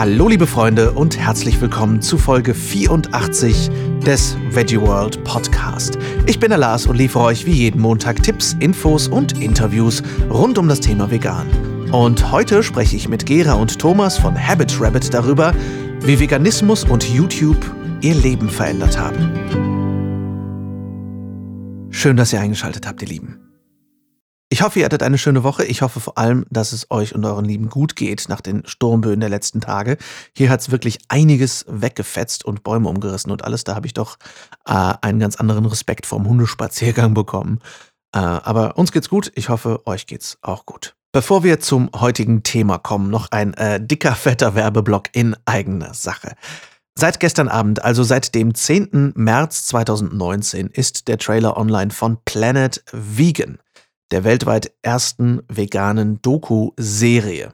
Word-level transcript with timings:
Hallo 0.00 0.28
liebe 0.28 0.46
Freunde 0.46 0.92
und 0.92 1.18
herzlich 1.18 1.60
willkommen 1.60 2.00
zu 2.00 2.16
Folge 2.16 2.54
84 2.54 3.68
des 4.00 4.34
Veggie 4.48 4.80
World 4.80 5.22
Podcast. 5.24 5.98
Ich 6.24 6.40
bin 6.40 6.48
der 6.48 6.56
Lars 6.56 6.86
und 6.86 6.96
liefere 6.96 7.24
euch 7.24 7.44
wie 7.44 7.52
jeden 7.52 7.82
Montag 7.82 8.22
Tipps, 8.22 8.56
Infos 8.60 9.08
und 9.08 9.38
Interviews 9.42 10.02
rund 10.30 10.56
um 10.56 10.68
das 10.68 10.80
Thema 10.80 11.10
Vegan. 11.10 11.46
Und 11.92 12.32
heute 12.32 12.62
spreche 12.62 12.96
ich 12.96 13.10
mit 13.10 13.26
Gera 13.26 13.52
und 13.52 13.78
Thomas 13.78 14.16
von 14.16 14.34
Habit 14.34 14.80
Rabbit 14.80 15.12
darüber, 15.12 15.52
wie 16.00 16.18
Veganismus 16.18 16.84
und 16.84 17.06
YouTube 17.06 17.60
ihr 18.00 18.14
Leben 18.14 18.48
verändert 18.48 18.98
haben. 18.98 19.28
Schön, 21.90 22.16
dass 22.16 22.32
ihr 22.32 22.40
eingeschaltet 22.40 22.86
habt, 22.86 23.02
ihr 23.02 23.08
Lieben. 23.08 23.49
Ich 24.52 24.62
hoffe, 24.62 24.80
ihr 24.80 24.84
hattet 24.84 25.04
eine 25.04 25.16
schöne 25.16 25.44
Woche. 25.44 25.64
Ich 25.64 25.80
hoffe 25.80 26.00
vor 26.00 26.18
allem, 26.18 26.44
dass 26.50 26.72
es 26.72 26.90
euch 26.90 27.14
und 27.14 27.24
euren 27.24 27.44
Lieben 27.44 27.68
gut 27.68 27.94
geht 27.94 28.28
nach 28.28 28.40
den 28.40 28.66
Sturmböen 28.66 29.20
der 29.20 29.28
letzten 29.28 29.60
Tage. 29.60 29.96
Hier 30.36 30.50
hat 30.50 30.60
es 30.60 30.72
wirklich 30.72 30.98
einiges 31.06 31.64
weggefetzt 31.68 32.44
und 32.44 32.64
Bäume 32.64 32.88
umgerissen 32.88 33.30
und 33.30 33.44
alles. 33.44 33.62
Da 33.62 33.76
habe 33.76 33.86
ich 33.86 33.94
doch 33.94 34.16
äh, 34.66 34.94
einen 35.02 35.20
ganz 35.20 35.36
anderen 35.36 35.66
Respekt 35.66 36.04
vorm 36.04 36.26
Hundespaziergang 36.28 37.14
bekommen. 37.14 37.60
Äh, 38.12 38.18
aber 38.18 38.76
uns 38.76 38.90
geht's 38.90 39.08
gut. 39.08 39.30
Ich 39.36 39.50
hoffe, 39.50 39.86
euch 39.86 40.08
geht's 40.08 40.36
auch 40.42 40.66
gut. 40.66 40.96
Bevor 41.12 41.44
wir 41.44 41.60
zum 41.60 41.88
heutigen 41.94 42.42
Thema 42.42 42.78
kommen, 42.78 43.08
noch 43.08 43.30
ein 43.30 43.54
äh, 43.54 43.80
dicker, 43.80 44.16
fetter 44.16 44.56
Werbeblock 44.56 45.10
in 45.12 45.36
eigener 45.44 45.94
Sache. 45.94 46.34
Seit 46.96 47.20
gestern 47.20 47.46
Abend, 47.48 47.84
also 47.84 48.02
seit 48.02 48.34
dem 48.34 48.52
10. 48.52 49.12
März 49.14 49.66
2019, 49.66 50.66
ist 50.66 51.06
der 51.06 51.18
Trailer 51.18 51.56
online 51.56 51.92
von 51.92 52.18
Planet 52.24 52.82
Vegan 52.90 53.60
der 54.10 54.24
weltweit 54.24 54.72
ersten 54.82 55.42
veganen 55.48 56.20
Doku-Serie. 56.22 57.52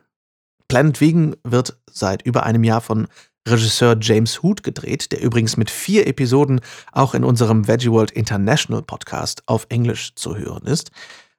Planet 0.69 1.01
Vegan 1.01 1.37
wird 1.45 1.79
seit 1.91 2.23
über 2.23 2.45
einem 2.45 2.65
Jahr 2.65 2.81
von 2.81 3.07
Regisseur 3.47 3.97
James 4.01 4.43
Hood 4.43 4.63
gedreht, 4.63 5.13
der 5.13 5.23
übrigens 5.23 5.57
mit 5.57 5.71
vier 5.71 6.07
Episoden 6.07 6.61
auch 6.93 7.15
in 7.15 7.25
unserem 7.25 7.69
Veggie 7.69 7.91
World 7.91 8.11
International 8.11 8.83
Podcast 8.83 9.43
auf 9.47 9.67
Englisch 9.69 10.15
zu 10.17 10.37
hören 10.37 10.67
ist. 10.67 10.91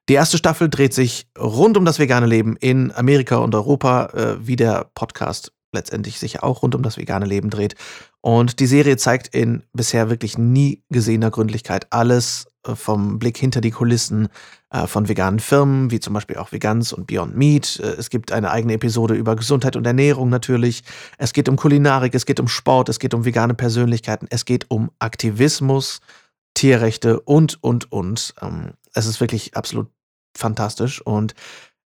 Die 0.08 0.14
erste 0.14 0.38
Staffel 0.38 0.70
dreht 0.70 0.94
sich 0.94 1.28
rund 1.38 1.76
um 1.76 1.84
das 1.84 2.00
vegane 2.00 2.28
Leben 2.28 2.56
in 2.56 2.94
Amerika 2.94 3.38
und 3.38 3.54
Europa, 3.54 4.06
äh, 4.14 4.48
wie 4.48 4.56
der 4.56 4.90
Podcast 4.96 5.52
letztendlich 5.74 6.18
sich 6.18 6.44
auch 6.44 6.64
rund 6.64 6.76
um 6.76 6.82
das 6.82 6.98
vegane 6.98 7.26
Leben 7.26 7.50
dreht. 7.50 7.76
Und 8.22 8.62
die 8.62 8.68
Serie 8.68 8.96
zeigt 8.96 9.36
in 9.36 9.64
bisher 9.74 10.10
wirklich 10.10 10.38
nie 10.38 10.84
gesehener 10.90 11.30
Gründlichkeit 11.30 11.88
alles 11.92 12.48
vom 12.76 13.20
Blick 13.20 13.38
hinter 13.38 13.62
die 13.62 13.72
Kulissen 13.72 14.28
äh, 14.70 14.88
von 14.88 15.08
veganen 15.08 15.40
Firmen, 15.40 15.92
wie 15.92 16.00
zum 16.00 16.14
Beispiel 16.14 16.38
auch 16.38 16.52
Vegans 16.52 16.94
und 16.94 17.08
Beyond 17.08 17.36
Meat. 17.36 17.80
Äh, 17.80 17.96
es 17.98 18.10
gibt 18.10 18.32
eine 18.32 18.52
eigene 18.52 18.74
Episode 18.74 19.14
über 19.14 19.36
Gesundheit 19.36 19.76
und 19.76 19.88
Ernährung 19.88 20.30
natürlich. 20.30 20.84
Es 21.18 21.34
geht 21.34 21.50
um 21.50 21.56
Kulinarik, 21.56 22.14
es 22.16 22.26
geht 22.26 22.40
um 22.40 22.48
Sport, 22.48 22.90
es 22.90 23.00
geht 23.00 23.14
um 23.14 23.26
vegane 23.26 23.54
Persönlichkeiten, 23.54 24.28
es 24.30 24.46
geht 24.46 24.66
um 24.70 24.92
Aktivismus, 25.00 26.00
Tierrechte 26.54 27.20
und, 27.22 27.62
und, 27.64 27.92
und. 27.92 28.34
Ähm, 28.42 28.74
es 28.94 29.06
ist 29.06 29.22
wirklich 29.22 29.56
absolut 29.56 29.88
fantastisch 30.36 31.02
und 31.02 31.34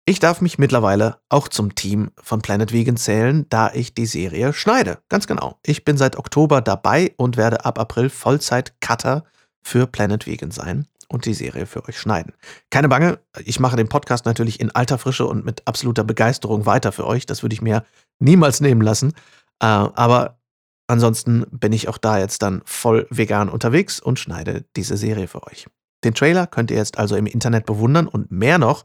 ich 0.08 0.20
darf 0.20 0.40
mich 0.40 0.56
mittlerweile 0.56 1.18
auch 1.28 1.48
zum 1.48 1.74
Team 1.74 2.12
von 2.22 2.40
Planet 2.40 2.72
Vegan 2.72 2.96
zählen, 2.96 3.44
da 3.50 3.70
ich 3.74 3.92
die 3.92 4.06
Serie 4.06 4.54
schneide. 4.54 5.00
Ganz 5.10 5.26
genau. 5.26 5.58
Ich 5.62 5.84
bin 5.84 5.98
seit 5.98 6.16
Oktober 6.16 6.62
dabei 6.62 7.12
und 7.18 7.36
werde 7.36 7.66
ab 7.66 7.78
April 7.78 8.08
Vollzeit-Cutter 8.08 9.24
für 9.62 9.86
Planet 9.86 10.26
Vegan 10.26 10.50
sein 10.50 10.86
und 11.08 11.24
die 11.24 11.34
Serie 11.34 11.66
für 11.66 11.86
euch 11.88 11.98
schneiden. 11.98 12.34
Keine 12.70 12.88
Bange, 12.88 13.18
ich 13.44 13.60
mache 13.60 13.76
den 13.76 13.88
Podcast 13.88 14.26
natürlich 14.26 14.60
in 14.60 14.70
alter 14.70 14.98
Frische 14.98 15.26
und 15.26 15.44
mit 15.44 15.66
absoluter 15.66 16.04
Begeisterung 16.04 16.66
weiter 16.66 16.92
für 16.92 17.06
euch. 17.06 17.26
Das 17.26 17.42
würde 17.42 17.54
ich 17.54 17.62
mir 17.62 17.84
niemals 18.18 18.60
nehmen 18.60 18.82
lassen. 18.82 19.12
Äh, 19.60 19.66
aber 19.66 20.38
ansonsten 20.86 21.46
bin 21.50 21.72
ich 21.72 21.88
auch 21.88 21.98
da 21.98 22.18
jetzt 22.18 22.42
dann 22.42 22.62
voll 22.64 23.06
vegan 23.10 23.48
unterwegs 23.48 24.00
und 24.00 24.18
schneide 24.18 24.64
diese 24.76 24.96
Serie 24.96 25.28
für 25.28 25.46
euch. 25.46 25.66
Den 26.04 26.14
Trailer 26.14 26.46
könnt 26.46 26.70
ihr 26.70 26.76
jetzt 26.76 26.98
also 26.98 27.16
im 27.16 27.26
Internet 27.26 27.66
bewundern 27.66 28.06
und 28.06 28.30
mehr 28.30 28.58
noch, 28.58 28.84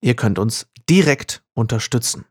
ihr 0.00 0.14
könnt 0.14 0.38
uns 0.38 0.68
direkt 0.88 1.42
unterstützen. 1.54 2.24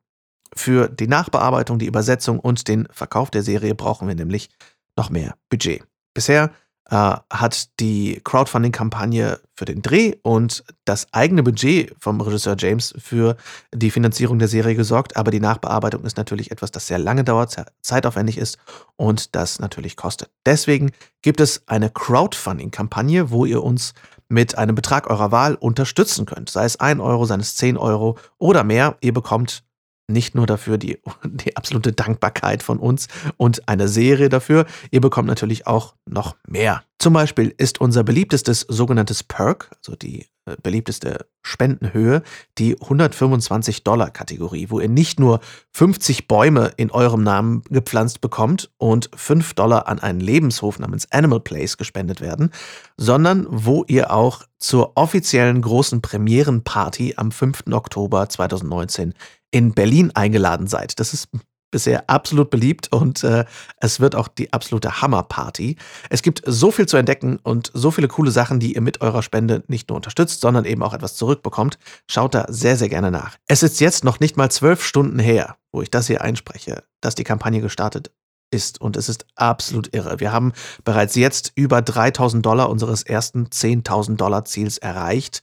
Für 0.53 0.89
die 0.89 1.07
Nachbearbeitung, 1.07 1.79
die 1.79 1.85
Übersetzung 1.85 2.39
und 2.39 2.67
den 2.67 2.87
Verkauf 2.91 3.31
der 3.31 3.43
Serie 3.43 3.75
brauchen 3.75 4.07
wir 4.07 4.15
nämlich 4.15 4.49
noch 4.97 5.09
mehr 5.09 5.35
Budget. 5.49 5.83
Bisher 6.13 6.51
äh, 6.89 7.15
hat 7.29 7.79
die 7.79 8.19
Crowdfunding-Kampagne 8.23 9.39
für 9.55 9.65
den 9.65 9.81
Dreh 9.81 10.15
und 10.23 10.63
das 10.85 11.07
eigene 11.13 11.43
Budget 11.43 11.95
vom 11.99 12.19
Regisseur 12.19 12.55
James 12.57 12.93
für 12.97 13.37
die 13.73 13.91
Finanzierung 13.91 14.39
der 14.39 14.47
Serie 14.47 14.75
gesorgt. 14.75 15.15
Aber 15.15 15.31
die 15.31 15.39
Nachbearbeitung 15.39 16.03
ist 16.03 16.17
natürlich 16.17 16.51
etwas, 16.51 16.71
das 16.71 16.87
sehr 16.87 16.99
lange 16.99 17.23
dauert, 17.23 17.51
sehr 17.51 17.67
zeitaufwendig 17.81 18.37
ist 18.37 18.57
und 18.95 19.35
das 19.35 19.59
natürlich 19.59 19.95
kostet. 19.95 20.29
Deswegen 20.45 20.91
gibt 21.21 21.39
es 21.39 21.63
eine 21.67 21.89
Crowdfunding-Kampagne, 21.89 23.31
wo 23.31 23.45
ihr 23.45 23.63
uns 23.63 23.93
mit 24.27 24.57
einem 24.57 24.75
Betrag 24.75 25.09
eurer 25.09 25.31
Wahl 25.31 25.55
unterstützen 25.55 26.25
könnt. 26.25 26.49
Sei 26.49 26.65
es 26.65 26.79
1 26.79 27.01
Euro, 27.01 27.25
sei 27.25 27.35
es 27.35 27.55
10 27.57 27.77
Euro 27.77 28.17
oder 28.37 28.63
mehr. 28.63 28.97
Ihr 29.01 29.13
bekommt 29.13 29.63
nicht 30.11 30.35
nur 30.35 30.45
dafür 30.45 30.77
die, 30.77 30.99
die 31.23 31.57
absolute 31.57 31.93
Dankbarkeit 31.93 32.63
von 32.63 32.79
uns 32.79 33.07
und 33.37 33.67
eine 33.67 33.87
Serie 33.87 34.29
dafür, 34.29 34.65
ihr 34.91 35.01
bekommt 35.01 35.27
natürlich 35.27 35.67
auch 35.67 35.95
noch 36.05 36.35
mehr. 36.47 36.83
Zum 36.99 37.13
Beispiel 37.13 37.53
ist 37.57 37.81
unser 37.81 38.03
beliebtestes 38.03 38.61
sogenanntes 38.69 39.23
Perk, 39.23 39.71
also 39.77 39.95
die 39.95 40.27
äh, 40.45 40.55
beliebteste 40.61 41.27
Spendenhöhe, 41.43 42.23
die 42.57 42.79
125 42.79 43.83
Dollar 43.83 44.11
Kategorie, 44.11 44.67
wo 44.69 44.79
ihr 44.79 44.89
nicht 44.89 45.19
nur 45.19 45.39
50 45.73 46.27
Bäume 46.27 46.71
in 46.77 46.91
eurem 46.91 47.23
Namen 47.23 47.63
gepflanzt 47.69 48.21
bekommt 48.21 48.71
und 48.77 49.09
5 49.15 49.53
Dollar 49.53 49.87
an 49.87 49.99
einen 49.99 50.19
Lebenshof 50.19 50.79
namens 50.79 51.11
Animal 51.11 51.39
Place 51.39 51.77
gespendet 51.77 52.21
werden, 52.21 52.51
sondern 52.97 53.47
wo 53.49 53.83
ihr 53.87 54.11
auch 54.11 54.43
zur 54.57 54.93
offiziellen 54.95 55.61
großen 55.61 56.01
Premierenparty 56.01 57.15
am 57.17 57.31
5. 57.31 57.63
Oktober 57.71 58.29
2019 58.29 59.13
in 59.51 59.73
Berlin 59.73 60.11
eingeladen 60.15 60.67
seid. 60.67 60.99
Das 60.99 61.13
ist 61.13 61.29
bisher 61.71 62.09
absolut 62.09 62.49
beliebt 62.49 62.91
und 62.91 63.23
äh, 63.23 63.45
es 63.77 63.99
wird 63.99 64.15
auch 64.15 64.27
die 64.27 64.53
absolute 64.53 65.01
Hammerparty. 65.01 65.77
Es 66.09 66.21
gibt 66.21 66.43
so 66.45 66.69
viel 66.69 66.85
zu 66.85 66.97
entdecken 66.97 67.39
und 67.41 67.71
so 67.73 67.91
viele 67.91 68.09
coole 68.09 68.29
Sachen, 68.29 68.59
die 68.59 68.75
ihr 68.75 68.81
mit 68.81 69.01
eurer 69.01 69.23
Spende 69.23 69.63
nicht 69.67 69.89
nur 69.89 69.95
unterstützt, 69.95 70.41
sondern 70.41 70.65
eben 70.65 70.83
auch 70.83 70.93
etwas 70.93 71.15
zurückbekommt. 71.15 71.79
Schaut 72.09 72.35
da 72.35 72.45
sehr, 72.49 72.77
sehr 72.77 72.89
gerne 72.89 73.09
nach. 73.09 73.37
Es 73.47 73.63
ist 73.63 73.79
jetzt 73.79 74.03
noch 74.03 74.19
nicht 74.19 74.37
mal 74.37 74.51
zwölf 74.51 74.83
Stunden 74.83 75.17
her, 75.17 75.55
wo 75.71 75.81
ich 75.81 75.89
das 75.89 76.07
hier 76.07 76.21
einspreche, 76.21 76.83
dass 76.99 77.15
die 77.15 77.23
Kampagne 77.23 77.61
gestartet 77.61 78.11
ist 78.53 78.81
und 78.81 78.97
es 78.97 79.07
ist 79.07 79.25
absolut 79.35 79.95
irre. 79.95 80.19
Wir 80.19 80.33
haben 80.33 80.51
bereits 80.83 81.15
jetzt 81.15 81.53
über 81.55 81.81
3000 81.81 82.45
Dollar 82.45 82.69
unseres 82.69 83.01
ersten 83.01 83.45
10.000 83.45 84.17
Dollar 84.17 84.43
Ziels 84.43 84.77
erreicht. 84.77 85.41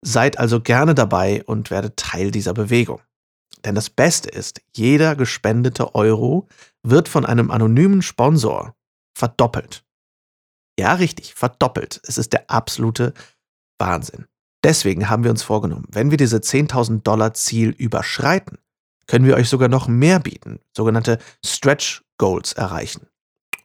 Seid 0.00 0.38
also 0.38 0.60
gerne 0.60 0.94
dabei 0.94 1.42
und 1.44 1.70
werdet 1.70 1.98
Teil 1.98 2.30
dieser 2.30 2.54
Bewegung. 2.54 3.00
Denn 3.64 3.74
das 3.74 3.90
Beste 3.90 4.28
ist, 4.28 4.60
jeder 4.74 5.16
gespendete 5.16 5.94
Euro 5.94 6.48
wird 6.82 7.08
von 7.08 7.26
einem 7.26 7.50
anonymen 7.50 8.02
Sponsor 8.02 8.74
verdoppelt. 9.14 9.84
Ja, 10.78 10.94
richtig, 10.94 11.34
verdoppelt. 11.34 12.00
Es 12.04 12.18
ist 12.18 12.32
der 12.32 12.50
absolute 12.50 13.12
Wahnsinn. 13.78 14.26
Deswegen 14.62 15.08
haben 15.08 15.24
wir 15.24 15.30
uns 15.30 15.42
vorgenommen, 15.42 15.86
wenn 15.90 16.10
wir 16.10 16.18
diese 16.18 16.38
10.000 16.38 17.02
Dollar 17.02 17.34
Ziel 17.34 17.70
überschreiten, 17.70 18.58
können 19.06 19.26
wir 19.26 19.36
euch 19.36 19.48
sogar 19.48 19.68
noch 19.68 19.88
mehr 19.88 20.20
bieten, 20.20 20.60
sogenannte 20.76 21.18
Stretch 21.44 22.04
Goals 22.18 22.52
erreichen 22.52 23.06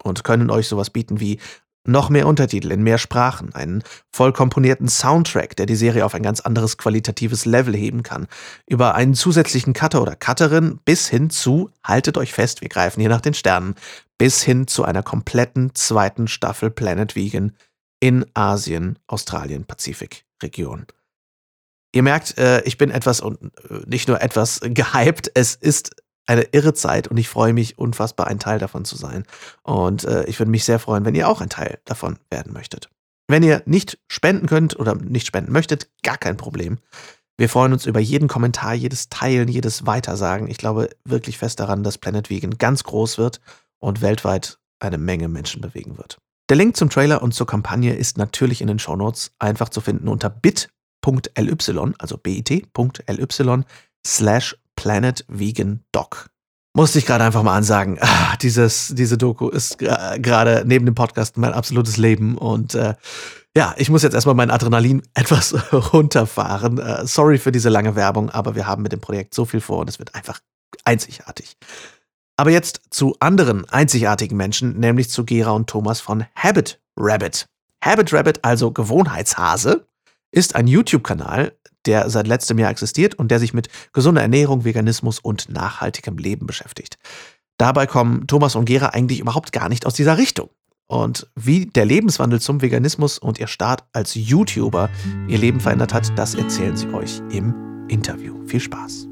und 0.03 0.23
können 0.23 0.49
euch 0.49 0.67
sowas 0.67 0.89
bieten 0.89 1.19
wie 1.19 1.39
noch 1.85 2.09
mehr 2.09 2.27
Untertitel 2.27 2.71
in 2.71 2.83
mehr 2.83 2.97
Sprachen, 2.97 3.53
einen 3.53 3.83
voll 4.11 4.31
komponierten 4.31 4.87
Soundtrack, 4.87 5.55
der 5.55 5.65
die 5.65 5.75
Serie 5.75 6.05
auf 6.05 6.15
ein 6.15 6.23
ganz 6.23 6.39
anderes 6.39 6.77
qualitatives 6.77 7.45
Level 7.45 7.75
heben 7.75 8.03
kann, 8.03 8.27
über 8.67 8.95
einen 8.95 9.13
zusätzlichen 9.13 9.73
Cutter 9.73 10.01
oder 10.01 10.15
Cutterin 10.15 10.79
bis 10.85 11.09
hin 11.09 11.29
zu, 11.29 11.69
haltet 11.83 12.17
euch 12.17 12.33
fest, 12.33 12.61
wir 12.61 12.69
greifen 12.69 13.01
hier 13.01 13.09
nach 13.09 13.21
den 13.21 13.33
Sternen, 13.33 13.75
bis 14.17 14.41
hin 14.43 14.67
zu 14.67 14.85
einer 14.85 15.03
kompletten 15.03 15.75
zweiten 15.75 16.27
Staffel 16.27 16.69
Planet 16.69 17.15
Vegan 17.15 17.53
in 17.99 18.25
Asien, 18.33 18.99
Australien, 19.07 19.65
Pazifik 19.65 20.25
Region. 20.41 20.85
Ihr 21.95 22.03
merkt, 22.03 22.37
äh, 22.37 22.61
ich 22.63 22.77
bin 22.77 22.89
etwas 22.89 23.21
und 23.21 23.41
äh, 23.69 23.81
nicht 23.85 24.07
nur 24.07 24.21
etwas 24.21 24.59
gehypt, 24.63 25.31
es 25.35 25.55
ist 25.55 25.95
eine 26.25 26.43
irre 26.51 26.73
Zeit 26.73 27.07
und 27.07 27.17
ich 27.17 27.29
freue 27.29 27.53
mich 27.53 27.77
unfassbar, 27.77 28.27
ein 28.27 28.39
Teil 28.39 28.59
davon 28.59 28.85
zu 28.85 28.95
sein. 28.95 29.25
Und 29.63 30.05
äh, 30.05 30.25
ich 30.25 30.39
würde 30.39 30.51
mich 30.51 30.63
sehr 30.63 30.79
freuen, 30.79 31.05
wenn 31.05 31.15
ihr 31.15 31.27
auch 31.27 31.41
ein 31.41 31.49
Teil 31.49 31.79
davon 31.85 32.17
werden 32.29 32.53
möchtet. 32.53 32.89
Wenn 33.27 33.43
ihr 33.43 33.63
nicht 33.65 33.99
spenden 34.07 34.47
könnt 34.47 34.77
oder 34.77 34.95
nicht 34.95 35.27
spenden 35.27 35.51
möchtet, 35.51 35.89
gar 36.03 36.17
kein 36.17 36.37
Problem. 36.37 36.77
Wir 37.37 37.49
freuen 37.49 37.73
uns 37.73 37.85
über 37.85 37.99
jeden 37.99 38.27
Kommentar, 38.27 38.73
jedes 38.73 39.09
Teilen, 39.09 39.47
jedes 39.47 39.85
Weitersagen. 39.85 40.47
Ich 40.47 40.57
glaube 40.57 40.89
wirklich 41.03 41.37
fest 41.37 41.59
daran, 41.59 41.83
dass 41.83 41.97
Planet 41.97 42.29
Vegan 42.29 42.57
ganz 42.57 42.83
groß 42.83 43.17
wird 43.17 43.41
und 43.79 44.01
weltweit 44.01 44.59
eine 44.79 44.97
Menge 44.97 45.27
Menschen 45.29 45.61
bewegen 45.61 45.97
wird. 45.97 46.19
Der 46.49 46.57
Link 46.57 46.77
zum 46.77 46.89
Trailer 46.89 47.23
und 47.23 47.33
zur 47.33 47.47
Kampagne 47.47 47.95
ist 47.95 48.17
natürlich 48.17 48.61
in 48.61 48.67
den 48.67 48.77
Shownotes 48.77 49.31
einfach 49.39 49.69
zu 49.69 49.81
finden 49.81 50.07
unter 50.09 50.29
bit.ly, 50.29 51.93
also 51.97 52.17
bit.ly 52.17 53.63
slash 54.05 54.57
Planet 54.75 55.25
Vegan 55.27 55.83
Doc. 55.91 56.29
musste 56.75 56.99
ich 56.99 57.05
gerade 57.05 57.23
einfach 57.23 57.43
mal 57.43 57.55
ansagen, 57.55 57.97
ah, 58.01 58.35
dieses, 58.41 58.93
diese 58.95 59.17
Doku 59.17 59.49
ist 59.49 59.77
gerade 59.77 60.63
neben 60.65 60.85
dem 60.85 60.95
Podcast 60.95 61.37
mein 61.37 61.53
absolutes 61.53 61.97
Leben 61.97 62.37
und 62.37 62.75
äh, 62.75 62.95
ja, 63.55 63.75
ich 63.77 63.89
muss 63.89 64.01
jetzt 64.01 64.13
erstmal 64.13 64.35
mein 64.35 64.49
Adrenalin 64.49 65.03
etwas 65.13 65.53
runterfahren. 65.93 66.79
Äh, 66.79 67.05
sorry 67.05 67.37
für 67.37 67.51
diese 67.51 67.69
lange 67.69 67.95
Werbung, 67.95 68.29
aber 68.29 68.55
wir 68.55 68.65
haben 68.65 68.81
mit 68.81 68.91
dem 68.91 69.01
Projekt 69.01 69.33
so 69.33 69.45
viel 69.45 69.61
vor 69.61 69.79
und 69.79 69.89
es 69.89 69.99
wird 69.99 70.15
einfach 70.15 70.39
einzigartig. 70.85 71.57
Aber 72.35 72.49
jetzt 72.49 72.81
zu 72.89 73.15
anderen 73.19 73.69
einzigartigen 73.69 74.37
Menschen, 74.37 74.79
nämlich 74.79 75.09
zu 75.09 75.23
Gera 75.23 75.51
und 75.51 75.69
Thomas 75.69 76.01
von 76.01 76.25
Habit 76.35 76.81
Rabbit. 76.97 77.45
Habit 77.83 78.11
Rabbit, 78.11 78.43
also 78.43 78.71
Gewohnheitshase, 78.71 79.85
ist 80.31 80.55
ein 80.55 80.65
YouTube-Kanal, 80.65 81.55
der 81.85 82.09
seit 82.09 82.27
letztem 82.27 82.59
Jahr 82.59 82.71
existiert 82.71 83.15
und 83.15 83.29
der 83.31 83.39
sich 83.39 83.53
mit 83.53 83.69
gesunder 83.93 84.21
Ernährung, 84.21 84.65
Veganismus 84.65 85.19
und 85.19 85.49
nachhaltigem 85.49 86.17
Leben 86.17 86.45
beschäftigt. 86.45 86.97
Dabei 87.57 87.85
kommen 87.85 88.27
Thomas 88.27 88.55
und 88.55 88.65
Gera 88.65 88.87
eigentlich 88.87 89.19
überhaupt 89.19 89.51
gar 89.51 89.69
nicht 89.69 89.85
aus 89.85 89.93
dieser 89.93 90.17
Richtung. 90.17 90.49
Und 90.87 91.27
wie 91.35 91.65
der 91.65 91.85
Lebenswandel 91.85 92.41
zum 92.41 92.61
Veganismus 92.61 93.17
und 93.17 93.39
ihr 93.39 93.47
Start 93.47 93.83
als 93.93 94.15
YouTuber 94.15 94.89
ihr 95.27 95.37
Leben 95.37 95.59
verändert 95.59 95.93
hat, 95.93 96.11
das 96.17 96.35
erzählen 96.35 96.75
sie 96.75 96.87
euch 96.93 97.21
im 97.31 97.87
Interview. 97.87 98.35
Viel 98.45 98.59
Spaß. 98.59 99.07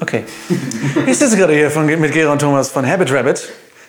Okay. 0.00 0.24
Ich 1.06 1.18
sitze 1.18 1.36
gerade 1.36 1.54
hier 1.54 1.70
von, 1.70 1.86
mit 1.86 2.12
Gera 2.12 2.32
und 2.32 2.40
Thomas 2.40 2.70
von 2.70 2.86
Habit 2.86 3.12
Rabbit. 3.12 3.48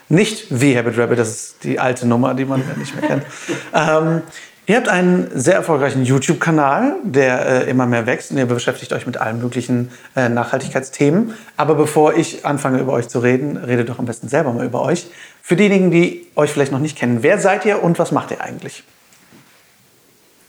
Nicht 0.10 0.48
wie 0.50 0.78
Habit 0.78 0.98
Rabbit, 0.98 1.18
das 1.18 1.30
ist 1.30 1.64
die 1.64 1.80
alte 1.80 2.08
Nummer, 2.08 2.34
die 2.34 2.46
man 2.46 2.64
nicht 2.78 2.96
mehr 2.96 3.08
kennt. 3.08 3.26
Ähm, 3.74 4.22
ihr 4.68 4.76
habt 4.76 4.90
einen 4.90 5.30
sehr 5.34 5.56
erfolgreichen 5.56 6.04
YouTube-Kanal, 6.04 6.96
der 7.04 7.66
äh, 7.66 7.70
immer 7.70 7.86
mehr 7.86 8.06
wächst 8.06 8.32
und 8.32 8.38
ihr 8.38 8.46
beschäftigt 8.46 8.94
euch 8.94 9.06
mit 9.06 9.18
allen 9.18 9.40
möglichen 9.40 9.92
äh, 10.16 10.30
Nachhaltigkeitsthemen. 10.30 11.34
Aber 11.58 11.76
bevor 11.76 12.16
ich 12.16 12.46
anfange, 12.46 12.80
über 12.80 12.94
euch 12.94 13.08
zu 13.08 13.20
reden, 13.20 13.58
redet 13.58 13.90
doch 13.90 14.00
am 14.00 14.06
besten 14.06 14.28
selber 14.28 14.54
mal 14.54 14.66
über 14.66 14.82
euch. 14.82 15.08
Für 15.42 15.56
diejenigen, 15.56 15.92
die 15.92 16.28
euch 16.36 16.52
vielleicht 16.52 16.72
noch 16.72 16.80
nicht 16.80 16.98
kennen, 16.98 17.20
wer 17.22 17.38
seid 17.40 17.66
ihr 17.66 17.84
und 17.84 18.00
was 18.00 18.12
macht 18.12 18.32
ihr 18.32 18.42
eigentlich? 18.42 18.84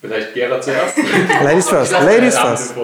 Vielleicht 0.01 0.35
Gera 0.35 0.61
zuerst. 0.61 0.97
Ladies 1.43 1.69
first. 1.69 1.93
Ladies 1.93 2.39
first. 2.39 2.75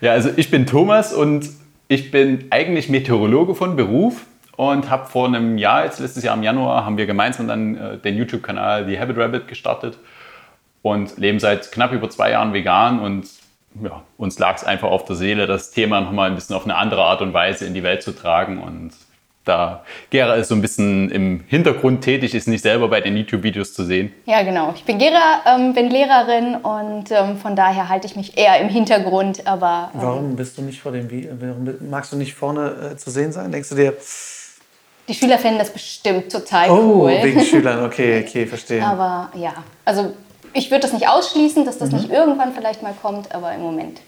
Ja, 0.00 0.12
also 0.12 0.30
ich 0.36 0.50
bin 0.50 0.66
Thomas 0.66 1.12
und 1.12 1.50
ich 1.88 2.10
bin 2.10 2.46
eigentlich 2.50 2.88
Meteorologe 2.88 3.54
von 3.54 3.76
Beruf 3.76 4.22
und 4.56 4.90
habe 4.90 5.06
vor 5.06 5.26
einem 5.26 5.58
Jahr, 5.58 5.84
jetzt 5.84 6.00
letztes 6.00 6.24
Jahr 6.24 6.36
im 6.36 6.42
Januar, 6.42 6.84
haben 6.84 6.96
wir 6.96 7.06
gemeinsam 7.06 7.48
dann 7.48 7.76
äh, 7.76 7.98
den 7.98 8.16
YouTube-Kanal 8.16 8.86
The 8.86 8.98
Habit 8.98 9.18
Rabbit 9.18 9.48
gestartet 9.48 9.98
und 10.82 11.18
leben 11.18 11.38
seit 11.38 11.72
knapp 11.72 11.92
über 11.92 12.08
zwei 12.10 12.30
Jahren 12.30 12.52
vegan 12.52 13.00
und 13.00 13.26
ja, 13.82 14.02
uns 14.16 14.38
lag 14.38 14.56
es 14.56 14.64
einfach 14.64 14.88
auf 14.88 15.04
der 15.04 15.16
Seele, 15.16 15.46
das 15.46 15.70
Thema 15.70 16.00
nochmal 16.00 16.30
ein 16.30 16.34
bisschen 16.34 16.56
auf 16.56 16.64
eine 16.64 16.76
andere 16.76 17.04
Art 17.04 17.20
und 17.20 17.34
Weise 17.34 17.66
in 17.66 17.74
die 17.74 17.82
Welt 17.82 18.02
zu 18.02 18.12
tragen 18.12 18.62
und 18.62 18.92
da 19.46 19.84
Gera 20.10 20.34
ist 20.34 20.48
so 20.48 20.56
ein 20.56 20.60
bisschen 20.60 21.08
im 21.10 21.44
Hintergrund 21.46 22.02
tätig, 22.02 22.34
ist 22.34 22.48
nicht 22.48 22.62
selber 22.62 22.88
bei 22.88 23.00
den 23.00 23.16
YouTube-Videos 23.16 23.74
zu 23.74 23.84
sehen. 23.84 24.12
Ja, 24.24 24.42
genau. 24.42 24.72
Ich 24.74 24.84
bin 24.84 24.98
Gera, 24.98 25.42
ähm, 25.46 25.72
bin 25.72 25.88
Lehrerin 25.88 26.56
und 26.56 27.12
ähm, 27.12 27.36
von 27.36 27.54
daher 27.54 27.88
halte 27.88 28.08
ich 28.08 28.16
mich 28.16 28.36
eher 28.36 28.60
im 28.60 28.68
Hintergrund. 28.68 29.46
Aber 29.46 29.92
ähm, 29.94 30.00
warum 30.02 30.36
bist 30.36 30.58
du 30.58 30.62
nicht 30.62 30.80
vor 30.80 30.90
dem 30.90 31.08
Warum 31.40 31.88
magst 31.88 32.12
du 32.12 32.16
nicht 32.16 32.34
vorne 32.34 32.92
äh, 32.92 32.96
zu 32.96 33.10
sehen 33.10 33.30
sein? 33.30 33.52
Denkst 33.52 33.68
du 33.68 33.76
dir? 33.76 33.94
Die 35.08 35.14
Schüler 35.14 35.38
fänden 35.38 35.58
das 35.58 35.70
bestimmt 35.70 36.32
total 36.32 36.70
oh, 36.70 36.74
cool. 36.74 37.16
Oh, 37.18 37.24
wegen 37.24 37.40
Schülern, 37.44 37.84
okay, 37.84 38.24
okay, 38.26 38.46
verstehe. 38.46 38.84
Aber 38.84 39.30
ja, 39.34 39.54
also 39.84 40.14
ich 40.52 40.70
würde 40.70 40.82
das 40.82 40.92
nicht 40.92 41.08
ausschließen, 41.08 41.64
dass 41.64 41.78
das 41.78 41.90
mhm. 41.90 41.98
nicht 41.98 42.10
irgendwann 42.10 42.52
vielleicht 42.52 42.82
mal 42.82 42.94
kommt, 43.00 43.34
aber 43.34 43.54
im 43.54 43.60
Moment 43.60 44.00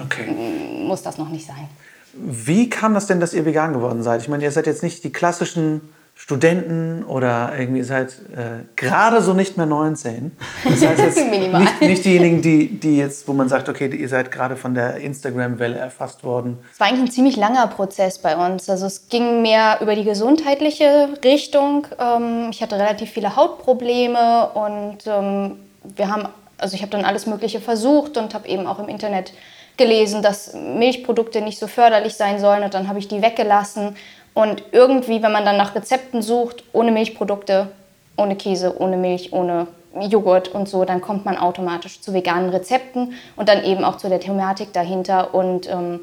okay. 0.00 0.26
muss 0.26 1.02
das 1.02 1.18
noch 1.18 1.28
nicht 1.28 1.46
sein. 1.46 1.68
Wie 2.14 2.68
kam 2.70 2.94
das 2.94 3.06
denn, 3.06 3.20
dass 3.20 3.34
ihr 3.34 3.44
vegan 3.44 3.72
geworden 3.72 4.02
seid? 4.02 4.22
Ich 4.22 4.28
meine, 4.28 4.42
ihr 4.42 4.50
seid 4.50 4.66
jetzt 4.66 4.82
nicht 4.82 5.04
die 5.04 5.12
klassischen 5.12 5.92
Studenten 6.22 7.02
oder 7.02 7.52
irgendwie 7.58 7.82
seid 7.82 8.10
äh, 8.36 8.66
gerade 8.76 9.22
so 9.22 9.32
nicht 9.32 9.56
mehr 9.56 9.64
19. 9.64 10.36
Das 10.64 10.86
heißt 10.86 10.98
jetzt 10.98 11.30
nicht, 11.30 11.80
nicht, 11.80 12.04
diejenigen, 12.04 12.42
die, 12.42 12.78
die 12.78 12.98
jetzt, 12.98 13.26
wo 13.26 13.32
man 13.32 13.48
sagt, 13.48 13.70
okay, 13.70 13.88
ihr 13.88 14.08
seid 14.08 14.30
gerade 14.30 14.56
von 14.56 14.74
der 14.74 14.96
Instagram-Welle 14.96 15.78
erfasst 15.78 16.22
worden. 16.22 16.58
Es 16.74 16.78
war 16.78 16.88
eigentlich 16.88 17.00
ein 17.00 17.10
ziemlich 17.10 17.36
langer 17.36 17.66
Prozess 17.68 18.18
bei 18.18 18.36
uns. 18.36 18.68
Also 18.68 18.84
es 18.84 19.08
ging 19.08 19.40
mehr 19.40 19.78
über 19.80 19.94
die 19.94 20.04
gesundheitliche 20.04 21.08
Richtung. 21.24 21.86
Ähm, 21.98 22.48
ich 22.50 22.62
hatte 22.62 22.76
relativ 22.76 23.10
viele 23.10 23.34
Hautprobleme 23.34 24.50
und 24.50 24.98
ähm, 25.06 25.56
wir 25.96 26.10
haben, 26.10 26.28
also 26.58 26.74
ich 26.74 26.82
habe 26.82 26.92
dann 26.92 27.06
alles 27.06 27.26
Mögliche 27.26 27.60
versucht 27.60 28.18
und 28.18 28.34
habe 28.34 28.46
eben 28.46 28.66
auch 28.66 28.78
im 28.78 28.88
Internet 28.88 29.32
gelesen, 29.78 30.20
dass 30.20 30.52
Milchprodukte 30.52 31.40
nicht 31.40 31.58
so 31.58 31.66
förderlich 31.66 32.12
sein 32.14 32.38
sollen 32.38 32.62
und 32.62 32.74
dann 32.74 32.88
habe 32.88 32.98
ich 32.98 33.08
die 33.08 33.22
weggelassen. 33.22 33.96
Und 34.34 34.62
irgendwie, 34.72 35.22
wenn 35.22 35.32
man 35.32 35.44
dann 35.44 35.56
nach 35.56 35.74
Rezepten 35.74 36.22
sucht, 36.22 36.64
ohne 36.72 36.92
Milchprodukte, 36.92 37.68
ohne 38.16 38.36
Käse, 38.36 38.80
ohne 38.80 38.96
Milch, 38.96 39.32
ohne 39.32 39.66
Joghurt 39.98 40.48
und 40.48 40.68
so, 40.68 40.84
dann 40.84 41.00
kommt 41.00 41.24
man 41.24 41.36
automatisch 41.36 42.00
zu 42.00 42.14
veganen 42.14 42.50
Rezepten 42.50 43.14
und 43.36 43.48
dann 43.48 43.64
eben 43.64 43.84
auch 43.84 43.96
zu 43.96 44.08
der 44.08 44.20
Thematik 44.20 44.72
dahinter 44.72 45.34
und 45.34 45.68
ähm, 45.68 46.00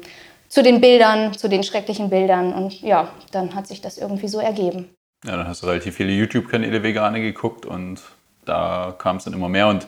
zu 0.48 0.62
den 0.62 0.80
Bildern, 0.80 1.32
zu 1.34 1.48
den 1.48 1.62
schrecklichen 1.62 2.10
Bildern. 2.10 2.52
Und 2.52 2.80
ja, 2.82 3.08
dann 3.32 3.54
hat 3.54 3.66
sich 3.66 3.80
das 3.80 3.98
irgendwie 3.98 4.28
so 4.28 4.40
ergeben. 4.40 4.90
Ja, 5.24 5.36
dann 5.36 5.48
hast 5.48 5.62
du 5.62 5.66
relativ 5.66 5.96
viele 5.96 6.12
YouTube-Kanäle 6.12 6.82
Vegane 6.82 7.20
geguckt 7.20 7.66
und 7.66 8.00
da 8.44 8.94
kam 8.98 9.16
es 9.16 9.24
dann 9.24 9.32
immer 9.32 9.48
mehr. 9.48 9.68
Und 9.68 9.86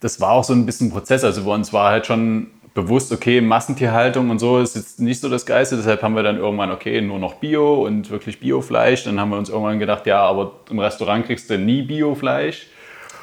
das 0.00 0.20
war 0.20 0.32
auch 0.32 0.44
so 0.44 0.52
ein 0.52 0.66
bisschen 0.66 0.90
Prozess. 0.90 1.24
Also 1.24 1.44
bei 1.44 1.52
uns 1.52 1.72
war 1.72 1.90
halt 1.90 2.06
schon 2.06 2.50
bewusst, 2.74 3.12
okay, 3.12 3.40
Massentierhaltung 3.40 4.30
und 4.30 4.40
so 4.40 4.58
ist 4.58 4.74
jetzt 4.74 5.00
nicht 5.00 5.20
so 5.20 5.28
das 5.28 5.46
Geiste. 5.46 5.76
Deshalb 5.76 6.02
haben 6.02 6.16
wir 6.16 6.24
dann 6.24 6.36
irgendwann, 6.36 6.72
okay, 6.72 7.00
nur 7.00 7.20
noch 7.20 7.34
Bio 7.34 7.86
und 7.86 8.10
wirklich 8.10 8.40
Biofleisch. 8.40 9.04
Dann 9.04 9.18
haben 9.20 9.30
wir 9.30 9.38
uns 9.38 9.48
irgendwann 9.48 9.78
gedacht, 9.78 10.06
ja, 10.06 10.20
aber 10.20 10.52
im 10.70 10.80
Restaurant 10.80 11.24
kriegst 11.24 11.48
du 11.48 11.56
nie 11.56 11.82
Biofleisch. 11.82 12.66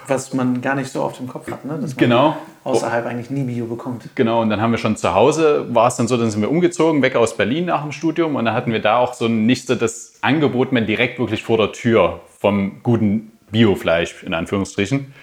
Was 0.07 0.33
man 0.33 0.61
gar 0.61 0.75
nicht 0.75 0.89
so 0.89 1.03
oft 1.03 1.19
im 1.19 1.27
Kopf 1.27 1.51
hat, 1.51 1.63
ne? 1.63 1.73
dass 1.73 1.91
man 1.91 1.97
genau. 1.97 2.37
außerhalb 2.63 3.05
eigentlich 3.05 3.29
nie 3.29 3.43
Bio 3.43 3.65
bekommt. 3.65 4.09
Genau, 4.15 4.41
und 4.41 4.49
dann 4.49 4.59
haben 4.59 4.71
wir 4.71 4.79
schon 4.79 4.95
zu 4.95 5.13
Hause, 5.13 5.67
war 5.69 5.87
es 5.87 5.95
dann 5.95 6.07
so, 6.07 6.17
dann 6.17 6.31
sind 6.31 6.41
wir 6.41 6.49
umgezogen, 6.49 7.01
weg 7.01 7.15
aus 7.15 7.37
Berlin 7.37 7.65
nach 7.65 7.83
dem 7.83 7.91
Studium 7.91 8.35
und 8.35 8.45
dann 8.45 8.55
hatten 8.55 8.71
wir 8.71 8.81
da 8.81 8.97
auch 8.97 9.13
so 9.13 9.27
nicht 9.27 9.67
so 9.67 9.75
das 9.75 10.15
Angebot 10.21 10.71
mehr 10.71 10.81
direkt 10.81 11.19
wirklich 11.19 11.43
vor 11.43 11.57
der 11.57 11.71
Tür 11.71 12.21
vom 12.39 12.81
guten 12.81 13.31
Biofleisch, 13.51 14.23
in 14.23 14.33
Anführungsstrichen. 14.33 15.13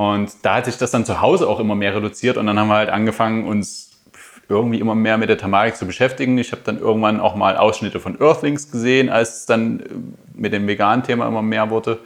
Und 0.00 0.32
da 0.46 0.54
hat 0.54 0.64
sich 0.64 0.78
das 0.78 0.92
dann 0.92 1.04
zu 1.04 1.20
Hause 1.20 1.46
auch 1.46 1.60
immer 1.60 1.74
mehr 1.74 1.94
reduziert 1.94 2.38
und 2.38 2.46
dann 2.46 2.58
haben 2.58 2.68
wir 2.68 2.76
halt 2.76 2.88
angefangen, 2.88 3.46
uns 3.46 4.00
irgendwie 4.48 4.80
immer 4.80 4.94
mehr 4.94 5.18
mit 5.18 5.28
der 5.28 5.36
Thematik 5.36 5.76
zu 5.76 5.84
beschäftigen. 5.84 6.38
Ich 6.38 6.52
habe 6.52 6.62
dann 6.64 6.78
irgendwann 6.78 7.20
auch 7.20 7.34
mal 7.34 7.58
Ausschnitte 7.58 8.00
von 8.00 8.18
Earthlings 8.18 8.72
gesehen, 8.72 9.10
als 9.10 9.40
es 9.40 9.44
dann 9.44 9.80
äh, 9.80 9.84
mit 10.32 10.54
dem 10.54 10.66
veganen 10.66 11.04
Thema 11.04 11.28
immer 11.28 11.42
mehr 11.42 11.68
wurde. 11.68 11.98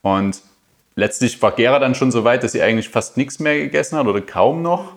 Und 0.00 0.42
letztlich 0.96 1.40
war 1.40 1.52
Gera 1.52 1.78
dann 1.78 1.94
schon 1.94 2.10
so 2.10 2.24
weit, 2.24 2.42
dass 2.42 2.50
sie 2.50 2.60
eigentlich 2.60 2.88
fast 2.88 3.16
nichts 3.16 3.38
mehr 3.38 3.56
gegessen 3.56 3.96
hat 3.98 4.08
oder 4.08 4.20
kaum 4.20 4.62
noch. 4.62 4.94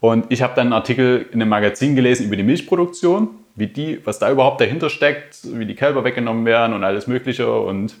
Und 0.00 0.26
ich 0.30 0.42
habe 0.42 0.56
dann 0.56 0.66
einen 0.66 0.72
Artikel 0.72 1.26
in 1.30 1.40
einem 1.40 1.48
Magazin 1.48 1.94
gelesen 1.94 2.26
über 2.26 2.34
die 2.34 2.42
Milchproduktion, 2.42 3.28
wie 3.54 3.68
die, 3.68 4.04
was 4.04 4.18
da 4.18 4.32
überhaupt 4.32 4.60
dahinter 4.60 4.90
steckt, 4.90 5.38
wie 5.44 5.64
die 5.64 5.76
Kälber 5.76 6.02
weggenommen 6.02 6.44
werden 6.44 6.72
und 6.72 6.82
alles 6.82 7.06
Mögliche. 7.06 7.48
Und 7.52 7.94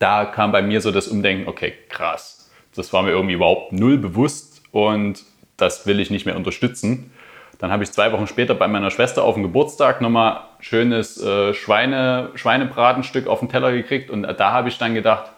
da 0.00 0.24
kam 0.24 0.50
bei 0.50 0.60
mir 0.60 0.80
so 0.80 0.90
das 0.90 1.06
Umdenken, 1.06 1.46
okay, 1.46 1.72
krass 1.88 2.39
das 2.74 2.92
war 2.92 3.02
mir 3.02 3.10
irgendwie 3.10 3.34
überhaupt 3.34 3.72
null 3.72 3.98
bewusst 3.98 4.62
und 4.72 5.24
das 5.56 5.86
will 5.86 6.00
ich 6.00 6.10
nicht 6.10 6.26
mehr 6.26 6.36
unterstützen. 6.36 7.12
Dann 7.58 7.70
habe 7.70 7.82
ich 7.82 7.92
zwei 7.92 8.10
Wochen 8.12 8.26
später 8.26 8.54
bei 8.54 8.68
meiner 8.68 8.90
Schwester 8.90 9.22
auf 9.22 9.34
dem 9.34 9.42
Geburtstag 9.42 10.00
nochmal 10.00 10.40
schönes 10.60 11.22
äh, 11.22 11.52
Schweine, 11.52 12.30
Schweinebratenstück 12.34 13.26
auf 13.26 13.40
den 13.40 13.50
Teller 13.50 13.72
gekriegt 13.72 14.08
und 14.08 14.22
da 14.22 14.52
habe 14.52 14.70
ich 14.70 14.78
dann 14.78 14.94
gedacht, 14.94 15.30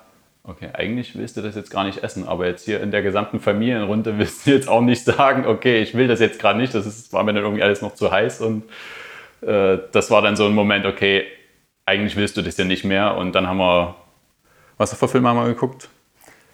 okay, 0.45 0.71
eigentlich 0.73 1.17
willst 1.17 1.37
du 1.37 1.43
das 1.43 1.57
jetzt 1.57 1.71
gar 1.71 1.85
nicht 1.85 2.03
essen, 2.03 2.27
aber 2.27 2.47
jetzt 2.47 2.65
hier 2.65 2.81
in 2.81 2.91
der 2.91 3.03
gesamten 3.03 3.41
Familienrunde 3.41 4.19
willst 4.19 4.47
du 4.47 4.53
jetzt 4.53 4.69
auch 4.69 4.83
nicht 4.83 5.05
sagen, 5.05 5.47
okay, 5.47 5.83
ich 5.83 5.95
will 5.95 6.07
das 6.07 6.21
jetzt 6.21 6.39
gerade 6.39 6.59
nicht, 6.59 6.75
das 6.75 6.87
ist, 6.87 7.13
war 7.13 7.25
mir 7.25 7.33
dann 7.33 7.43
irgendwie 7.43 7.63
alles 7.63 7.83
noch 7.83 7.95
zu 7.95 8.13
heiß 8.13 8.41
und 8.41 8.65
äh, 9.43 9.79
das 9.91 10.11
war 10.11 10.23
dann 10.23 10.37
so 10.37 10.47
ein 10.47 10.55
Moment, 10.55 10.87
okay, 10.87 11.27
eigentlich 11.87 12.17
willst 12.17 12.37
du 12.37 12.43
das 12.43 12.57
ja 12.57 12.65
nicht 12.65 12.85
mehr 12.85 13.17
und 13.17 13.33
dann 13.33 13.49
haben 13.49 13.59
wir, 13.59 13.97
was 14.77 14.95
für 14.95 15.09
Filme 15.09 15.29
haben 15.29 15.39
wir 15.39 15.47
geguckt? 15.47 15.89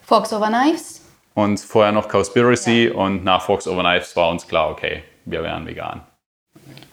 Fox 0.09 0.33
Over 0.33 0.47
Knives. 0.47 1.03
Und 1.35 1.61
vorher 1.61 1.93
noch 1.93 2.09
Cowspiracy 2.09 2.88
ja. 2.88 2.95
und 2.95 3.25
nach 3.25 3.43
Fox 3.43 3.69
Over 3.69 3.83
Knives 3.83 4.17
war 4.17 4.31
uns 4.31 4.49
klar, 4.49 4.71
okay, 4.71 5.03
wir 5.27 5.43
wären 5.43 5.67
vegan. 5.67 6.00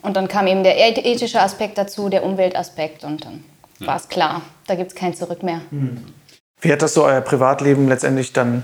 Und 0.01 0.17
dann 0.17 0.27
kam 0.27 0.47
eben 0.47 0.65
der 0.65 0.77
ethische 0.77 1.39
Aspekt 1.39 1.77
dazu, 1.77 2.09
der 2.09 2.25
Umweltaspekt 2.25 3.05
und 3.05 3.23
dann 3.23 3.45
ja. 3.79 3.87
war 3.87 3.95
es 3.95 4.09
klar, 4.09 4.41
da 4.67 4.75
gibt 4.75 4.91
es 4.91 4.95
kein 4.95 5.13
Zurück 5.13 5.43
mehr. 5.43 5.61
Hm. 5.69 6.03
Wie 6.59 6.73
hat 6.73 6.81
das 6.81 6.93
so 6.93 7.05
euer 7.05 7.21
Privatleben 7.21 7.87
letztendlich 7.87 8.33
dann 8.33 8.63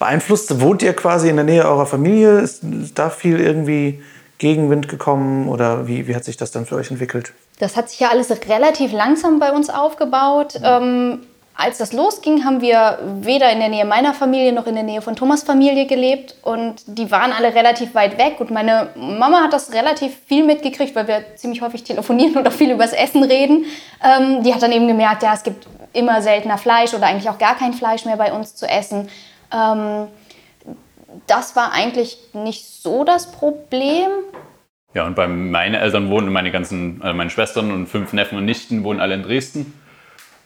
beeinflusst? 0.00 0.60
Wohnt 0.60 0.82
ihr 0.82 0.94
quasi 0.94 1.28
in 1.28 1.36
der 1.36 1.44
Nähe 1.44 1.64
eurer 1.64 1.86
Familie? 1.86 2.40
Ist 2.40 2.64
da 2.96 3.08
viel 3.08 3.38
irgendwie 3.38 4.02
Gegenwind 4.38 4.88
gekommen 4.88 5.48
oder 5.48 5.86
wie, 5.86 6.08
wie 6.08 6.16
hat 6.16 6.24
sich 6.24 6.36
das 6.36 6.50
dann 6.50 6.66
für 6.66 6.74
euch 6.74 6.90
entwickelt? 6.90 7.34
Das 7.60 7.76
hat 7.76 7.88
sich 7.88 8.00
ja 8.00 8.08
alles 8.10 8.30
relativ 8.48 8.90
langsam 8.90 9.38
bei 9.38 9.52
uns 9.52 9.70
aufgebaut. 9.70 10.58
Mhm. 10.58 10.64
Ähm, 10.64 11.18
als 11.54 11.78
das 11.78 11.92
losging, 11.92 12.44
haben 12.44 12.60
wir 12.60 12.98
weder 13.20 13.52
in 13.52 13.60
der 13.60 13.68
Nähe 13.68 13.84
meiner 13.84 14.14
Familie 14.14 14.52
noch 14.52 14.66
in 14.66 14.74
der 14.74 14.84
Nähe 14.84 15.02
von 15.02 15.16
Thomas 15.16 15.42
Familie 15.42 15.86
gelebt 15.86 16.36
und 16.42 16.76
die 16.86 17.10
waren 17.10 17.32
alle 17.32 17.54
relativ 17.54 17.94
weit 17.94 18.18
weg 18.18 18.40
und 18.40 18.50
meine 18.50 18.90
Mama 18.96 19.42
hat 19.42 19.52
das 19.52 19.72
relativ 19.72 20.16
viel 20.26 20.44
mitgekriegt, 20.44 20.94
weil 20.94 21.08
wir 21.08 21.36
ziemlich 21.36 21.60
häufig 21.60 21.84
telefonieren 21.84 22.36
und 22.36 22.48
auch 22.48 22.52
viel 22.52 22.70
übers 22.70 22.92
Essen 22.92 23.22
reden. 23.22 23.66
Ähm, 24.02 24.42
die 24.42 24.54
hat 24.54 24.62
dann 24.62 24.72
eben 24.72 24.88
gemerkt, 24.88 25.22
ja, 25.22 25.34
es 25.34 25.42
gibt 25.42 25.66
immer 25.92 26.22
seltener 26.22 26.56
Fleisch 26.56 26.94
oder 26.94 27.06
eigentlich 27.06 27.28
auch 27.28 27.38
gar 27.38 27.56
kein 27.56 27.74
Fleisch 27.74 28.06
mehr 28.06 28.16
bei 28.16 28.32
uns 28.32 28.54
zu 28.54 28.66
essen. 28.66 29.08
Ähm, 29.52 30.08
das 31.26 31.54
war 31.54 31.72
eigentlich 31.72 32.18
nicht 32.32 32.64
so 32.64 33.04
das 33.04 33.30
Problem. 33.30 34.08
Ja, 34.94 35.06
und 35.06 35.14
bei 35.14 35.26
meinen 35.28 35.74
Eltern 35.74 36.10
wohnen 36.10 36.32
meine 36.32 36.50
ganzen, 36.50 37.00
also 37.02 37.14
meine 37.14 37.30
Schwestern 37.30 37.70
und 37.72 37.86
fünf 37.86 38.14
Neffen 38.14 38.38
und 38.38 38.46
Nichten 38.46 38.84
wohnen 38.84 39.00
alle 39.00 39.14
in 39.14 39.22
Dresden. 39.22 39.78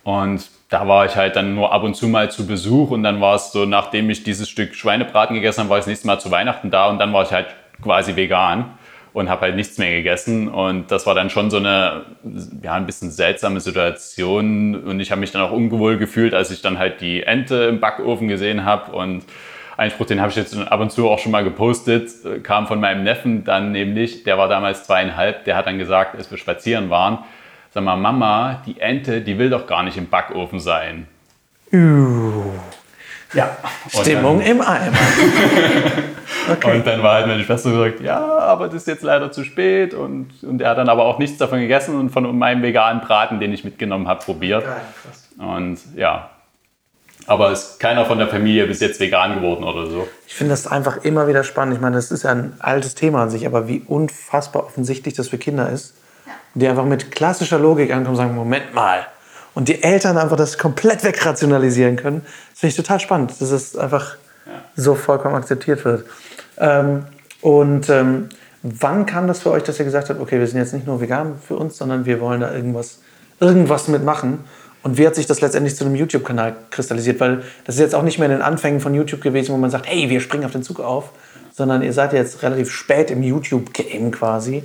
Und 0.02 0.48
da 0.68 0.88
war 0.88 1.06
ich 1.06 1.16
halt 1.16 1.36
dann 1.36 1.54
nur 1.54 1.72
ab 1.72 1.82
und 1.82 1.94
zu 1.94 2.08
mal 2.08 2.30
zu 2.30 2.46
Besuch 2.46 2.90
und 2.90 3.02
dann 3.02 3.20
war 3.20 3.36
es 3.36 3.52
so, 3.52 3.66
nachdem 3.66 4.10
ich 4.10 4.24
dieses 4.24 4.48
Stück 4.48 4.74
Schweinebraten 4.74 5.34
gegessen 5.34 5.60
habe, 5.60 5.70
war 5.70 5.78
ich 5.78 5.82
das 5.82 5.88
nächste 5.88 6.06
Mal 6.08 6.18
zu 6.18 6.30
Weihnachten 6.30 6.70
da 6.70 6.88
und 6.88 6.98
dann 6.98 7.12
war 7.12 7.22
ich 7.22 7.30
halt 7.30 7.46
quasi 7.82 8.16
vegan 8.16 8.76
und 9.16 9.30
habe 9.30 9.42
halt 9.42 9.56
nichts 9.56 9.78
mehr 9.78 9.92
gegessen. 9.92 10.48
Und 10.48 10.90
das 10.90 11.06
war 11.06 11.14
dann 11.14 11.30
schon 11.30 11.50
so 11.50 11.56
eine 11.56 12.02
ja 12.62 12.74
ein 12.74 12.84
bisschen 12.84 13.10
seltsame 13.10 13.60
Situation. 13.60 14.74
Und 14.74 15.00
ich 15.00 15.10
habe 15.10 15.20
mich 15.20 15.32
dann 15.32 15.40
auch 15.40 15.52
ungewohl 15.52 15.96
gefühlt, 15.96 16.34
als 16.34 16.50
ich 16.50 16.60
dann 16.60 16.78
halt 16.78 17.00
die 17.00 17.22
Ente 17.22 17.64
im 17.64 17.80
Backofen 17.80 18.28
gesehen 18.28 18.66
habe. 18.66 18.92
Und 18.92 19.24
ein 19.78 19.90
Spruch, 19.90 20.04
den 20.04 20.20
habe 20.20 20.30
ich 20.30 20.36
jetzt 20.36 20.54
ab 20.54 20.80
und 20.80 20.92
zu 20.92 21.08
auch 21.08 21.18
schon 21.18 21.32
mal 21.32 21.44
gepostet, 21.44 22.10
kam 22.42 22.66
von 22.66 22.78
meinem 22.78 23.04
Neffen 23.04 23.44
dann 23.44 23.72
nämlich, 23.72 24.24
der 24.24 24.36
war 24.36 24.48
damals 24.48 24.84
zweieinhalb, 24.84 25.44
der 25.44 25.56
hat 25.56 25.66
dann 25.66 25.78
gesagt, 25.78 26.14
als 26.14 26.30
wir 26.30 26.36
spazieren 26.36 26.90
waren, 26.90 27.20
Sag 27.76 27.84
mal, 27.84 27.96
Mama, 27.96 28.62
die 28.64 28.80
Ente, 28.80 29.20
die 29.20 29.36
will 29.36 29.50
doch 29.50 29.66
gar 29.66 29.82
nicht 29.82 29.98
im 29.98 30.08
Backofen 30.08 30.60
sein. 30.60 31.06
Uh. 31.70 32.44
Ja, 33.34 33.54
Stimmung 33.90 34.38
dann, 34.38 34.46
im 34.46 34.60
Eimer. 34.62 34.96
okay. 36.52 36.74
Und 36.74 36.86
dann 36.86 37.02
war 37.02 37.16
halt 37.16 37.26
meine 37.26 37.44
Schwester 37.44 37.72
gesagt, 37.72 38.00
ja, 38.00 38.18
aber 38.38 38.68
das 38.68 38.76
ist 38.76 38.88
jetzt 38.88 39.02
leider 39.02 39.30
zu 39.30 39.44
spät. 39.44 39.92
Und, 39.92 40.42
und 40.42 40.62
er 40.62 40.70
hat 40.70 40.78
dann 40.78 40.88
aber 40.88 41.04
auch 41.04 41.18
nichts 41.18 41.36
davon 41.36 41.60
gegessen 41.60 42.00
und 42.00 42.08
von 42.08 42.38
meinem 42.38 42.62
veganen 42.62 43.02
Braten, 43.02 43.40
den 43.40 43.52
ich 43.52 43.62
mitgenommen 43.62 44.08
habe, 44.08 44.24
probiert. 44.24 44.64
Geil, 44.64 44.80
krass. 45.02 45.28
Und 45.36 45.78
ja, 45.96 46.30
aber 47.26 47.52
ist 47.52 47.78
keiner 47.78 48.06
von 48.06 48.16
der 48.16 48.28
Familie 48.28 48.66
bis 48.66 48.80
jetzt 48.80 48.98
vegan 49.00 49.34
geworden 49.34 49.64
oder 49.64 49.84
so. 49.84 50.08
Ich 50.26 50.32
finde 50.32 50.52
das 50.52 50.66
einfach 50.66 51.04
immer 51.04 51.28
wieder 51.28 51.44
spannend. 51.44 51.74
Ich 51.74 51.82
meine, 51.82 51.96
das 51.96 52.10
ist 52.10 52.22
ja 52.22 52.30
ein 52.30 52.54
altes 52.58 52.94
Thema 52.94 53.24
an 53.24 53.28
sich, 53.28 53.46
aber 53.46 53.68
wie 53.68 53.82
unfassbar 53.86 54.64
offensichtlich 54.64 55.12
das 55.12 55.28
für 55.28 55.36
Kinder 55.36 55.68
ist 55.68 55.92
die 56.56 56.66
einfach 56.66 56.84
mit 56.84 57.10
klassischer 57.10 57.58
Logik 57.58 57.90
ankommen 57.90 58.08
und 58.08 58.16
sagen, 58.16 58.34
Moment 58.34 58.74
mal. 58.74 59.06
Und 59.54 59.68
die 59.68 59.82
Eltern 59.82 60.18
einfach 60.18 60.36
das 60.36 60.58
komplett 60.58 61.04
wegrationalisieren 61.04 61.96
können. 61.96 62.22
Das 62.50 62.60
finde 62.60 62.70
ich 62.70 62.76
total 62.76 63.00
spannend, 63.00 63.40
dass 63.40 63.50
es 63.50 63.76
einfach 63.76 64.16
ja. 64.46 64.52
so 64.74 64.94
vollkommen 64.94 65.34
akzeptiert 65.34 65.84
wird. 65.84 66.04
Ähm, 66.58 67.04
und 67.42 67.88
ähm, 67.90 68.30
wann 68.62 69.06
kam 69.06 69.28
das 69.28 69.40
für 69.40 69.50
euch, 69.50 69.62
dass 69.62 69.78
ihr 69.78 69.84
gesagt 69.84 70.08
habt, 70.08 70.20
okay, 70.20 70.38
wir 70.38 70.46
sind 70.46 70.58
jetzt 70.58 70.72
nicht 70.72 70.86
nur 70.86 71.00
vegan 71.00 71.38
für 71.46 71.56
uns, 71.56 71.76
sondern 71.76 72.06
wir 72.06 72.20
wollen 72.20 72.40
da 72.40 72.52
irgendwas, 72.52 73.00
irgendwas 73.38 73.88
mitmachen? 73.88 74.40
Und 74.82 74.98
wie 74.98 75.06
hat 75.06 75.14
sich 75.14 75.26
das 75.26 75.40
letztendlich 75.40 75.76
zu 75.76 75.84
einem 75.84 75.94
YouTube-Kanal 75.94 76.54
kristallisiert? 76.70 77.20
Weil 77.20 77.42
das 77.64 77.74
ist 77.74 77.80
jetzt 77.80 77.94
auch 77.94 78.02
nicht 78.02 78.18
mehr 78.18 78.26
in 78.26 78.32
den 78.32 78.42
Anfängen 78.42 78.80
von 78.80 78.94
YouTube 78.94 79.20
gewesen, 79.20 79.52
wo 79.52 79.58
man 79.58 79.70
sagt, 79.70 79.86
hey, 79.86 80.08
wir 80.08 80.20
springen 80.20 80.44
auf 80.44 80.52
den 80.52 80.62
Zug 80.62 80.80
auf, 80.80 81.10
sondern 81.52 81.82
ihr 81.82 81.92
seid 81.92 82.12
jetzt 82.12 82.42
relativ 82.42 82.70
spät 82.70 83.10
im 83.10 83.22
YouTube-Game 83.22 84.10
quasi. 84.10 84.62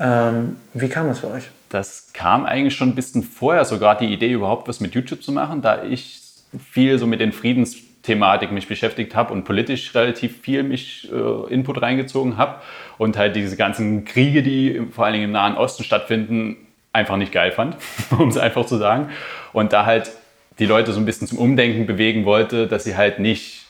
Ähm, 0.00 0.56
wie 0.72 0.88
kam 0.88 1.08
das 1.08 1.20
für 1.20 1.30
euch? 1.30 1.50
Das 1.68 2.12
kam 2.14 2.46
eigentlich 2.46 2.74
schon 2.74 2.88
ein 2.88 2.94
bisschen 2.94 3.22
vorher, 3.22 3.64
sogar 3.64 3.96
die 3.96 4.12
Idee 4.12 4.32
überhaupt 4.32 4.66
was 4.66 4.80
mit 4.80 4.94
YouTube 4.94 5.22
zu 5.22 5.30
machen, 5.30 5.62
da 5.62 5.84
ich 5.84 6.20
viel 6.58 6.98
so 6.98 7.06
mit 7.06 7.20
den 7.20 7.32
Friedensthematik 7.32 8.50
mich 8.50 8.66
beschäftigt 8.66 9.14
habe 9.14 9.32
und 9.32 9.44
politisch 9.44 9.94
relativ 9.94 10.40
viel 10.40 10.62
mich 10.62 11.08
äh, 11.12 11.52
Input 11.52 11.80
reingezogen 11.82 12.38
habe 12.38 12.56
und 12.98 13.16
halt 13.16 13.36
diese 13.36 13.56
ganzen 13.56 14.04
Kriege, 14.04 14.42
die 14.42 14.82
vor 14.90 15.04
allen 15.04 15.12
Dingen 15.12 15.26
im 15.26 15.32
Nahen 15.32 15.56
Osten 15.56 15.84
stattfinden, 15.84 16.56
einfach 16.92 17.16
nicht 17.16 17.30
geil 17.30 17.52
fand, 17.52 17.76
um 18.18 18.28
es 18.28 18.38
einfach 18.38 18.66
zu 18.66 18.78
sagen. 18.78 19.10
Und 19.52 19.72
da 19.72 19.84
halt 19.84 20.10
die 20.58 20.66
Leute 20.66 20.92
so 20.92 20.98
ein 20.98 21.04
bisschen 21.04 21.28
zum 21.28 21.38
Umdenken 21.38 21.86
bewegen 21.86 22.24
wollte, 22.24 22.66
dass 22.66 22.84
sie 22.84 22.96
halt 22.96 23.18
nicht 23.18 23.66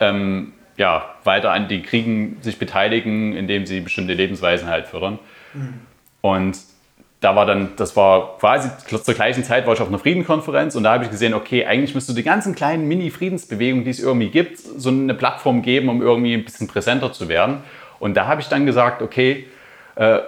ähm, 0.00 0.52
ja, 0.76 1.14
weiter 1.24 1.52
an 1.52 1.68
den 1.68 1.82
Kriegen 1.82 2.38
sich 2.40 2.58
beteiligen, 2.58 3.34
indem 3.34 3.66
sie 3.66 3.80
bestimmte 3.80 4.14
Lebensweisen 4.14 4.68
halt 4.68 4.86
fördern. 4.86 5.18
Und 6.20 6.58
da 7.20 7.34
war 7.34 7.46
dann, 7.46 7.70
das 7.76 7.96
war 7.96 8.36
quasi 8.38 8.68
zur 8.86 9.14
gleichen 9.14 9.42
Zeit 9.42 9.66
war 9.66 9.74
ich 9.74 9.80
auf 9.80 9.88
einer 9.88 9.98
Friedenkonferenz 9.98 10.74
und 10.76 10.84
da 10.84 10.92
habe 10.92 11.04
ich 11.04 11.10
gesehen, 11.10 11.34
okay, 11.34 11.64
eigentlich 11.64 11.94
müsste 11.94 12.14
die 12.14 12.22
ganzen 12.22 12.54
kleinen 12.54 12.86
Mini-Friedensbewegungen, 12.88 13.84
die 13.84 13.90
es 13.90 14.00
irgendwie 14.00 14.28
gibt, 14.28 14.58
so 14.58 14.90
eine 14.90 15.14
Plattform 15.14 15.62
geben, 15.62 15.88
um 15.88 16.02
irgendwie 16.02 16.34
ein 16.34 16.44
bisschen 16.44 16.68
präsenter 16.68 17.12
zu 17.12 17.28
werden. 17.28 17.58
Und 17.98 18.14
da 18.16 18.26
habe 18.26 18.40
ich 18.42 18.48
dann 18.48 18.66
gesagt, 18.66 19.00
okay, 19.02 19.46
äh, 19.96 20.18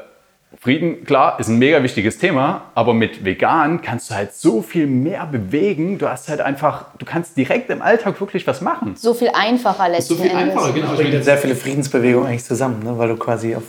Frieden, 0.58 1.04
klar, 1.04 1.38
ist 1.38 1.49
ein 1.49 1.58
mega 1.58 1.82
wichtiges 1.82 2.16
Thema, 2.16 2.62
aber 2.75 2.94
mit 2.94 3.23
vegan 3.23 3.82
kannst 3.82 4.11
du 4.11 4.14
halt 4.14 4.32
so 4.32 4.62
viel 4.62 4.87
mehr 4.87 5.26
bewegen. 5.26 5.99
Du 5.99 6.08
hast 6.08 6.30
halt 6.30 6.40
einfach, 6.40 6.87
du 6.99 7.04
kannst 7.04 7.37
direkt 7.37 7.68
im 7.68 7.82
Alltag 7.82 8.18
wirklich 8.18 8.47
was 8.47 8.62
machen. 8.62 8.97
So 8.97 9.12
viel 9.12 9.28
einfacher 9.35 9.90
letztlich. 9.90 10.18
So 10.18 10.25
viel 10.25 10.35
einfacher, 10.35 10.73
genau. 10.73 10.94
bringt 10.94 11.23
sehr 11.23 11.37
viele 11.37 11.54
Friedensbewegungen 11.54 12.26
eigentlich 12.26 12.44
zusammen, 12.44 12.82
ne? 12.82 12.97
weil 12.97 13.08
du 13.08 13.16
quasi 13.16 13.54
auf 13.54 13.64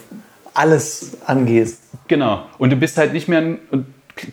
alles 0.54 1.18
angehst. 1.26 1.82
Genau. 2.08 2.46
Und 2.58 2.72
du 2.72 2.76
bist 2.76 2.98
halt 2.98 3.14
nicht 3.14 3.28
mehr. 3.28 3.58
Und 3.72 3.86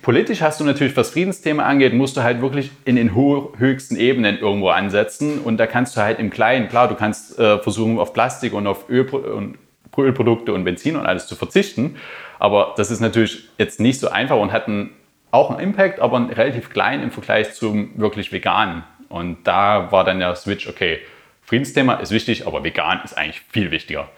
politisch 0.02 0.40
hast 0.40 0.60
du 0.60 0.64
natürlich, 0.64 0.96
was 0.96 1.10
Friedensthema 1.10 1.64
angeht, 1.64 1.94
musst 1.94 2.16
du 2.16 2.22
halt 2.22 2.40
wirklich 2.40 2.70
in 2.84 2.96
den 2.96 3.14
höchsten 3.14 3.96
Ebenen 3.96 4.38
irgendwo 4.38 4.70
ansetzen. 4.70 5.40
Und 5.40 5.58
da 5.58 5.66
kannst 5.66 5.96
du 5.96 6.00
halt 6.00 6.18
im 6.18 6.30
Kleinen, 6.30 6.68
klar, 6.68 6.88
du 6.88 6.94
kannst 6.94 7.38
äh, 7.38 7.58
versuchen, 7.58 7.98
auf 7.98 8.12
Plastik 8.12 8.52
und 8.52 8.66
auf 8.66 8.88
Öl 8.88 9.08
und 9.08 9.58
Ölprodukte 9.96 10.52
und 10.52 10.64
Benzin 10.64 10.96
und 10.96 11.06
alles 11.06 11.26
zu 11.26 11.36
verzichten. 11.36 11.96
Aber 12.38 12.74
das 12.76 12.90
ist 12.90 13.00
natürlich 13.00 13.48
jetzt 13.58 13.80
nicht 13.80 13.98
so 14.00 14.08
einfach 14.08 14.36
und 14.36 14.52
hat 14.52 14.68
einen, 14.68 14.90
auch 15.30 15.50
einen 15.50 15.60
Impact, 15.60 16.00
aber 16.00 16.16
einen 16.16 16.30
relativ 16.30 16.70
klein 16.70 17.02
im 17.02 17.10
Vergleich 17.10 17.54
zum 17.54 17.98
wirklich 17.98 18.32
veganen. 18.32 18.84
Und 19.08 19.38
da 19.44 19.90
war 19.92 20.04
dann 20.04 20.18
der 20.18 20.34
Switch, 20.34 20.68
okay, 20.68 20.98
Friedensthema 21.42 21.94
ist 21.94 22.10
wichtig, 22.10 22.46
aber 22.46 22.64
vegan 22.64 23.00
ist 23.04 23.16
eigentlich 23.16 23.40
viel 23.48 23.70
wichtiger. 23.70 24.08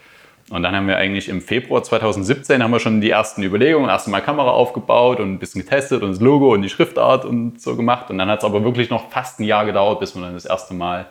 Und 0.50 0.62
dann 0.62 0.74
haben 0.74 0.88
wir 0.88 0.96
eigentlich 0.96 1.28
im 1.28 1.42
Februar 1.42 1.82
2017 1.82 2.62
haben 2.62 2.70
wir 2.70 2.80
schon 2.80 3.00
die 3.02 3.10
ersten 3.10 3.42
Überlegungen, 3.42 3.90
erst 3.90 4.08
mal 4.08 4.20
Kamera 4.20 4.50
aufgebaut 4.50 5.20
und 5.20 5.34
ein 5.34 5.38
bisschen 5.38 5.60
getestet 5.60 6.02
und 6.02 6.10
das 6.10 6.20
Logo 6.20 6.54
und 6.54 6.62
die 6.62 6.70
Schriftart 6.70 7.26
und 7.26 7.60
so 7.60 7.76
gemacht. 7.76 8.10
Und 8.10 8.18
dann 8.18 8.30
hat 8.30 8.38
es 8.38 8.44
aber 8.44 8.64
wirklich 8.64 8.88
noch 8.88 9.10
fast 9.10 9.40
ein 9.40 9.44
Jahr 9.44 9.66
gedauert, 9.66 10.00
bis 10.00 10.14
wir 10.14 10.22
dann 10.22 10.32
das 10.32 10.46
erste 10.46 10.72
Mal 10.72 11.06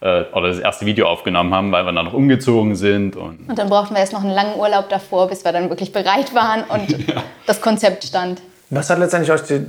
äh, 0.00 0.22
oder 0.32 0.48
das 0.48 0.60
erste 0.60 0.86
Video 0.86 1.08
aufgenommen 1.08 1.52
haben, 1.52 1.72
weil 1.72 1.84
wir 1.84 1.92
dann 1.92 2.04
noch 2.04 2.12
umgezogen 2.12 2.76
sind. 2.76 3.16
Und, 3.16 3.48
und 3.48 3.58
dann 3.58 3.68
brauchten 3.68 3.94
wir 3.94 4.00
erst 4.00 4.12
noch 4.12 4.22
einen 4.22 4.34
langen 4.34 4.56
Urlaub 4.56 4.88
davor, 4.88 5.28
bis 5.28 5.44
wir 5.44 5.52
dann 5.52 5.68
wirklich 5.68 5.92
bereit 5.92 6.32
waren 6.32 6.62
und 6.64 6.90
ja. 7.08 7.24
das 7.46 7.60
Konzept 7.60 8.04
stand. 8.04 8.40
Was 8.70 8.88
hat 8.88 9.00
letztendlich 9.00 9.32
euch 9.32 9.42
die, 9.42 9.66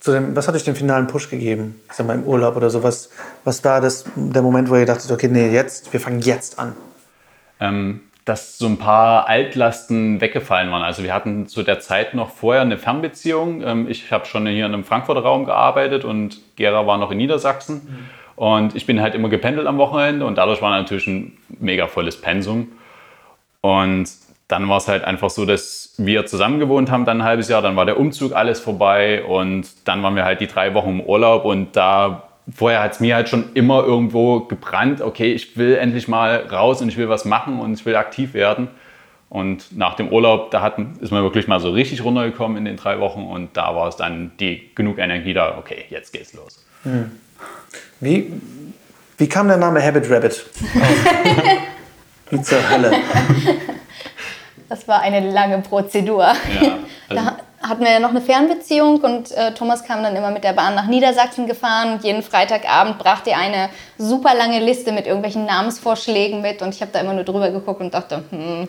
zu 0.00 0.12
dem, 0.12 0.34
was 0.34 0.48
hat 0.48 0.56
euch 0.56 0.64
den 0.64 0.74
finalen 0.74 1.06
Push 1.06 1.30
gegeben? 1.30 1.80
Ich 1.88 1.94
sag 1.94 2.06
mal 2.06 2.14
im 2.14 2.24
Urlaub 2.24 2.56
oder 2.56 2.70
so. 2.70 2.82
Was, 2.82 3.10
was 3.44 3.62
war 3.64 3.80
das, 3.80 4.06
der 4.16 4.42
Moment, 4.42 4.70
wo 4.70 4.76
ihr 4.76 4.86
dachtet, 4.86 5.10
okay, 5.12 5.28
nee, 5.28 5.50
jetzt, 5.50 5.92
wir 5.92 6.00
fangen 6.00 6.20
jetzt 6.20 6.58
an? 6.58 6.74
Ähm, 7.60 8.00
dass 8.30 8.58
so 8.58 8.66
ein 8.66 8.78
paar 8.78 9.28
Altlasten 9.28 10.20
weggefallen 10.20 10.70
waren. 10.70 10.82
Also 10.82 11.02
wir 11.02 11.12
hatten 11.12 11.48
zu 11.48 11.64
der 11.64 11.80
Zeit 11.80 12.14
noch 12.14 12.30
vorher 12.30 12.62
eine 12.62 12.78
Fernbeziehung. 12.78 13.60
Ähm, 13.62 13.86
ich 13.88 14.12
habe 14.12 14.24
schon 14.24 14.46
hier 14.46 14.66
in 14.66 14.72
einem 14.72 14.84
Frankfurter 14.84 15.22
Raum 15.22 15.46
gearbeitet 15.46 16.04
und 16.04 16.40
Gera 16.54 16.86
war 16.86 16.96
noch 16.96 17.10
in 17.10 17.18
Niedersachsen. 17.18 17.74
Mhm. 17.74 18.08
Und 18.36 18.76
ich 18.76 18.86
bin 18.86 19.02
halt 19.02 19.16
immer 19.16 19.28
gependelt 19.30 19.66
am 19.66 19.78
Wochenende 19.78 20.24
und 20.24 20.38
dadurch 20.38 20.62
war 20.62 20.70
natürlich 20.70 21.08
ein 21.08 21.36
mega 21.58 21.88
volles 21.88 22.20
Pensum. 22.20 22.68
Und 23.62 24.08
dann 24.46 24.68
war 24.68 24.76
es 24.76 24.86
halt 24.86 25.02
einfach 25.02 25.30
so, 25.30 25.44
dass 25.44 25.94
wir 25.98 26.24
zusammen 26.24 26.60
gewohnt 26.60 26.88
haben, 26.88 27.04
dann 27.04 27.22
ein 27.22 27.24
halbes 27.24 27.48
Jahr, 27.48 27.62
dann 27.62 27.74
war 27.74 27.84
der 27.84 27.98
Umzug 27.98 28.32
alles 28.32 28.60
vorbei 28.60 29.24
und 29.24 29.88
dann 29.88 30.04
waren 30.04 30.14
wir 30.14 30.24
halt 30.24 30.40
die 30.40 30.46
drei 30.46 30.72
Wochen 30.74 30.90
im 30.90 31.00
Urlaub 31.00 31.44
und 31.44 31.74
da 31.74 32.29
vorher 32.54 32.82
hat 32.82 32.92
es 32.92 33.00
mir 33.00 33.14
halt 33.14 33.28
schon 33.28 33.52
immer 33.54 33.84
irgendwo 33.84 34.40
gebrannt, 34.40 35.00
okay, 35.00 35.32
ich 35.32 35.56
will 35.56 35.76
endlich 35.76 36.08
mal 36.08 36.46
raus 36.50 36.82
und 36.82 36.88
ich 36.88 36.96
will 36.96 37.08
was 37.08 37.24
machen 37.24 37.60
und 37.60 37.74
ich 37.74 37.86
will 37.86 37.96
aktiv 37.96 38.34
werden. 38.34 38.68
Und 39.28 39.76
nach 39.76 39.94
dem 39.94 40.08
Urlaub, 40.08 40.50
da 40.50 40.60
hatten, 40.60 40.98
ist 41.00 41.12
man 41.12 41.22
wirklich 41.22 41.46
mal 41.46 41.60
so 41.60 41.70
richtig 41.70 42.02
runtergekommen 42.02 42.56
in 42.56 42.64
den 42.64 42.76
drei 42.76 42.98
Wochen 42.98 43.22
und 43.22 43.56
da 43.56 43.76
war 43.76 43.86
es 43.86 43.94
dann 43.96 44.32
die 44.40 44.74
genug 44.74 44.98
Energie 44.98 45.32
da, 45.32 45.56
okay, 45.56 45.84
jetzt 45.88 46.12
geht's 46.12 46.32
los. 46.32 46.64
Hm. 46.82 47.12
Wie, 48.00 48.32
wie 49.18 49.28
kam 49.28 49.46
der 49.46 49.56
Name 49.56 49.84
Habit 49.84 50.10
Rabbit? 50.10 50.46
wie 52.30 52.42
zur 52.42 52.70
Hölle? 52.70 52.92
Das 54.68 54.86
war 54.88 55.00
eine 55.00 55.30
lange 55.30 55.60
Prozedur. 55.62 56.22
Ja, 56.22 56.78
also 57.08 57.24
da, 57.24 57.36
hatten 57.62 57.84
wir 57.84 57.92
ja 57.92 58.00
noch 58.00 58.10
eine 58.10 58.22
Fernbeziehung 58.22 59.00
und 59.00 59.32
äh, 59.32 59.52
Thomas 59.52 59.84
kam 59.84 60.02
dann 60.02 60.16
immer 60.16 60.30
mit 60.30 60.44
der 60.44 60.54
Bahn 60.54 60.74
nach 60.74 60.86
Niedersachsen 60.86 61.46
gefahren 61.46 61.92
und 61.92 62.04
jeden 62.04 62.22
Freitagabend 62.22 62.98
brachte 62.98 63.30
er 63.30 63.38
eine 63.38 63.68
super 63.98 64.34
lange 64.34 64.60
Liste 64.60 64.92
mit 64.92 65.06
irgendwelchen 65.06 65.44
Namensvorschlägen 65.44 66.40
mit 66.40 66.62
und 66.62 66.74
ich 66.74 66.80
habe 66.80 66.90
da 66.92 67.00
immer 67.00 67.12
nur 67.12 67.24
drüber 67.24 67.50
geguckt 67.50 67.82
und 67.82 67.92
dachte, 67.92 68.24
hm, 68.30 68.66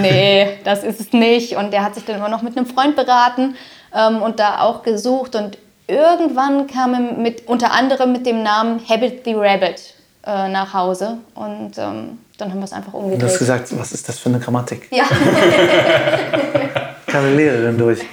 nee, 0.00 0.58
das 0.62 0.84
ist 0.84 1.00
es 1.00 1.12
nicht. 1.12 1.56
Und 1.56 1.72
der 1.72 1.82
hat 1.82 1.96
sich 1.96 2.04
dann 2.04 2.16
immer 2.16 2.28
noch 2.28 2.42
mit 2.42 2.56
einem 2.56 2.66
Freund 2.66 2.94
beraten 2.94 3.56
ähm, 3.92 4.22
und 4.22 4.38
da 4.38 4.60
auch 4.60 4.84
gesucht 4.84 5.34
und 5.34 5.58
irgendwann 5.88 6.68
kam 6.68 6.94
er 6.94 7.00
mit, 7.00 7.48
unter 7.48 7.72
anderem 7.72 8.12
mit 8.12 8.24
dem 8.24 8.44
Namen 8.44 8.80
Habit 8.88 9.24
the 9.24 9.34
Rabbit 9.34 9.94
äh, 10.24 10.48
nach 10.48 10.72
Hause 10.74 11.18
und 11.34 11.76
ähm, 11.76 12.18
dann 12.36 12.50
haben 12.50 12.60
wir 12.60 12.66
es 12.66 12.72
einfach 12.72 12.92
umgedreht. 12.92 13.22
Du 13.22 13.26
hast 13.26 13.40
gesagt, 13.40 13.76
was 13.76 13.90
ist 13.90 14.08
das 14.08 14.16
für 14.20 14.28
eine 14.28 14.38
Grammatik? 14.38 14.86
Ja. 14.92 15.06
Kam 17.08 17.24
eine 17.24 17.34
Lehrerin 17.34 17.78
durch. 17.78 18.00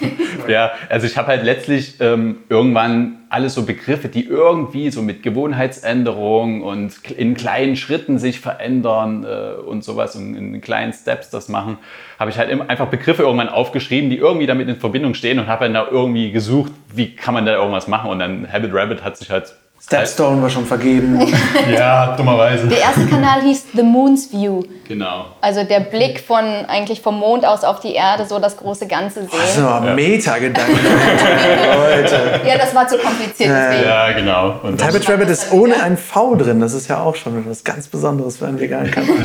Ja, 0.48 0.70
also 0.88 1.08
ich 1.08 1.16
habe 1.16 1.26
halt 1.26 1.42
letztlich 1.42 1.96
ähm, 1.98 2.38
irgendwann 2.48 3.24
alles 3.30 3.54
so 3.54 3.64
Begriffe, 3.64 4.06
die 4.06 4.24
irgendwie 4.24 4.90
so 4.90 5.02
mit 5.02 5.24
Gewohnheitsänderung 5.24 6.62
und 6.62 7.10
in 7.10 7.34
kleinen 7.34 7.74
Schritten 7.74 8.20
sich 8.20 8.38
verändern 8.38 9.24
äh, 9.24 9.60
und 9.60 9.82
sowas 9.82 10.14
und 10.14 10.36
in 10.36 10.60
kleinen 10.60 10.92
Steps 10.92 11.30
das 11.30 11.48
machen, 11.48 11.78
habe 12.20 12.30
ich 12.30 12.38
halt 12.38 12.48
einfach 12.70 12.86
Begriffe 12.86 13.24
irgendwann 13.24 13.48
aufgeschrieben, 13.48 14.08
die 14.08 14.18
irgendwie 14.18 14.46
damit 14.46 14.68
in 14.68 14.76
Verbindung 14.76 15.14
stehen 15.14 15.40
und 15.40 15.48
habe 15.48 15.64
dann 15.64 15.74
da 15.74 15.88
irgendwie 15.90 16.30
gesucht, 16.30 16.70
wie 16.94 17.16
kann 17.16 17.34
man 17.34 17.44
da 17.44 17.54
irgendwas 17.54 17.88
machen 17.88 18.10
und 18.10 18.20
dann 18.20 18.46
Habit 18.52 18.72
Rabbit 18.72 19.02
hat 19.02 19.16
sich 19.16 19.30
halt 19.30 19.52
Stepstone 19.80 20.42
war 20.42 20.50
schon 20.50 20.66
vergeben. 20.66 21.32
ja, 21.72 22.16
dummerweise. 22.16 22.66
Der 22.66 22.80
erste 22.80 23.06
Kanal 23.06 23.42
hieß 23.42 23.66
The 23.72 23.82
Moon's 23.82 24.32
View. 24.32 24.62
Genau. 24.88 25.26
Also 25.40 25.62
der 25.62 25.80
Blick 25.80 26.20
von 26.20 26.44
eigentlich 26.66 27.00
vom 27.00 27.18
Mond 27.18 27.44
aus 27.44 27.62
auf 27.62 27.78
die 27.80 27.92
Erde, 27.92 28.24
so 28.26 28.38
das 28.38 28.56
große 28.56 28.88
Ganze 28.88 29.20
sehen. 29.20 29.30
Das 29.32 29.58
aber 29.58 29.94
Meta-Gedanken. 29.94 30.72
Leute. 30.76 32.40
Ja, 32.46 32.58
das 32.58 32.74
war 32.74 32.88
zu 32.88 32.98
kompliziert. 32.98 33.50
Deswegen. 33.50 33.88
Ja, 33.88 34.12
genau. 34.12 34.60
Und 34.62 34.84
Habit 34.84 35.08
Rabbit 35.08 35.28
ist 35.28 35.52
ohne 35.52 35.80
ein 35.80 35.96
V 35.96 36.34
drin. 36.34 36.60
Das 36.60 36.72
ist 36.72 36.88
ja 36.88 37.00
auch 37.00 37.14
schon 37.14 37.48
was 37.48 37.62
ganz 37.62 37.86
Besonderes 37.86 38.38
für 38.38 38.46
einen 38.46 38.58
veganen 38.58 38.90
Kanal. 38.90 39.24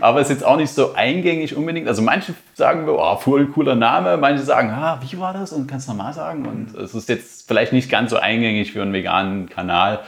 Aber 0.00 0.20
ist 0.20 0.30
jetzt 0.30 0.44
auch 0.44 0.56
nicht 0.56 0.72
so 0.72 0.92
eingängig 0.94 1.56
unbedingt. 1.56 1.88
Also 1.88 2.02
manche 2.02 2.34
sagen, 2.54 2.86
oh, 2.88 3.16
voll 3.16 3.46
cooler 3.46 3.74
Name. 3.74 4.16
Manche 4.16 4.42
sagen, 4.42 4.70
ah, 4.70 5.00
wie 5.02 5.18
war 5.18 5.32
das? 5.32 5.52
Und 5.52 5.66
kannst 5.66 5.88
du 5.88 5.92
nochmal 5.92 6.12
sagen? 6.12 6.46
Und 6.46 6.78
es 6.78 6.94
ist 6.94 7.08
jetzt 7.08 7.46
vielleicht 7.46 7.72
nicht 7.72 7.90
ganz 7.90 8.10
so 8.10 8.16
eingängig 8.16 8.72
für 8.72 8.82
einen 8.82 8.92
veganen 8.92 9.19
Kanal. 9.48 10.00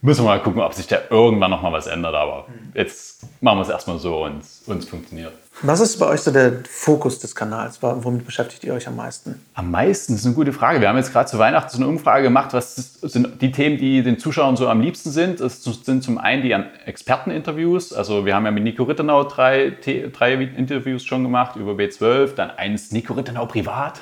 Müssen 0.00 0.24
wir 0.24 0.28
mal 0.28 0.42
gucken, 0.42 0.62
ob 0.62 0.74
sich 0.74 0.86
da 0.86 0.98
irgendwann 1.10 1.50
nochmal 1.50 1.72
was 1.72 1.88
ändert. 1.88 2.14
Aber 2.14 2.46
jetzt 2.74 3.24
machen 3.40 3.58
wir 3.58 3.62
es 3.62 3.68
erstmal 3.68 3.98
so 3.98 4.24
und 4.24 4.42
uns 4.66 4.88
funktioniert. 4.88 5.32
Was 5.62 5.80
ist 5.80 5.98
bei 5.98 6.06
euch 6.06 6.20
so 6.20 6.30
der 6.30 6.52
Fokus 6.70 7.18
des 7.18 7.34
Kanals? 7.34 7.82
Womit 7.82 8.24
beschäftigt 8.24 8.62
ihr 8.62 8.74
euch 8.74 8.86
am 8.86 8.94
meisten? 8.94 9.44
Am 9.54 9.72
meisten 9.72 10.12
das 10.12 10.20
ist 10.20 10.26
eine 10.26 10.36
gute 10.36 10.52
Frage. 10.52 10.80
Wir 10.80 10.88
haben 10.88 10.96
jetzt 10.96 11.12
gerade 11.12 11.28
zu 11.28 11.36
Weihnachten 11.40 11.70
so 11.70 11.78
eine 11.78 11.88
Umfrage 11.88 12.22
gemacht, 12.22 12.52
was 12.52 12.76
sind 13.02 13.42
die 13.42 13.50
Themen, 13.50 13.76
die 13.76 14.04
den 14.04 14.20
Zuschauern 14.20 14.56
so 14.56 14.68
am 14.68 14.80
liebsten 14.80 15.10
sind. 15.10 15.40
Es 15.40 15.64
sind 15.64 16.04
zum 16.04 16.18
einen 16.18 16.42
die 16.42 16.52
Experteninterviews. 16.52 17.92
Also 17.92 18.24
wir 18.24 18.36
haben 18.36 18.44
ja 18.44 18.52
mit 18.52 18.62
Nico 18.62 18.84
Rittenau 18.84 19.24
drei, 19.24 19.72
drei 20.12 20.34
Interviews 20.34 21.04
schon 21.04 21.24
gemacht 21.24 21.56
über 21.56 21.72
B12, 21.72 22.36
dann 22.36 22.52
eins 22.52 22.92
Nico 22.92 23.14
Rittenau 23.14 23.46
privat. 23.46 24.00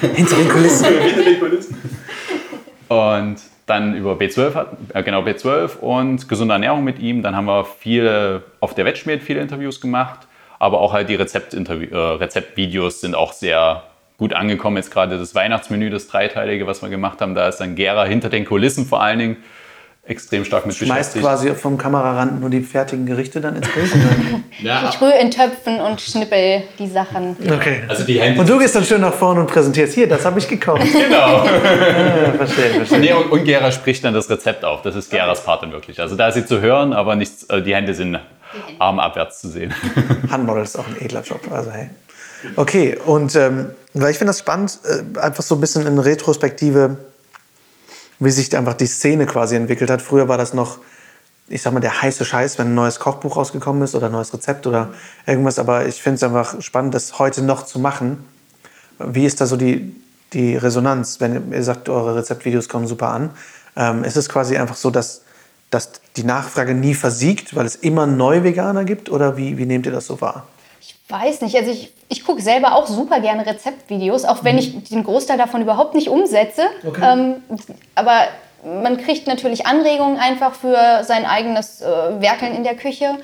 Hinter 0.00 0.36
den 0.36 0.48
Kulissen. 0.48 0.86
Und 2.88 3.36
dann 3.66 3.96
über 3.96 4.14
B12, 4.14 4.54
hat, 4.54 4.68
äh, 4.94 5.02
genau 5.02 5.22
B12 5.22 5.78
und 5.78 6.28
gesunde 6.28 6.54
Ernährung 6.54 6.84
mit 6.84 6.98
ihm. 7.00 7.22
Dann 7.22 7.34
haben 7.36 7.46
wir 7.46 7.64
viele 7.64 8.44
auf 8.60 8.74
der 8.74 8.84
Wettschmied 8.84 9.22
viele 9.22 9.40
Interviews 9.40 9.80
gemacht, 9.80 10.20
aber 10.58 10.80
auch 10.80 10.92
halt 10.92 11.08
die 11.08 11.14
äh, 11.14 11.98
Rezeptvideos 11.98 13.00
sind 13.00 13.14
auch 13.14 13.32
sehr 13.32 13.82
gut 14.18 14.32
angekommen. 14.32 14.76
Jetzt 14.76 14.92
gerade 14.92 15.18
das 15.18 15.34
Weihnachtsmenü, 15.34 15.90
das 15.90 16.06
dreiteilige, 16.06 16.66
was 16.66 16.80
wir 16.82 16.88
gemacht 16.88 17.20
haben, 17.20 17.34
da 17.34 17.48
ist 17.48 17.58
dann 17.58 17.74
Gera 17.74 18.04
hinter 18.04 18.30
den 18.30 18.44
Kulissen 18.44 18.86
vor 18.86 19.02
allen 19.02 19.18
Dingen 19.18 19.36
extrem 20.08 20.44
stark 20.44 20.66
mit 20.66 20.76
Schmeißt 20.76 21.14
beschäftigt. 21.14 21.24
quasi 21.24 21.50
vom 21.54 21.76
Kamerarand 21.78 22.40
nur 22.40 22.48
die 22.48 22.60
fertigen 22.60 23.06
Gerichte 23.06 23.40
dann 23.40 23.56
ins 23.56 23.68
Bild. 23.68 23.90
Ja, 24.62 24.88
Ich 24.88 25.00
rühre 25.02 25.18
in 25.20 25.30
Töpfen 25.30 25.80
und 25.80 26.00
schnippel 26.00 26.62
die 26.78 26.86
Sachen. 26.88 27.36
Okay. 27.52 27.82
also 27.88 28.04
die 28.04 28.18
Hände. 28.20 28.40
Und 28.40 28.48
du 28.48 28.58
gehst 28.58 28.74
dann 28.74 28.84
schön 28.84 29.02
nach 29.02 29.12
vorne 29.12 29.40
und 29.40 29.48
präsentierst, 29.48 29.92
hier, 29.94 30.08
das 30.08 30.24
habe 30.24 30.38
ich 30.38 30.48
gekauft. 30.48 30.82
genau. 30.92 31.44
Ja, 31.44 32.32
verstehe, 32.38 32.70
verstehe. 32.70 33.00
Nee, 33.00 33.12
und, 33.12 33.30
und 33.30 33.44
Gera 33.44 33.70
spricht 33.70 34.02
dann 34.04 34.14
das 34.14 34.30
Rezept 34.30 34.64
auf. 34.64 34.80
Das 34.80 34.94
ist 34.96 35.10
Geras 35.10 35.44
Part 35.44 35.62
dann 35.62 35.72
wirklich. 35.72 36.00
Also 36.00 36.16
da 36.16 36.28
ist 36.28 36.34
sie 36.36 36.46
zu 36.46 36.60
hören, 36.62 36.94
aber 36.94 37.16
nichts, 37.16 37.44
äh, 37.44 37.60
die 37.60 37.74
Hände 37.74 37.92
sind 37.92 38.18
armabwärts 38.78 39.40
zu 39.40 39.48
sehen. 39.48 39.74
Handmodel 40.30 40.62
ist 40.62 40.78
auch 40.78 40.86
ein 40.86 40.96
edler 41.04 41.22
Job, 41.22 41.40
also 41.50 41.70
hey. 41.70 41.90
Okay, 42.56 42.96
und 43.04 43.34
ähm, 43.36 43.70
weil 43.92 44.10
ich 44.12 44.18
finde 44.18 44.30
das 44.30 44.38
spannend, 44.38 44.78
äh, 44.84 45.18
einfach 45.18 45.42
so 45.42 45.54
ein 45.56 45.60
bisschen 45.60 45.86
in 45.86 45.98
Retrospektive, 45.98 46.96
wie 48.18 48.30
sich 48.30 48.56
einfach 48.56 48.74
die 48.74 48.86
Szene 48.86 49.26
quasi 49.26 49.56
entwickelt 49.56 49.90
hat. 49.90 50.02
Früher 50.02 50.28
war 50.28 50.38
das 50.38 50.54
noch, 50.54 50.78
ich 51.48 51.62
sag 51.62 51.72
mal, 51.72 51.80
der 51.80 52.02
heiße 52.02 52.24
Scheiß, 52.24 52.58
wenn 52.58 52.68
ein 52.68 52.74
neues 52.74 52.98
Kochbuch 52.98 53.36
rausgekommen 53.36 53.82
ist 53.82 53.94
oder 53.94 54.06
ein 54.06 54.12
neues 54.12 54.32
Rezept 54.32 54.66
oder 54.66 54.90
irgendwas. 55.26 55.58
Aber 55.58 55.86
ich 55.86 56.02
finde 56.02 56.16
es 56.16 56.22
einfach 56.22 56.60
spannend, 56.62 56.94
das 56.94 57.18
heute 57.18 57.42
noch 57.42 57.64
zu 57.64 57.78
machen. 57.78 58.24
Wie 58.98 59.26
ist 59.26 59.40
da 59.40 59.46
so 59.46 59.56
die, 59.56 59.94
die 60.32 60.56
Resonanz, 60.56 61.20
wenn 61.20 61.52
ihr 61.52 61.62
sagt, 61.62 61.88
eure 61.88 62.16
Rezeptvideos 62.16 62.68
kommen 62.68 62.86
super 62.86 63.08
an? 63.08 63.30
Ähm, 63.76 64.04
ist 64.04 64.16
es 64.16 64.28
quasi 64.28 64.56
einfach 64.56 64.76
so, 64.76 64.90
dass, 64.90 65.22
dass 65.70 65.92
die 66.16 66.24
Nachfrage 66.24 66.74
nie 66.74 66.94
versiegt, 66.94 67.54
weil 67.54 67.66
es 67.66 67.76
immer 67.76 68.06
neue 68.06 68.42
Veganer 68.42 68.84
gibt? 68.84 69.10
Oder 69.10 69.36
wie, 69.36 69.58
wie 69.58 69.66
nehmt 69.66 69.84
ihr 69.84 69.92
das 69.92 70.06
so 70.06 70.20
wahr? 70.22 70.46
Ich 71.06 71.12
weiß 71.12 71.42
nicht, 71.42 71.56
also 71.56 71.70
ich, 71.70 71.92
ich 72.08 72.24
gucke 72.24 72.42
selber 72.42 72.74
auch 72.74 72.88
super 72.88 73.20
gerne 73.20 73.46
Rezeptvideos, 73.46 74.24
auch 74.24 74.42
wenn 74.42 74.58
ich 74.58 74.88
den 74.88 75.04
Großteil 75.04 75.38
davon 75.38 75.62
überhaupt 75.62 75.94
nicht 75.94 76.08
umsetze. 76.08 76.62
Okay. 76.84 77.00
Ähm, 77.04 77.34
aber 77.94 78.26
man 78.64 78.96
kriegt 78.96 79.28
natürlich 79.28 79.66
Anregungen 79.66 80.18
einfach 80.18 80.54
für 80.54 81.04
sein 81.04 81.24
eigenes 81.24 81.80
äh, 81.80 81.86
Werkeln 82.20 82.56
in 82.56 82.64
der 82.64 82.74
Küche. 82.74 83.18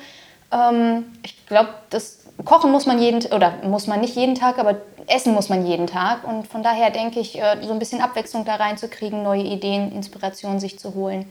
Ähm, 0.53 1.11
ich 1.23 1.45
glaube, 1.45 1.69
das 1.89 2.25
Kochen 2.45 2.71
muss 2.71 2.85
man 2.85 2.99
jeden 2.99 3.21
oder 3.33 3.55
muss 3.63 3.87
man 3.87 3.99
nicht 3.99 4.15
jeden 4.15 4.35
Tag, 4.35 4.59
aber 4.59 4.77
essen 5.07 5.33
muss 5.33 5.49
man 5.49 5.65
jeden 5.65 5.87
Tag. 5.87 6.23
Und 6.25 6.47
von 6.47 6.63
daher 6.63 6.89
denke 6.89 7.19
ich, 7.19 7.37
äh, 7.37 7.57
so 7.61 7.73
ein 7.73 7.79
bisschen 7.79 7.99
Abwechslung 7.99 8.45
da 8.45 8.55
reinzukriegen, 8.55 9.23
neue 9.23 9.43
Ideen, 9.43 9.91
Inspiration 9.91 10.61
sich 10.61 10.79
zu 10.79 10.93
holen, 10.93 11.29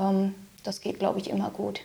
ähm, 0.00 0.34
das 0.64 0.80
geht, 0.80 0.98
glaube 0.98 1.20
ich, 1.20 1.30
immer 1.30 1.50
gut. 1.50 1.80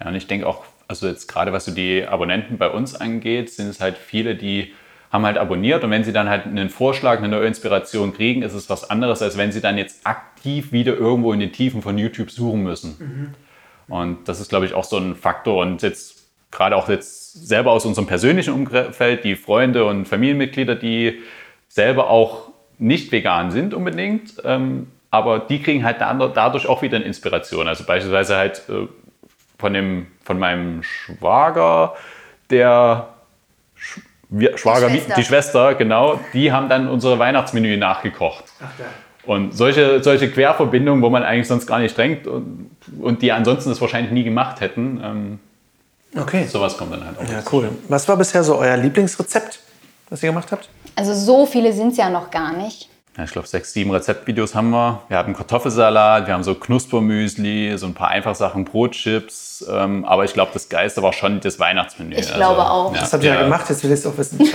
Ja, 0.00 0.08
und 0.08 0.14
ich 0.14 0.26
denke 0.26 0.48
auch, 0.48 0.64
also 0.88 1.06
jetzt 1.08 1.26
gerade 1.28 1.52
was 1.52 1.64
so 1.64 1.72
die 1.72 2.04
Abonnenten 2.06 2.58
bei 2.58 2.68
uns 2.70 2.94
angeht, 2.94 3.50
sind 3.50 3.68
es 3.68 3.80
halt 3.80 3.96
viele, 3.98 4.34
die 4.34 4.72
haben 5.12 5.24
halt 5.24 5.38
abonniert 5.38 5.84
und 5.84 5.90
wenn 5.90 6.04
sie 6.04 6.12
dann 6.12 6.28
halt 6.28 6.46
einen 6.46 6.68
Vorschlag, 6.68 7.18
eine 7.18 7.28
neue 7.28 7.46
Inspiration 7.46 8.12
kriegen, 8.12 8.42
ist 8.42 8.54
es 8.54 8.68
was 8.68 8.88
anderes, 8.90 9.22
als 9.22 9.36
wenn 9.38 9.52
sie 9.52 9.60
dann 9.60 9.78
jetzt 9.78 10.04
aktiv 10.06 10.72
wieder 10.72 10.94
irgendwo 10.94 11.32
in 11.32 11.40
den 11.40 11.52
Tiefen 11.52 11.80
von 11.82 11.96
YouTube 11.96 12.30
suchen 12.30 12.62
müssen. 12.62 13.34
Und 13.88 14.28
das 14.28 14.40
ist, 14.40 14.48
glaube 14.48 14.66
ich, 14.66 14.74
auch 14.74 14.84
so 14.84 14.98
ein 14.98 15.14
Faktor 15.14 15.62
und 15.62 15.82
jetzt 15.82 16.24
gerade 16.50 16.74
auch 16.76 16.88
jetzt 16.88 17.46
selber 17.46 17.70
aus 17.72 17.84
unserem 17.86 18.06
persönlichen 18.06 18.52
Umfeld, 18.52 19.24
die 19.24 19.36
Freunde 19.36 19.84
und 19.84 20.06
Familienmitglieder, 20.06 20.74
die 20.74 21.20
selber 21.68 22.10
auch 22.10 22.50
nicht 22.78 23.12
vegan 23.12 23.50
sind 23.50 23.74
unbedingt, 23.74 24.34
ähm, 24.44 24.88
aber 25.10 25.38
die 25.38 25.62
kriegen 25.62 25.84
halt 25.84 26.00
da- 26.00 26.14
dadurch 26.28 26.66
auch 26.66 26.82
wieder 26.82 26.96
eine 26.96 27.04
Inspiration. 27.06 27.68
Also 27.68 27.84
beispielsweise 27.84 28.36
halt 28.36 28.62
äh, 28.68 28.86
von, 29.58 29.72
dem, 29.72 30.06
von 30.24 30.38
meinem 30.38 30.82
Schwager, 30.82 31.94
der 32.50 33.08
Sch 33.74 34.00
wir, 34.28 34.58
Schwager, 34.58 34.90
Schwester. 34.90 35.14
die 35.14 35.24
Schwester, 35.24 35.74
genau, 35.76 36.18
die 36.32 36.50
haben 36.50 36.68
dann 36.68 36.88
unsere 36.88 37.18
Weihnachtsmenü 37.18 37.76
nachgekocht. 37.76 38.44
Und 39.24 39.56
solche, 39.56 40.02
solche 40.02 40.30
Querverbindungen, 40.30 41.02
wo 41.02 41.10
man 41.10 41.22
eigentlich 41.22 41.46
sonst 41.48 41.66
gar 41.66 41.78
nicht 41.78 41.96
denkt 41.96 42.26
und, 42.26 42.70
und 43.00 43.22
die 43.22 43.30
ansonsten 43.32 43.70
das 43.70 43.80
wahrscheinlich 43.80 44.12
nie 44.12 44.24
gemacht 44.24 44.60
hätten, 44.60 45.00
ähm, 45.02 45.38
Okay. 46.16 46.46
sowas 46.46 46.76
kommt 46.78 46.92
dann 46.92 47.04
halt 47.04 47.18
auch. 47.18 47.24
Ja, 47.30 47.42
cool. 47.52 47.70
Was 47.88 48.08
war 48.08 48.16
bisher 48.16 48.42
so 48.42 48.56
euer 48.56 48.76
Lieblingsrezept, 48.76 49.60
was 50.08 50.22
ihr 50.22 50.30
gemacht 50.30 50.50
habt? 50.50 50.68
Also 50.94 51.12
so 51.14 51.44
viele 51.46 51.72
sind 51.72 51.90
es 51.92 51.98
ja 51.98 52.08
noch 52.08 52.30
gar 52.30 52.52
nicht. 52.52 52.88
Ja, 53.16 53.24
ich 53.24 53.30
glaube, 53.30 53.48
sechs, 53.48 53.72
sieben 53.72 53.90
Rezeptvideos 53.92 54.54
haben 54.54 54.70
wir. 54.70 55.02
Wir 55.08 55.16
haben 55.16 55.34
Kartoffelsalat, 55.34 56.26
wir 56.26 56.34
haben 56.34 56.42
so 56.42 56.54
Knuspermüsli, 56.54 57.78
so 57.78 57.86
ein 57.86 57.94
paar 57.94 58.08
Einfachsachen, 58.08 58.66
Brotchips. 58.66 59.64
Ähm, 59.70 60.04
aber 60.04 60.24
ich 60.24 60.34
glaube, 60.34 60.50
das 60.52 60.68
Geilste 60.68 61.02
war 61.02 61.14
schon 61.14 61.40
das 61.40 61.58
Weihnachtsmenü. 61.58 62.14
Ich 62.14 62.32
glaube 62.34 62.70
auch. 62.70 62.92
Das 62.92 63.14
habt 63.14 63.24
ihr 63.24 63.32
ja, 63.32 63.42
gemacht, 63.42 63.70
jetzt 63.70 63.82
will 63.82 63.90
ich 63.90 64.00
es 64.00 64.06
auch 64.06 64.16
wissen. 64.18 64.38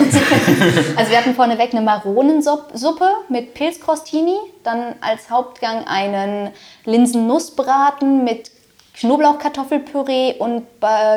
Also 0.95 1.11
wir 1.11 1.17
hatten 1.17 1.33
vorneweg 1.33 1.73
eine 1.73 1.81
Maronensuppe 1.81 3.05
mit 3.29 3.53
Pilzkrostini, 3.53 4.35
dann 4.63 4.95
als 5.01 5.29
Hauptgang 5.29 5.85
einen 5.87 6.51
Linsen-Nussbraten 6.85 8.23
mit 8.23 8.51
Knoblauchkartoffelpüree 8.93 10.35
und 10.37 10.63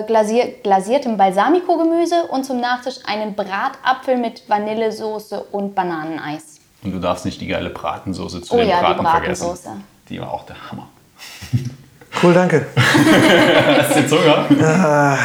glasier 0.06 0.54
glasiertem 0.62 1.16
Balsamico-Gemüse 1.16 2.24
und 2.30 2.44
zum 2.44 2.60
Nachtisch 2.60 2.96
einen 3.04 3.34
Bratapfel 3.34 4.16
mit 4.16 4.48
Vanillesoße 4.48 5.42
und 5.50 5.74
Bananeneis. 5.74 6.53
Und 6.84 6.92
du 6.92 6.98
darfst 6.98 7.24
nicht 7.24 7.40
die 7.40 7.46
geile 7.46 7.70
Bratensoße 7.70 8.42
zu 8.42 8.54
Oh 8.54 8.58
dem 8.58 8.68
ja, 8.68 8.76
die 8.76 8.82
Braten 8.82 9.06
vergessen. 9.06 9.46
Bratensoße. 9.46 9.76
Die 10.10 10.20
war 10.20 10.30
auch 10.30 10.44
der 10.44 10.56
Hammer. 10.70 10.88
Cool, 12.22 12.32
danke. 12.34 12.66
Hast 12.76 13.96
du 13.96 14.00
jetzt 14.00 14.12
Hunger? 14.12 15.18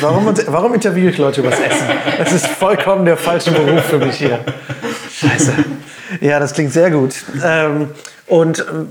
Warum, 0.00 0.34
warum 0.48 0.74
interviewe 0.74 1.10
ich 1.10 1.18
Leute 1.18 1.40
übers 1.40 1.60
Essen? 1.60 1.86
Das 2.18 2.32
ist 2.32 2.46
vollkommen 2.46 3.04
der 3.04 3.16
falsche 3.16 3.52
Beruf 3.52 3.84
für 3.84 3.98
mich 3.98 4.16
hier. 4.16 4.40
Scheiße. 5.12 5.52
Ja, 6.20 6.40
das 6.40 6.52
klingt 6.54 6.72
sehr 6.72 6.90
gut. 6.90 7.14
Ähm, 7.44 7.90
und 8.26 8.64
ähm, 8.68 8.88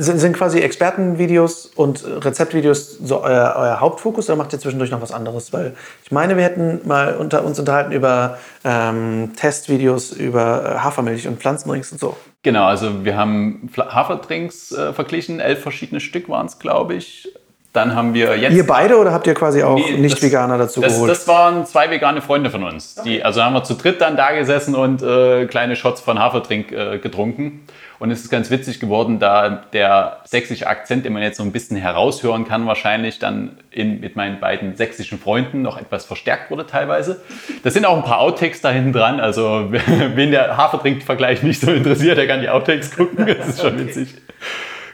sind, 0.00 0.32
quasi 0.32 0.60
Expertenvideos 0.60 1.66
und 1.66 2.04
Rezeptvideos 2.04 2.98
so 2.98 3.22
euer, 3.22 3.54
euer 3.56 3.80
Hauptfokus 3.80 4.28
oder 4.28 4.36
macht 4.36 4.52
ihr 4.52 4.58
zwischendurch 4.58 4.90
noch 4.90 5.00
was 5.00 5.12
anderes? 5.12 5.52
Weil 5.52 5.74
ich 6.04 6.10
meine, 6.10 6.36
wir 6.36 6.44
hätten 6.44 6.80
mal 6.86 7.16
unter 7.16 7.44
uns 7.44 7.58
unterhalten 7.58 7.92
über 7.92 8.38
ähm, 8.64 9.32
Testvideos 9.36 10.12
über 10.12 10.76
äh, 10.76 10.78
Hafermilch 10.78 11.28
und 11.28 11.40
Pflanzendrinks 11.40 11.92
und 11.92 12.00
so. 12.00 12.16
Genau, 12.42 12.64
also 12.64 13.04
wir 13.04 13.16
haben 13.16 13.70
Haferdrinks 13.76 14.72
äh, 14.72 14.92
verglichen, 14.92 15.40
elf 15.40 15.60
verschiedene 15.60 16.00
Stück 16.00 16.28
waren 16.28 16.46
es, 16.46 16.58
glaube 16.58 16.94
ich. 16.94 17.32
Dann 17.72 17.94
haben 17.94 18.14
wir 18.14 18.36
jetzt. 18.36 18.52
Ihr 18.52 18.66
beide 18.66 18.96
oder 18.96 19.12
habt 19.12 19.28
ihr 19.28 19.34
quasi 19.34 19.62
auch 19.62 19.76
nee, 19.76 19.98
Nicht-Veganer 19.98 20.58
dazu 20.58 20.80
das, 20.80 20.94
geholt? 20.94 21.10
Das 21.10 21.28
waren 21.28 21.64
zwei 21.66 21.88
vegane 21.88 22.20
Freunde 22.20 22.50
von 22.50 22.64
uns. 22.64 22.96
Die, 23.04 23.22
also 23.22 23.42
haben 23.44 23.52
wir 23.52 23.62
zu 23.62 23.74
dritt 23.74 24.00
dann 24.00 24.16
da 24.16 24.32
gesessen 24.32 24.74
und 24.74 25.02
äh, 25.02 25.46
kleine 25.46 25.76
Shots 25.76 26.00
von 26.00 26.18
Hafertrink 26.18 26.72
äh, 26.72 26.98
getrunken. 26.98 27.64
Und 28.00 28.10
es 28.10 28.22
ist 28.22 28.30
ganz 28.30 28.50
witzig 28.50 28.80
geworden, 28.80 29.18
da 29.18 29.62
der 29.74 30.20
sächsische 30.24 30.66
Akzent, 30.66 31.04
den 31.04 31.12
man 31.12 31.22
jetzt 31.22 31.36
so 31.36 31.42
ein 31.42 31.52
bisschen 31.52 31.76
heraushören 31.76 32.46
kann, 32.46 32.66
wahrscheinlich 32.66 33.18
dann 33.18 33.58
in, 33.70 34.00
mit 34.00 34.16
meinen 34.16 34.40
beiden 34.40 34.74
sächsischen 34.74 35.18
Freunden 35.18 35.60
noch 35.60 35.78
etwas 35.78 36.06
verstärkt 36.06 36.50
wurde 36.50 36.66
teilweise. 36.66 37.20
Da 37.62 37.70
sind 37.70 37.84
auch 37.84 37.98
ein 37.98 38.02
paar 38.02 38.20
Outtakes 38.20 38.62
da 38.62 38.70
hinten 38.70 38.94
dran. 38.94 39.20
Also 39.20 39.68
wen 39.70 40.30
der 40.30 40.56
Hafertrink-Vergleich 40.56 41.42
nicht 41.42 41.60
so 41.60 41.70
interessiert, 41.70 42.16
der 42.16 42.26
kann 42.26 42.40
die 42.40 42.48
Outtakes 42.48 42.96
gucken. 42.96 43.26
Das 43.26 43.48
ist 43.48 43.60
schon 43.60 43.78
witzig. 43.78 44.14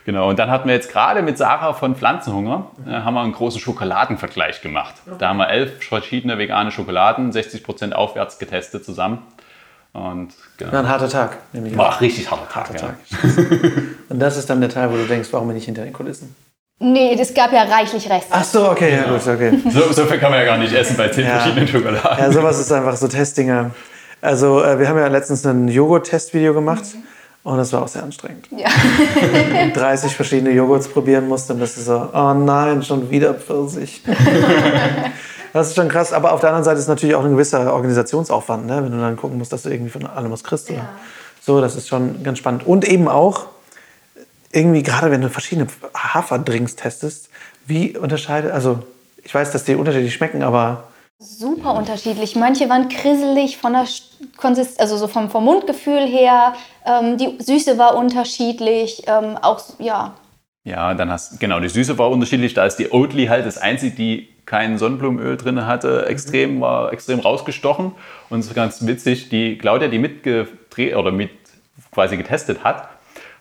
Genau, 0.05 0.29
und 0.29 0.38
dann 0.40 0.51
hatten 0.51 0.69
wir 0.69 0.75
jetzt 0.75 0.90
gerade 0.90 1.23
mit 1.23 1.38
Sarah 1.38 1.75
von 1.75 1.95
Pflanzenhunger, 1.95 2.71
äh, 2.87 2.90
haben 2.90 3.14
wir 3.14 3.23
einen 3.23 3.33
großen 3.33 3.61
Schokoladenvergleich 3.61 4.62
gemacht. 4.62 4.95
Da 5.19 5.29
haben 5.29 5.38
wir 5.38 5.49
elf 5.49 5.83
verschiedene 5.85 6.38
vegane 6.38 6.73
Schokoladen, 6.73 7.33
60% 7.33 7.92
aufwärts 7.92 8.38
getestet 8.38 8.85
zusammen. 8.85 9.19
Und 9.92 10.35
genau. 10.59 10.72
War 10.72 10.81
ein 10.81 10.88
harter 10.88 11.09
Tag. 11.09 11.38
Nämlich 11.53 11.77
War 11.77 12.01
richtig 12.01 12.31
harter 12.31 12.49
Tag. 12.49 12.68
Harter 12.68 12.75
Tag. 12.75 12.94
und 14.09 14.18
das 14.18 14.37
ist 14.37 14.51
dann 14.51 14.61
der 14.61 14.70
Teil, 14.70 14.90
wo 14.90 14.96
du 14.96 15.07
denkst, 15.07 15.29
warum 15.33 15.49
bin 15.49 15.57
ich 15.57 15.64
hinter 15.64 15.85
den 15.85 15.92
Kulissen? 15.92 16.35
Nee, 16.79 17.16
es 17.18 17.33
gab 17.33 17.53
ja 17.53 17.62
reichlich 17.62 18.09
Reste. 18.11 18.29
Ach 18.31 18.44
so, 18.44 18.70
okay, 18.70 18.94
ja, 18.94 19.05
gut, 19.05 19.27
okay. 19.27 19.59
So, 19.70 19.92
so, 19.92 20.05
viel 20.05 20.18
kann 20.18 20.31
man 20.31 20.40
ja 20.40 20.44
gar 20.44 20.59
nicht 20.59 20.75
essen 20.75 20.94
bei 20.96 21.09
zehn 21.09 21.25
ja. 21.25 21.38
verschiedenen 21.38 21.66
Schokoladen. 21.66 22.18
Ja, 22.18 22.31
sowas 22.31 22.61
ist 22.61 22.70
einfach 22.70 22.96
so 22.96 23.09
Testdinger. 23.09 23.70
Also, 24.20 24.62
äh, 24.62 24.79
wir 24.79 24.87
haben 24.87 24.99
ja 24.99 25.07
letztens 25.07 25.46
ein 25.46 25.68
Joghurt-Testvideo 25.68 26.53
gemacht. 26.53 26.85
Mhm. 26.94 27.03
Und 27.46 27.59
das 27.59 27.72
war 27.72 27.83
auch 27.83 27.88
sehr 27.88 28.03
anstrengend. 28.03 28.49
Ja. 28.51 28.68
30 29.75 30.16
verschiedene 30.16 30.51
Joghurts 30.51 30.88
probieren 30.88 31.29
musste 31.29 31.53
und 31.53 31.61
das 31.61 31.77
ist 31.77 31.87
so, 31.87 32.09
oh 32.12 32.35
nein, 32.35 32.83
schon 32.83 33.09
wieder 33.09 33.35
Pfirsich. 33.35 34.03
Das 35.57 35.69
ist 35.69 35.75
schon 35.75 35.88
krass, 35.88 36.12
aber 36.12 36.35
auf 36.35 36.40
der 36.40 36.51
anderen 36.51 36.64
Seite 36.64 36.79
ist 36.79 36.87
natürlich 36.87 37.14
auch 37.14 37.25
ein 37.25 37.31
gewisser 37.31 37.73
Organisationsaufwand, 37.73 38.66
ne? 38.66 38.85
wenn 38.85 38.92
du 38.92 38.99
dann 38.99 39.16
gucken 39.16 39.38
musst, 39.38 39.55
dass 39.55 39.62
du 39.62 39.71
irgendwie 39.71 39.88
von 39.88 40.05
allem 40.07 40.31
was 40.31 40.45
kriegst. 40.45 40.69
Ja. 40.69 40.87
So, 41.40 41.62
das 41.62 41.77
ist 41.77 41.88
schon 41.88 42.23
ganz 42.23 42.37
spannend. 42.37 42.66
Und 42.66 42.87
eben 42.87 43.09
auch, 43.09 43.47
irgendwie 44.53 44.83
gerade 44.83 45.11
wenn 45.11 45.23
du 45.23 45.31
verschiedene 45.31 45.66
Haferdrinks 45.95 46.77
testest, 46.77 47.31
wie 47.66 47.97
unterscheidet, 47.97 48.53
also 48.53 48.81
ich 49.25 49.35
weiß, 49.35 49.51
dass 49.53 49.64
die 49.64 49.77
unterschiedlich 49.77 50.12
schmecken, 50.12 50.42
aber 50.42 50.88
Super 51.19 51.73
unterschiedlich. 51.73 52.37
Manche 52.37 52.69
waren 52.69 52.90
krisselig 52.90 53.57
von 53.57 53.73
der 53.73 53.87
Konsistenz, 54.37 54.79
also 54.79 54.99
so 54.99 55.09
vom, 55.09 55.31
vom 55.31 55.45
Mundgefühl 55.45 56.07
her. 56.07 56.53
Ähm, 56.85 57.16
die 57.16 57.42
Süße 57.42 57.79
war 57.79 57.97
unterschiedlich. 57.97 59.05
Ähm, 59.07 59.38
auch, 59.40 59.62
ja. 59.79 60.12
Ja, 60.64 60.92
dann 60.92 61.11
hast 61.11 61.40
genau, 61.40 61.61
die 61.61 61.71
Süße 61.71 61.97
war 61.97 62.11
unterschiedlich. 62.11 62.53
Da 62.53 62.66
ist 62.66 62.77
die 62.77 62.92
Oatly 62.92 63.29
halt 63.29 63.47
das 63.47 63.57
einzige, 63.57 63.97
die 63.97 64.36
kein 64.46 64.78
Sonnenblumenöl 64.78 65.37
drin 65.37 65.66
hatte, 65.66 66.06
extrem, 66.06 66.61
war 66.61 66.92
extrem 66.92 67.18
rausgestochen. 67.20 67.92
Und 68.30 68.40
es 68.40 68.46
ist 68.46 68.54
ganz 68.54 68.87
witzig, 68.87 69.28
die 69.28 69.59
Claudia, 69.59 69.88
die 69.88 69.98
mitgedreht 69.98 70.94
oder 70.94 71.11
mit 71.11 71.30
quasi 71.92 72.16
getestet 72.16 72.64
hat, 72.64 72.88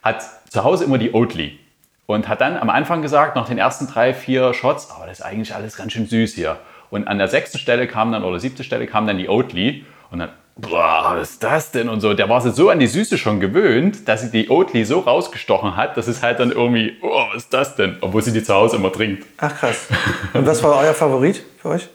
hat 0.02 0.24
zu 0.50 0.64
Hause 0.64 0.84
immer 0.84 0.98
die 0.98 1.14
Oatly. 1.14 1.60
Und 2.08 2.28
hat 2.28 2.42
dann 2.42 2.58
am 2.58 2.70
Anfang 2.70 3.02
gesagt, 3.02 3.36
nach 3.36 3.48
den 3.48 3.58
ersten 3.58 3.88
drei, 3.88 4.14
vier 4.14 4.54
Shots, 4.54 4.92
aber 4.92 5.04
oh, 5.04 5.08
das 5.08 5.20
ist 5.20 5.26
eigentlich 5.26 5.56
alles 5.56 5.76
ganz 5.76 5.94
schön 5.94 6.06
süß 6.06 6.36
hier. 6.36 6.58
Und 6.92 7.08
an 7.08 7.18
der 7.18 7.28
sechsten 7.28 7.58
Stelle 7.58 7.88
kam 7.88 8.12
dann, 8.12 8.24
oder 8.24 8.40
siebte 8.40 8.64
Stelle 8.64 8.86
kam 8.86 9.08
dann 9.08 9.18
die 9.18 9.28
Oatly. 9.28 9.86
Und 10.12 10.20
dann 10.20 10.30
boah, 10.58 11.16
was 11.16 11.32
ist 11.32 11.44
das 11.44 11.72
denn 11.72 11.90
und 11.90 12.02
so. 12.02 12.14
Der 12.14 12.30
war 12.30 12.42
so 12.42 12.70
an 12.70 12.80
die 12.80 12.88
Süße 12.88 13.18
schon 13.18 13.40
gewöhnt, 13.40 14.08
dass 14.08 14.22
sie 14.22 14.32
die 14.32 14.50
Oatly 14.50 14.86
so 14.86 15.00
rausgestochen 15.00 15.76
hat, 15.76 15.98
dass 15.98 16.08
es 16.08 16.24
halt 16.24 16.40
dann 16.40 16.52
irgendwie, 16.52 16.94
oh, 17.02 17.26
was 17.34 17.44
ist 17.44 17.54
das 17.54 17.76
denn? 17.76 17.98
Obwohl 18.02 18.22
sie 18.22 18.32
die 18.32 18.44
zu 18.44 18.54
Hause 18.54 18.78
immer 18.78 18.92
trinkt. 18.92 19.26
Ach 19.38 19.54
krass. 19.54 19.88
Und 20.34 20.46
was 20.46 20.64
war 20.64 20.78
euer 20.80 20.94
Favorit 20.94 21.44
für 21.58 21.70
euch? 21.70 21.90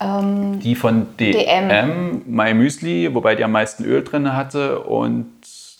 Ähm, 0.00 0.58
die 0.58 0.74
von 0.74 1.16
DM, 1.16 1.68
DM, 1.68 2.22
My 2.26 2.52
Müsli, 2.52 3.14
wobei 3.14 3.36
die 3.36 3.44
am 3.44 3.52
meisten 3.52 3.84
Öl 3.84 4.02
drin 4.02 4.34
hatte 4.34 4.80
und 4.80 5.26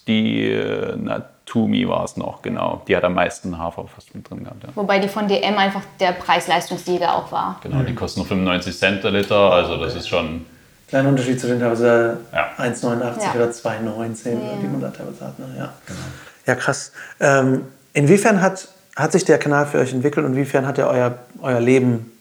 die 0.07 0.51
äh, 0.51 0.97
Natumi 0.97 1.89
war 1.89 2.05
es 2.05 2.17
noch, 2.17 2.43
genau. 2.43 2.83
Die 2.87 2.97
hat 2.97 3.03
am 3.03 3.15
meisten 3.15 3.59
Hafer 3.59 3.89
fast 3.89 4.15
mit 4.15 4.31
drin 4.31 4.45
gehabt. 4.45 4.63
Ja. 4.63 4.69
Wobei 4.77 5.01
die 5.01 5.09
von 5.09 5.27
DM 5.27 5.59
einfach 5.59 5.83
der 5.99 6.13
Preis-Leistungssieger 6.13 7.17
auch 7.17 7.33
war. 7.33 7.59
Genau, 7.63 7.83
die 7.83 7.95
kosten 7.95 8.21
nur 8.21 8.29
95 8.29 8.79
Cent 8.79 9.03
der 9.03 9.11
Liter, 9.11 9.51
also 9.51 9.79
das 9.79 9.97
ist 9.97 10.09
schon 10.09 10.47
Kleiner 10.89 11.09
Unterschied 11.09 11.41
zu 11.41 11.47
den 11.47 11.61
teilweise 11.61 12.19
ja. 12.33 12.51
1,89 12.59 13.23
ja. 13.23 13.35
oder 13.35 13.51
2,19, 13.51 14.31
ja. 14.31 14.39
die 14.61 14.67
man 14.67 14.81
da 14.81 14.91
teilweise 14.91 15.27
hat. 15.27 15.39
Ne? 15.39 15.47
Ja. 15.57 15.73
Genau. 15.87 15.99
ja, 16.47 16.55
krass. 16.55 16.93
Ähm, 17.21 17.63
inwiefern 17.93 18.41
hat, 18.41 18.69
hat 18.97 19.13
sich 19.13 19.25
der 19.25 19.39
Kanal 19.39 19.67
für 19.67 19.79
euch 19.79 19.93
entwickelt 19.93 20.25
und 20.27 20.33
inwiefern 20.33 20.67
hat 20.67 20.79
er 20.79 20.89
euer, 20.89 21.19
euer 21.41 21.61
Leben 21.61 22.13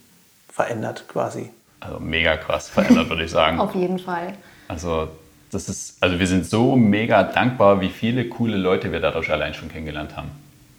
verändert 0.52 1.06
quasi? 1.08 1.50
Also 1.80 2.00
mega 2.00 2.38
krass 2.38 2.70
verändert, 2.70 3.10
würde 3.10 3.24
ich 3.26 3.32
sagen. 3.32 3.60
Auf 3.60 3.76
jeden 3.76 4.00
Fall. 4.00 4.34
Also 4.68 5.10
das 5.52 5.70
ist, 5.70 5.98
also 6.02 6.20
wir 6.20 6.28
sind 6.28 6.46
so 6.46 6.76
mega 6.76 7.24
dankbar, 7.24 7.82
wie 7.82 7.90
viele 7.90 8.28
coole 8.28 8.58
Leute 8.58 8.92
wir 8.92 9.00
dadurch 9.00 9.32
allein 9.32 9.54
schon 9.54 9.70
kennengelernt 9.70 10.16
haben. 10.16 10.32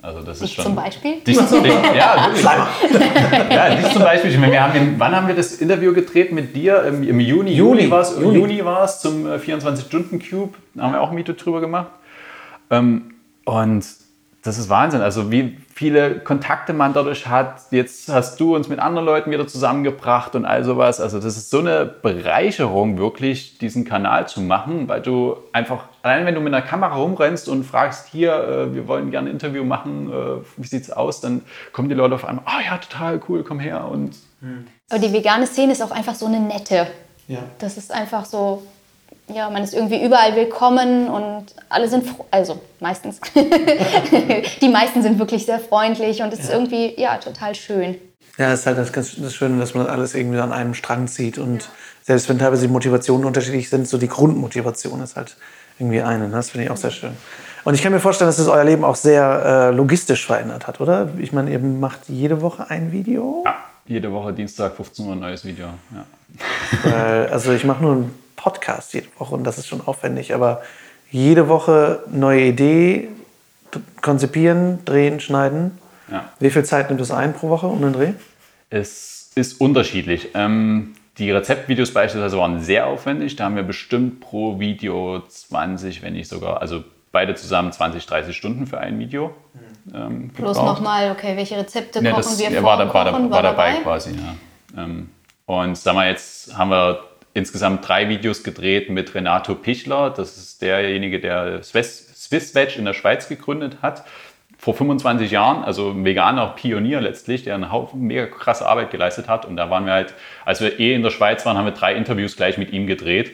Also 0.05 0.21
das 0.21 0.43
ist 0.43 0.53
schon. 0.53 0.65
Zum 0.67 0.75
Beispiel? 0.75 1.21
Dich, 1.21 1.39
dich, 1.39 1.51
ja, 1.97 2.27
wirklich. 2.27 2.45
ja, 3.51 3.75
dich 3.75 3.91
zum 3.91 4.03
Beispiel. 4.03 4.39
Wir 4.39 4.63
haben, 4.63 4.97
wann 4.99 5.17
haben 5.17 5.27
wir 5.27 5.35
das 5.35 5.55
Interview 5.55 5.95
gedreht 5.95 6.31
mit 6.31 6.55
dir? 6.55 6.85
Im, 6.85 7.03
im 7.09 7.21
Juni. 7.21 7.53
Juni 7.53 7.91
war 7.91 8.03
es. 8.03 8.15
Juni. 8.21 8.39
Juni 8.39 8.65
war 8.67 8.85
es 8.85 9.01
zum 9.01 9.27
24-Stunden-Cube. 9.27 10.53
Da 10.75 10.83
haben 10.83 10.93
wir 10.93 11.01
auch 11.01 11.09
ein 11.09 11.15
Mieto 11.15 11.33
drüber 11.33 11.63
gemacht. 11.63 11.87
Ähm, 12.69 13.15
und 13.47 13.87
das 14.45 14.59
ist 14.59 14.69
Wahnsinn. 14.69 15.01
Also 15.01 15.33
wie 15.33 15.57
viele 15.75 16.21
Kontakte 16.21 16.73
man 16.73 16.93
dadurch 16.93 17.27
hat. 17.27 17.63
Jetzt 17.71 18.09
hast 18.13 18.39
du 18.39 18.55
uns 18.55 18.69
mit 18.69 18.79
anderen 18.79 19.07
Leuten 19.07 19.31
wieder 19.31 19.47
zusammengebracht 19.49 20.37
und 20.37 20.45
all 20.45 20.63
sowas. 20.63 21.01
Also 21.01 21.19
das 21.19 21.37
ist 21.37 21.51
so 21.51 21.59
eine 21.59 21.85
Bereicherung, 21.85 22.97
wirklich 22.97 23.59
diesen 23.59 23.85
Kanal 23.85 24.29
zu 24.29 24.41
machen, 24.41 24.87
weil 24.87 25.01
du 25.01 25.37
einfach, 25.53 25.87
allein 26.03 26.27
wenn 26.27 26.35
du 26.35 26.41
mit 26.41 26.55
einer 26.55 26.65
Kamera 26.65 26.95
rumrennst 26.95 27.49
und 27.49 27.65
fragst, 27.65 28.07
hier, 28.09 28.35
äh, 28.35 28.75
wir 28.75 28.87
wollen 28.87 29.11
gerne 29.11 29.31
ein 29.31 29.33
Interview 29.33 29.65
machen, 29.65 30.13
äh, 30.13 30.45
wie 30.57 30.67
sieht's 30.67 30.91
aus, 30.91 31.21
dann 31.21 31.43
kommen 31.73 31.89
die 31.89 31.95
Leute 31.95 32.15
auf 32.15 32.25
einmal, 32.25 32.45
ah 32.47 32.59
oh, 32.59 32.65
ja, 32.65 32.79
total 32.79 33.21
cool, 33.29 33.43
komm 33.43 33.59
her. 33.59 33.89
Und 33.89 34.15
Aber 34.91 35.01
die 35.01 35.13
vegane 35.13 35.47
Szene 35.47 35.73
ist 35.73 35.83
auch 35.83 35.91
einfach 35.91 36.15
so 36.15 36.27
eine 36.27 36.39
nette. 36.39 36.87
Ja. 37.27 37.41
Das 37.59 37.79
ist 37.79 37.91
einfach 37.91 38.27
so, 38.27 38.63
ja, 39.33 39.49
man 39.49 39.63
ist 39.65 39.75
irgendwie 39.75 40.05
überall 40.05 40.37
willkommen 40.37 41.09
und 41.09 41.47
alle 41.69 41.89
sind, 41.89 42.07
also 42.31 42.61
meistens, 42.81 43.21
die 44.61 44.69
meisten 44.69 45.03
sind 45.03 45.19
wirklich 45.19 45.47
sehr 45.47 45.59
freundlich 45.59 46.23
und 46.23 46.33
es 46.33 46.41
ja. 46.41 46.45
ist 46.45 46.53
irgendwie, 46.53 47.01
ja, 47.01 47.17
total 47.17 47.55
schön. 47.55 47.97
Ja, 48.37 48.53
es 48.53 48.61
ist 48.61 48.67
halt 48.67 48.79
das, 48.79 48.93
ganz, 48.93 49.17
das 49.17 49.35
Schöne, 49.35 49.59
dass 49.59 49.75
man 49.75 49.87
alles 49.87 50.15
irgendwie 50.15 50.41
an 50.41 50.53
einem 50.53 50.75
Strang 50.75 51.07
zieht 51.07 51.39
und 51.39 51.63
ja. 51.63 51.69
selbst 52.03 52.29
wenn 52.29 52.39
teilweise 52.39 52.67
die 52.67 52.73
Motivationen 52.73 53.27
unterschiedlich 53.27 53.71
sind, 53.71 53.89
so 53.89 53.97
die 53.97 54.09
Grundmotivation 54.09 55.01
ist 55.01 55.17
halt 55.17 55.37
irgendwie 55.79 56.03
eine. 56.03 56.29
Ne? 56.29 56.35
Das 56.35 56.51
finde 56.51 56.67
ich 56.67 56.71
auch 56.71 56.77
sehr 56.77 56.91
schön. 56.91 57.17
Und 57.65 57.75
ich 57.75 57.83
kann 57.83 57.93
mir 57.93 58.01
vorstellen, 58.01 58.29
dass 58.29 58.39
es 58.39 58.47
euer 58.47 58.65
Leben 58.65 58.85
auch 58.85 58.97
sehr 58.97 59.71
äh, 59.73 59.75
logistisch 59.75 60.27
verändert 60.27 60.67
hat, 60.67 60.83
oder? 60.83 61.09
Ich 61.19 61.33
meine, 61.33 61.51
ihr 61.51 61.59
macht 61.61 62.01
jede 62.09 62.43
Woche 62.43 62.69
ein 62.69 62.93
Video. 62.93 63.43
Ja, 63.47 63.55
jede 63.87 64.13
Woche 64.13 64.35
Dienstag 64.35 64.77
15 64.77 65.07
Uhr 65.07 65.13
ein 65.13 65.21
neues 65.21 65.47
Video. 65.47 65.69
Ja. 65.95 66.05
Weil, 66.83 67.29
also 67.29 67.53
ich 67.53 67.65
mache 67.65 67.83
nur 67.83 67.95
ein 67.95 68.24
Podcast 68.37 68.95
jede 68.95 69.09
Woche 69.19 69.35
und 69.35 69.45
das 69.45 69.59
ist 69.59 69.67
schon 69.67 69.81
aufwendig. 69.81 70.35
Aber 70.35 70.63
jede 71.11 71.49
Woche 71.49 72.03
neue 72.11 72.43
Idee, 72.47 73.09
konzipieren, 74.03 74.85
drehen, 74.85 75.21
schneiden. 75.21 75.79
Ja. 76.11 76.29
Wie 76.39 76.51
viel 76.51 76.65
Zeit 76.65 76.91
nimmt 76.91 77.01
es 77.01 77.11
ein 77.11 77.35
pro 77.35 77.49
Woche 77.49 77.67
um 77.67 77.81
den 77.81 77.93
Dreh? 77.93 78.13
Es 78.71 79.31
ist 79.35 79.61
unterschiedlich. 79.61 80.31
Ähm, 80.35 80.95
die 81.19 81.31
Rezeptvideos 81.31 81.93
beispielsweise 81.93 82.39
waren 82.39 82.61
sehr 82.61 82.87
aufwendig. 82.87 83.37
Da 83.37 83.45
haben 83.45 83.57
wir 83.57 83.63
bestimmt 83.63 84.21
pro 84.21 84.59
Video 84.59 85.23
20, 85.29 86.03
wenn 86.03 86.15
nicht 86.15 86.29
sogar, 86.29 86.61
also 86.61 86.85
beide 87.13 87.35
zusammen 87.35 87.73
20, 87.73 88.05
30 88.05 88.37
Stunden 88.37 88.67
für 88.67 88.79
ein 88.79 88.99
Video. 88.99 89.35
Ähm, 89.95 90.31
Plus 90.35 90.57
nochmal, 90.57 91.13
okay, 91.13 91.37
welche 91.37 91.57
Rezepte 91.57 92.03
ja, 92.03 92.13
kochen 92.13 92.39
wir 92.39 92.51
vor? 92.51 92.63
War, 92.63 92.79
war, 92.79 92.95
war, 92.95 93.31
war 93.31 93.43
dabei, 93.43 93.73
dabei 93.73 93.83
quasi, 93.83 94.11
ja. 94.11 94.83
Ähm, 94.83 95.11
und 95.47 95.77
sagen 95.77 95.99
wir, 95.99 96.09
jetzt 96.09 96.57
haben 96.57 96.71
wir 96.71 97.01
insgesamt 97.35 97.87
drei 97.87 98.09
Videos 98.09 98.43
gedreht 98.45 98.89
mit 98.89 99.15
Renato 99.15 99.55
Pichler. 99.55 100.11
Das 100.11 100.37
ist 100.39 100.63
derjenige, 100.63 101.21
der 101.21 101.63
Swiss, 101.63 102.55
Veg 102.55 102.79
in 102.79 102.85
der 102.85 102.95
Schweiz 102.95 103.29
gegründet 103.29 103.79
hat. 103.83 104.05
Vor 104.57 104.75
25 104.75 105.31
Jahren, 105.31 105.63
also 105.63 105.91
ein 105.91 106.05
veganer 106.05 106.47
Pionier 106.57 107.01
letztlich, 107.01 107.43
der 107.43 107.57
eine 107.57 107.71
Haufen 107.71 108.01
mega 108.01 108.27
krasse 108.27 108.67
Arbeit 108.67 108.91
geleistet 108.91 109.29
hat. 109.29 109.45
Und 109.45 109.57
da 109.57 109.69
waren 109.69 109.85
wir 109.85 109.93
halt, 109.93 110.15
als 110.47 110.61
wir 110.63 110.81
eh 110.81 110.95
in 110.95 111.03
der 111.03 111.11
Schweiz 111.11 111.45
waren, 111.45 111.59
haben 111.59 111.67
wir 111.67 111.73
drei 111.73 111.95
Interviews 111.95 112.37
gleich 112.37 112.57
mit 112.57 112.73
ihm 112.73 112.87
gedreht. 112.87 113.33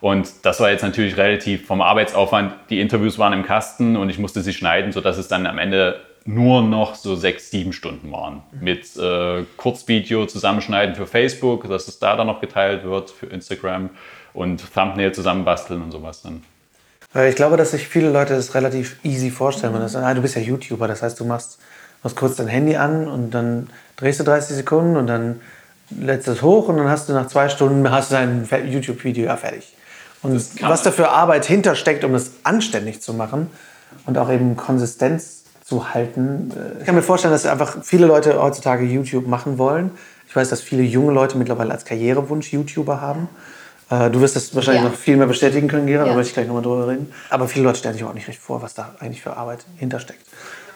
Und 0.00 0.44
das 0.44 0.60
war 0.60 0.70
jetzt 0.70 0.82
natürlich 0.82 1.16
relativ 1.16 1.66
vom 1.66 1.80
Arbeitsaufwand. 1.80 2.52
Die 2.70 2.80
Interviews 2.80 3.18
waren 3.18 3.32
im 3.32 3.42
Kasten 3.42 3.96
und 3.96 4.10
ich 4.10 4.18
musste 4.18 4.42
sie 4.42 4.52
schneiden, 4.52 4.92
sodass 4.92 5.18
es 5.18 5.26
dann 5.26 5.46
am 5.46 5.58
Ende 5.58 6.00
nur 6.28 6.60
noch 6.60 6.94
so 6.94 7.16
sechs, 7.16 7.50
sieben 7.50 7.72
Stunden 7.72 8.12
waren. 8.12 8.42
Mit 8.60 8.94
äh, 8.98 9.44
Kurzvideo 9.56 10.26
zusammenschneiden 10.26 10.94
für 10.94 11.06
Facebook, 11.06 11.66
dass 11.66 11.88
es 11.88 11.98
da 12.00 12.16
dann 12.16 12.26
noch 12.26 12.42
geteilt 12.42 12.84
wird 12.84 13.10
für 13.10 13.26
Instagram 13.26 13.88
und 14.34 14.62
Thumbnail 14.74 15.12
zusammenbasteln 15.12 15.80
und 15.80 15.90
sowas 15.90 16.20
dann. 16.20 16.42
Ich 17.26 17.34
glaube, 17.34 17.56
dass 17.56 17.70
sich 17.70 17.88
viele 17.88 18.10
Leute 18.10 18.34
das 18.34 18.54
relativ 18.54 19.02
easy 19.02 19.30
vorstellen. 19.30 19.72
Mhm. 19.72 19.80
Das, 19.80 19.96
ah, 19.96 20.12
du 20.12 20.20
bist 20.20 20.36
ja 20.36 20.42
YouTuber, 20.42 20.86
das 20.86 21.00
heißt, 21.00 21.18
du 21.18 21.24
machst, 21.24 21.58
machst 22.02 22.18
kurz 22.18 22.36
dein 22.36 22.48
Handy 22.48 22.76
an 22.76 23.08
und 23.08 23.30
dann 23.30 23.70
drehst 23.96 24.20
du 24.20 24.24
30 24.24 24.54
Sekunden 24.54 24.98
und 24.98 25.06
dann 25.06 25.40
lädst 25.88 26.28
du 26.28 26.32
es 26.32 26.42
hoch 26.42 26.68
und 26.68 26.76
dann 26.76 26.90
hast 26.90 27.08
du 27.08 27.14
nach 27.14 27.28
zwei 27.28 27.48
Stunden 27.48 27.90
hast 27.90 28.10
du 28.10 28.16
dein 28.16 28.46
YouTube-Video 28.70 29.24
ja 29.24 29.38
fertig. 29.38 29.74
Und 30.20 30.34
was 30.60 30.82
da 30.82 30.90
für 30.90 31.08
Arbeit 31.08 31.46
hintersteckt, 31.46 32.04
um 32.04 32.12
das 32.12 32.32
anständig 32.42 33.00
zu 33.00 33.14
machen 33.14 33.48
und 34.04 34.18
auch 34.18 34.30
eben 34.30 34.58
Konsistenz 34.58 35.37
zu 35.68 35.92
halten. 35.92 36.50
Ich 36.80 36.86
kann 36.86 36.94
mir 36.94 37.02
vorstellen, 37.02 37.32
dass 37.32 37.44
einfach 37.44 37.82
viele 37.82 38.06
Leute 38.06 38.40
heutzutage 38.40 38.84
YouTube 38.84 39.26
machen 39.26 39.58
wollen. 39.58 39.90
Ich 40.26 40.34
weiß, 40.34 40.48
dass 40.48 40.62
viele 40.62 40.82
junge 40.82 41.12
Leute 41.12 41.36
mittlerweile 41.36 41.72
als 41.72 41.84
Karrierewunsch 41.84 42.52
YouTuber 42.52 43.00
haben. 43.00 43.28
Äh, 43.90 44.10
du 44.10 44.20
wirst 44.20 44.36
das 44.36 44.54
wahrscheinlich 44.54 44.82
ja. 44.82 44.88
noch 44.88 44.96
viel 44.96 45.16
mehr 45.16 45.26
bestätigen 45.26 45.68
können, 45.68 45.86
Gera, 45.86 46.04
ja. 46.04 46.10
da 46.10 46.14
möchte 46.14 46.28
ich 46.28 46.34
gleich 46.34 46.46
nochmal 46.46 46.62
drüber 46.62 46.88
reden. 46.88 47.12
Aber 47.28 47.48
viele 47.48 47.64
Leute 47.64 47.78
stellen 47.78 47.94
sich 47.94 48.04
auch 48.04 48.14
nicht 48.14 48.28
recht 48.28 48.38
vor, 48.38 48.62
was 48.62 48.74
da 48.74 48.94
eigentlich 48.98 49.22
für 49.22 49.36
Arbeit 49.36 49.66
hintersteckt. 49.76 50.24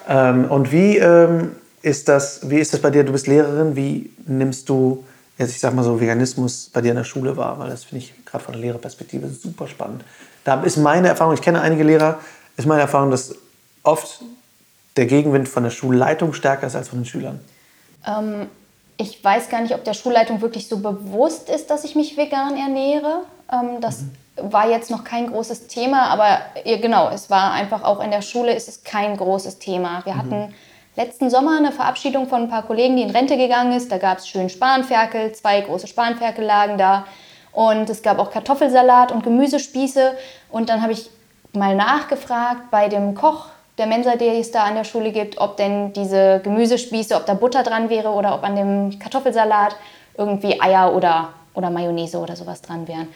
Ähm, 0.08 0.50
und 0.50 0.72
wie, 0.72 0.98
ähm, 0.98 1.52
ist 1.82 2.08
das, 2.08 2.48
wie 2.48 2.58
ist 2.58 2.72
das 2.72 2.80
bei 2.80 2.90
dir? 2.90 3.04
Du 3.04 3.12
bist 3.12 3.26
Lehrerin, 3.26 3.76
wie 3.76 4.10
nimmst 4.26 4.68
du 4.68 5.04
jetzt, 5.38 5.50
ich 5.50 5.60
sag 5.60 5.74
mal 5.74 5.84
so, 5.84 6.00
Veganismus 6.00 6.70
bei 6.72 6.80
dir 6.80 6.90
in 6.90 6.96
der 6.96 7.04
Schule 7.04 7.36
wahr? 7.36 7.58
Weil 7.58 7.70
das 7.70 7.84
finde 7.84 8.04
ich 8.04 8.14
gerade 8.24 8.44
von 8.44 8.52
der 8.52 8.60
Lehrerperspektive 8.60 9.28
super 9.28 9.66
spannend. 9.68 10.04
Da 10.44 10.62
ist 10.62 10.76
meine 10.76 11.08
Erfahrung, 11.08 11.34
ich 11.34 11.42
kenne 11.42 11.60
einige 11.60 11.82
Lehrer, 11.82 12.18
ist 12.56 12.66
meine 12.66 12.82
Erfahrung, 12.82 13.10
dass 13.10 13.34
oft 13.82 14.20
der 14.96 15.06
Gegenwind 15.06 15.48
von 15.48 15.62
der 15.62 15.70
Schulleitung 15.70 16.32
stärker 16.32 16.66
ist 16.66 16.76
als 16.76 16.88
von 16.88 17.00
den 17.00 17.04
Schülern. 17.06 17.40
Ähm, 18.06 18.48
ich 18.96 19.22
weiß 19.22 19.48
gar 19.48 19.60
nicht, 19.60 19.74
ob 19.74 19.84
der 19.84 19.94
Schulleitung 19.94 20.40
wirklich 20.40 20.68
so 20.68 20.78
bewusst 20.78 21.48
ist, 21.48 21.70
dass 21.70 21.84
ich 21.84 21.94
mich 21.94 22.16
vegan 22.16 22.56
ernähre. 22.56 23.22
Ähm, 23.50 23.80
das 23.80 24.02
mhm. 24.02 24.52
war 24.52 24.68
jetzt 24.68 24.90
noch 24.90 25.04
kein 25.04 25.28
großes 25.28 25.66
Thema, 25.66 26.08
aber 26.08 26.40
ja, 26.64 26.76
genau, 26.78 27.10
es 27.10 27.30
war 27.30 27.52
einfach 27.52 27.82
auch 27.82 28.02
in 28.02 28.10
der 28.10 28.22
Schule 28.22 28.54
ist 28.54 28.68
es 28.68 28.84
kein 28.84 29.16
großes 29.16 29.58
Thema. 29.58 30.02
Wir 30.04 30.14
mhm. 30.14 30.18
hatten 30.18 30.54
letzten 30.96 31.30
Sommer 31.30 31.56
eine 31.56 31.72
Verabschiedung 31.72 32.28
von 32.28 32.42
ein 32.42 32.50
paar 32.50 32.64
Kollegen, 32.64 32.96
die 32.96 33.02
in 33.02 33.10
Rente 33.10 33.36
gegangen 33.36 33.72
ist. 33.72 33.90
Da 33.90 33.98
gab 33.98 34.18
es 34.18 34.28
schön 34.28 34.48
Spanferkel, 34.50 35.32
zwei 35.32 35.60
große 35.60 35.86
Spanferkel 35.86 36.44
lagen 36.44 36.78
da. 36.78 37.06
Und 37.52 37.90
es 37.90 38.02
gab 38.02 38.18
auch 38.18 38.30
Kartoffelsalat 38.30 39.12
und 39.12 39.24
Gemüsespieße. 39.24 40.16
Und 40.50 40.68
dann 40.68 40.82
habe 40.82 40.92
ich 40.92 41.10
mal 41.52 41.74
nachgefragt 41.74 42.70
bei 42.70 42.88
dem 42.88 43.14
Koch 43.14 43.46
der 43.78 43.86
Mensa, 43.86 44.16
die 44.16 44.26
es 44.26 44.50
da 44.50 44.64
an 44.64 44.74
der 44.74 44.84
Schule 44.84 45.12
gibt, 45.12 45.38
ob 45.38 45.56
denn 45.56 45.92
diese 45.92 46.40
Gemüsespieße, 46.42 47.16
ob 47.16 47.26
da 47.26 47.34
Butter 47.34 47.62
dran 47.62 47.88
wäre 47.88 48.10
oder 48.10 48.34
ob 48.34 48.44
an 48.44 48.56
dem 48.56 48.98
Kartoffelsalat 48.98 49.76
irgendwie 50.16 50.60
Eier 50.60 50.94
oder, 50.94 51.30
oder 51.54 51.70
Mayonnaise 51.70 52.18
oder 52.18 52.36
sowas 52.36 52.60
dran 52.60 52.86
wären. 52.86 53.08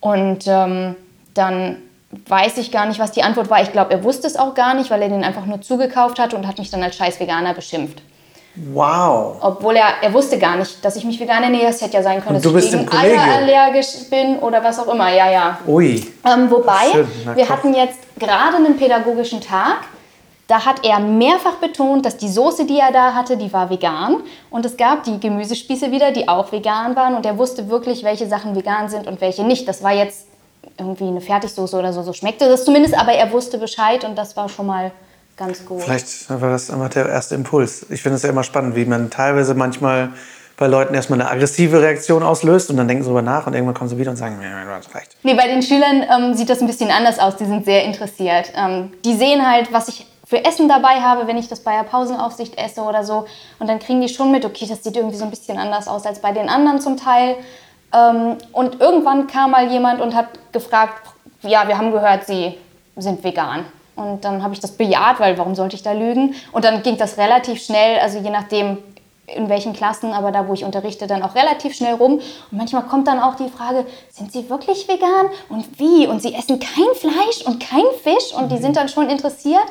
Und 0.00 0.46
ähm, 0.46 0.94
dann 1.34 1.78
weiß 2.10 2.58
ich 2.58 2.70
gar 2.70 2.86
nicht, 2.86 3.00
was 3.00 3.12
die 3.12 3.22
Antwort 3.22 3.50
war. 3.50 3.60
Ich 3.62 3.72
glaube, 3.72 3.92
er 3.92 4.04
wusste 4.04 4.26
es 4.26 4.36
auch 4.36 4.54
gar 4.54 4.74
nicht, 4.74 4.90
weil 4.90 5.02
er 5.02 5.08
den 5.08 5.24
einfach 5.24 5.46
nur 5.46 5.60
zugekauft 5.60 6.18
hat 6.18 6.32
und 6.32 6.46
hat 6.46 6.58
mich 6.58 6.70
dann 6.70 6.82
als 6.82 6.96
scheiß 6.96 7.20
Veganer 7.20 7.54
beschimpft. 7.54 8.00
Wow. 8.72 9.36
Obwohl 9.40 9.76
er, 9.76 10.02
er 10.02 10.12
wusste 10.12 10.38
gar 10.38 10.56
nicht, 10.56 10.84
dass 10.84 10.96
ich 10.96 11.04
mich 11.04 11.18
vegan 11.20 11.42
ernähre. 11.42 11.70
Es 11.70 11.80
hätte 11.80 11.94
ja 11.94 12.02
sein 12.02 12.22
können, 12.22 12.40
dass 12.40 12.64
ich 12.64 12.70
gegen 12.70 12.88
Eier 12.90 13.20
allergisch 13.36 14.08
bin 14.10 14.38
oder 14.38 14.62
was 14.62 14.78
auch 14.78 14.92
immer. 14.92 15.12
Ja, 15.12 15.30
ja. 15.30 15.58
Ui. 15.66 16.06
Ähm, 16.24 16.50
wobei, 16.50 17.06
wir 17.34 17.48
hatten 17.48 17.74
jetzt 17.74 17.98
gerade 18.18 18.56
einen 18.56 18.76
pädagogischen 18.76 19.40
Tag. 19.40 19.78
Da 20.48 20.64
hat 20.64 20.82
er 20.82 20.98
mehrfach 20.98 21.56
betont, 21.56 22.06
dass 22.06 22.16
die 22.16 22.28
Soße, 22.28 22.64
die 22.64 22.78
er 22.78 22.90
da 22.90 23.14
hatte, 23.14 23.36
die 23.36 23.52
war 23.52 23.68
vegan. 23.68 24.22
Und 24.48 24.64
es 24.64 24.78
gab 24.78 25.04
die 25.04 25.20
Gemüsespieße 25.20 25.90
wieder, 25.92 26.10
die 26.10 26.26
auch 26.26 26.50
vegan 26.50 26.96
waren. 26.96 27.14
Und 27.14 27.26
er 27.26 27.36
wusste 27.36 27.68
wirklich, 27.68 28.02
welche 28.02 28.26
Sachen 28.26 28.56
vegan 28.56 28.88
sind 28.88 29.06
und 29.06 29.20
welche 29.20 29.44
nicht. 29.44 29.68
Das 29.68 29.82
war 29.82 29.92
jetzt 29.92 30.26
irgendwie 30.78 31.06
eine 31.06 31.20
Fertigsoße 31.20 31.78
oder 31.78 31.92
so. 31.92 32.02
So 32.02 32.14
schmeckte 32.14 32.48
das 32.48 32.64
zumindest. 32.64 32.98
Aber 32.98 33.12
er 33.12 33.30
wusste 33.30 33.58
Bescheid 33.58 34.04
und 34.04 34.16
das 34.16 34.36
war 34.36 34.48
schon 34.48 34.66
mal 34.66 34.90
ganz 35.38 35.64
gut. 35.64 35.82
Vielleicht 35.82 36.28
war 36.28 36.50
das 36.50 36.70
einfach 36.70 36.90
der 36.90 37.08
erste 37.08 37.34
Impuls. 37.34 37.86
Ich 37.88 38.02
finde 38.02 38.16
es 38.16 38.22
ja 38.22 38.28
immer 38.28 38.44
spannend, 38.44 38.76
wie 38.76 38.84
man 38.84 39.08
teilweise 39.08 39.54
manchmal 39.54 40.10
bei 40.58 40.66
Leuten 40.66 40.92
erstmal 40.92 41.20
eine 41.20 41.30
aggressive 41.30 41.80
Reaktion 41.80 42.22
auslöst 42.22 42.68
und 42.68 42.76
dann 42.76 42.88
denken 42.88 43.04
sie 43.04 43.08
darüber 43.08 43.22
nach 43.22 43.46
und 43.46 43.54
irgendwann 43.54 43.74
kommen 43.74 43.88
sie 43.88 43.96
wieder 43.96 44.10
und 44.10 44.16
sagen, 44.16 44.40
ja, 44.42 44.76
hast 44.76 44.92
recht. 44.94 45.16
Nee, 45.22 45.34
bei 45.34 45.46
den 45.46 45.62
Schülern 45.62 46.04
ähm, 46.10 46.34
sieht 46.34 46.50
das 46.50 46.60
ein 46.60 46.66
bisschen 46.66 46.90
anders 46.90 47.20
aus. 47.20 47.36
Die 47.36 47.44
sind 47.44 47.64
sehr 47.64 47.84
interessiert. 47.84 48.52
Ähm, 48.56 48.92
die 49.04 49.14
sehen 49.14 49.48
halt, 49.48 49.72
was 49.72 49.88
ich 49.88 50.06
für 50.26 50.44
Essen 50.44 50.68
dabei 50.68 51.00
habe, 51.00 51.28
wenn 51.28 51.38
ich 51.38 51.48
das 51.48 51.60
bei 51.60 51.76
der 51.76 51.84
Pausenaufsicht 51.84 52.58
esse 52.58 52.82
oder 52.82 53.04
so. 53.04 53.26
Und 53.60 53.68
dann 53.68 53.78
kriegen 53.78 54.00
die 54.00 54.08
schon 54.08 54.32
mit, 54.32 54.44
okay, 54.44 54.66
das 54.68 54.82
sieht 54.82 54.96
irgendwie 54.96 55.16
so 55.16 55.24
ein 55.24 55.30
bisschen 55.30 55.58
anders 55.58 55.86
aus 55.86 56.04
als 56.04 56.18
bei 56.18 56.32
den 56.32 56.48
anderen 56.48 56.80
zum 56.80 56.96
Teil. 56.96 57.36
Ähm, 57.94 58.36
und 58.52 58.80
irgendwann 58.80 59.28
kam 59.28 59.52
mal 59.52 59.70
jemand 59.70 60.00
und 60.00 60.14
hat 60.14 60.26
gefragt, 60.52 61.08
ja, 61.42 61.68
wir 61.68 61.78
haben 61.78 61.92
gehört, 61.92 62.26
Sie 62.26 62.58
sind 62.96 63.22
vegan. 63.22 63.64
Und 63.98 64.24
dann 64.24 64.42
habe 64.42 64.54
ich 64.54 64.60
das 64.60 64.72
bejaht, 64.72 65.20
weil 65.20 65.36
warum 65.38 65.54
sollte 65.54 65.76
ich 65.76 65.82
da 65.82 65.92
lügen? 65.92 66.34
Und 66.52 66.64
dann 66.64 66.82
ging 66.82 66.96
das 66.96 67.18
relativ 67.18 67.62
schnell, 67.62 67.98
also 67.98 68.18
je 68.18 68.30
nachdem, 68.30 68.78
in 69.26 69.48
welchen 69.48 69.72
Klassen, 69.74 70.12
aber 70.12 70.32
da, 70.32 70.48
wo 70.48 70.54
ich 70.54 70.64
unterrichte, 70.64 71.06
dann 71.06 71.22
auch 71.22 71.34
relativ 71.34 71.74
schnell 71.74 71.94
rum. 71.94 72.14
Und 72.14 72.22
manchmal 72.52 72.82
kommt 72.84 73.08
dann 73.08 73.20
auch 73.20 73.34
die 73.34 73.48
Frage, 73.48 73.84
sind 74.10 74.32
Sie 74.32 74.48
wirklich 74.48 74.88
vegan? 74.88 75.26
Und 75.48 75.78
wie? 75.78 76.06
Und 76.06 76.22
Sie 76.22 76.32
essen 76.32 76.60
kein 76.60 76.94
Fleisch 76.94 77.42
und 77.44 77.60
kein 77.60 77.84
Fisch? 78.02 78.32
Und 78.34 78.50
die 78.50 78.58
sind 78.58 78.76
dann 78.76 78.88
schon 78.88 79.10
interessiert. 79.10 79.66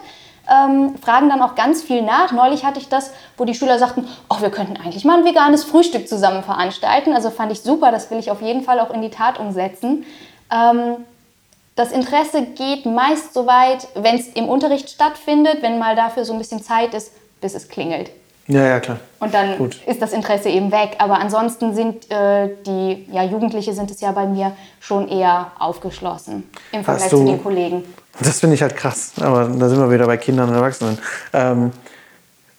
Ähm, 0.49 0.95
fragen 1.01 1.27
dann 1.29 1.41
auch 1.41 1.55
ganz 1.55 1.81
viel 1.81 2.01
nach. 2.01 2.31
Neulich 2.31 2.63
hatte 2.63 2.79
ich 2.79 2.87
das, 2.87 3.11
wo 3.35 3.45
die 3.45 3.53
Schüler 3.53 3.79
sagten, 3.79 4.07
oh, 4.29 4.39
wir 4.39 4.49
könnten 4.49 4.77
eigentlich 4.77 5.03
mal 5.03 5.17
ein 5.17 5.25
veganes 5.25 5.63
Frühstück 5.63 6.07
zusammen 6.07 6.43
veranstalten. 6.43 7.13
Also 7.13 7.31
fand 7.31 7.51
ich 7.51 7.61
super, 7.61 7.91
das 7.91 8.09
will 8.11 8.19
ich 8.19 8.31
auf 8.31 8.41
jeden 8.41 8.61
Fall 8.61 8.79
auch 8.79 8.91
in 8.91 9.01
die 9.01 9.09
Tat 9.09 9.39
umsetzen. 9.39 10.05
Ähm, 10.49 10.97
das 11.77 11.91
Interesse 11.91 12.41
geht 12.41 12.85
meist 12.85 13.33
so 13.33 13.45
weit, 13.45 13.87
wenn 13.95 14.15
es 14.15 14.27
im 14.29 14.49
Unterricht 14.49 14.89
stattfindet, 14.89 15.61
wenn 15.61 15.79
mal 15.79 15.95
dafür 15.95 16.25
so 16.25 16.33
ein 16.33 16.39
bisschen 16.39 16.61
Zeit 16.61 16.93
ist, 16.93 17.11
bis 17.39 17.53
es 17.53 17.69
klingelt. 17.69 18.09
Ja, 18.47 18.65
ja, 18.65 18.79
klar. 18.79 18.99
Und 19.19 19.33
dann 19.33 19.57
Gut. 19.57 19.77
ist 19.85 20.01
das 20.01 20.11
Interesse 20.11 20.49
eben 20.49 20.71
weg. 20.71 20.95
Aber 20.99 21.19
ansonsten 21.19 21.75
sind 21.75 22.09
äh, 22.09 22.49
die 22.65 23.05
ja, 23.11 23.23
Jugendliche 23.23 23.73
sind 23.73 23.91
es 23.91 24.01
ja 24.01 24.11
bei 24.11 24.25
mir 24.25 24.53
schon 24.79 25.07
eher 25.07 25.51
aufgeschlossen 25.59 26.49
im 26.71 26.83
Vergleich 26.83 27.09
du, 27.09 27.17
zu 27.17 27.25
den 27.25 27.43
Kollegen. 27.43 27.83
Das 28.19 28.39
finde 28.39 28.55
ich 28.55 28.61
halt 28.61 28.75
krass. 28.75 29.11
Aber 29.19 29.43
da 29.43 29.69
sind 29.69 29.79
wir 29.79 29.91
wieder 29.91 30.05
bei 30.07 30.17
Kindern 30.17 30.49
und 30.49 30.55
Erwachsenen. 30.55 30.97
Ähm, 31.33 31.71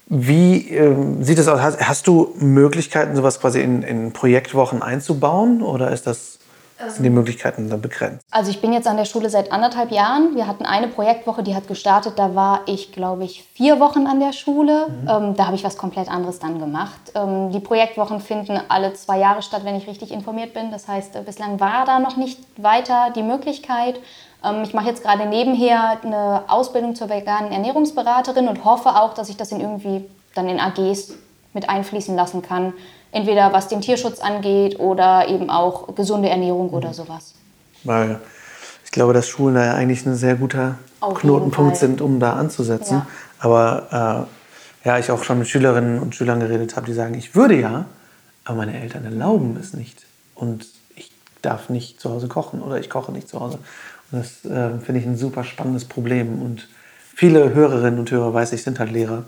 wie 0.06 0.68
ähm, 0.68 1.24
sieht 1.24 1.38
es 1.38 1.48
aus? 1.48 1.60
Hast, 1.60 1.80
hast, 1.80 2.06
du 2.06 2.34
Möglichkeiten, 2.38 3.16
sowas 3.16 3.40
quasi 3.40 3.60
in, 3.60 3.82
in 3.82 4.12
Projektwochen 4.12 4.82
einzubauen? 4.82 5.62
Oder 5.62 5.90
ist 5.90 6.06
das 6.06 6.37
sind 6.86 7.02
die 7.02 7.10
Möglichkeiten 7.10 7.68
dann 7.68 7.80
begrenzt? 7.80 8.24
Also 8.30 8.50
ich 8.50 8.60
bin 8.60 8.72
jetzt 8.72 8.86
an 8.86 8.96
der 8.96 9.04
Schule 9.04 9.30
seit 9.30 9.50
anderthalb 9.50 9.90
Jahren. 9.90 10.36
Wir 10.36 10.46
hatten 10.46 10.64
eine 10.64 10.88
Projektwoche, 10.88 11.42
die 11.42 11.54
hat 11.54 11.66
gestartet. 11.66 12.14
Da 12.16 12.34
war 12.34 12.62
ich, 12.66 12.92
glaube 12.92 13.24
ich, 13.24 13.44
vier 13.54 13.80
Wochen 13.80 14.06
an 14.06 14.20
der 14.20 14.32
Schule. 14.32 14.86
Mhm. 14.88 15.08
Ähm, 15.08 15.36
da 15.36 15.46
habe 15.46 15.56
ich 15.56 15.64
was 15.64 15.76
komplett 15.76 16.08
anderes 16.08 16.38
dann 16.38 16.60
gemacht. 16.60 17.00
Ähm, 17.14 17.50
die 17.50 17.60
Projektwochen 17.60 18.20
finden 18.20 18.60
alle 18.68 18.94
zwei 18.94 19.18
Jahre 19.18 19.42
statt, 19.42 19.62
wenn 19.64 19.74
ich 19.74 19.88
richtig 19.88 20.12
informiert 20.12 20.54
bin. 20.54 20.70
Das 20.70 20.86
heißt, 20.86 21.16
äh, 21.16 21.22
bislang 21.22 21.58
war 21.58 21.84
da 21.84 21.98
noch 21.98 22.16
nicht 22.16 22.38
weiter 22.56 23.10
die 23.14 23.24
Möglichkeit. 23.24 23.98
Ähm, 24.44 24.62
ich 24.62 24.72
mache 24.72 24.86
jetzt 24.86 25.02
gerade 25.02 25.26
nebenher 25.26 25.98
eine 26.02 26.44
Ausbildung 26.46 26.94
zur 26.94 27.08
veganen 27.08 27.50
Ernährungsberaterin 27.50 28.46
und 28.46 28.64
hoffe 28.64 28.90
auch, 28.90 29.14
dass 29.14 29.28
ich 29.28 29.36
das 29.36 29.50
in 29.50 29.60
irgendwie 29.60 30.04
dann 30.34 30.48
in 30.48 30.60
AGs 30.60 31.14
mit 31.54 31.68
einfließen 31.68 32.14
lassen 32.14 32.42
kann 32.42 32.72
Entweder 33.10 33.52
was 33.52 33.68
den 33.68 33.80
Tierschutz 33.80 34.20
angeht 34.20 34.78
oder 34.78 35.28
eben 35.28 35.50
auch 35.50 35.94
gesunde 35.94 36.28
Ernährung 36.28 36.70
oder 36.70 36.92
sowas. 36.92 37.34
Weil 37.84 38.20
ich 38.84 38.90
glaube, 38.90 39.12
dass 39.12 39.28
Schulen 39.28 39.54
da 39.54 39.64
ja 39.64 39.74
eigentlich 39.74 40.04
ein 40.06 40.16
sehr 40.16 40.34
guter 40.34 40.76
Auf 41.00 41.18
Knotenpunkt 41.18 41.76
sind, 41.76 42.00
um 42.00 42.20
da 42.20 42.34
anzusetzen. 42.34 42.98
Ja. 42.98 43.06
Aber 43.38 44.26
äh, 44.84 44.88
ja, 44.88 44.98
ich 44.98 45.10
auch 45.10 45.22
schon 45.24 45.38
mit 45.38 45.48
Schülerinnen 45.48 46.00
und 46.00 46.14
Schülern 46.14 46.40
geredet 46.40 46.76
habe, 46.76 46.86
die 46.86 46.92
sagen, 46.92 47.14
ich 47.14 47.34
würde 47.34 47.58
ja, 47.58 47.86
aber 48.44 48.56
meine 48.56 48.80
Eltern 48.80 49.04
erlauben 49.04 49.56
es 49.60 49.74
nicht. 49.74 50.06
Und 50.34 50.66
ich 50.96 51.10
darf 51.42 51.68
nicht 51.68 52.00
zu 52.00 52.10
Hause 52.10 52.28
kochen 52.28 52.62
oder 52.62 52.78
ich 52.78 52.88
koche 52.88 53.12
nicht 53.12 53.28
zu 53.28 53.40
Hause. 53.40 53.58
Und 54.10 54.20
das 54.20 54.44
äh, 54.44 54.78
finde 54.78 55.00
ich 55.00 55.06
ein 55.06 55.16
super 55.16 55.44
spannendes 55.44 55.84
Problem. 55.84 56.40
Und 56.40 56.68
viele 57.14 57.52
Hörerinnen 57.52 57.98
und 57.98 58.10
Hörer, 58.10 58.32
weiß 58.32 58.52
ich, 58.52 58.62
sind 58.62 58.78
halt 58.78 58.90
Lehrer. 58.90 59.24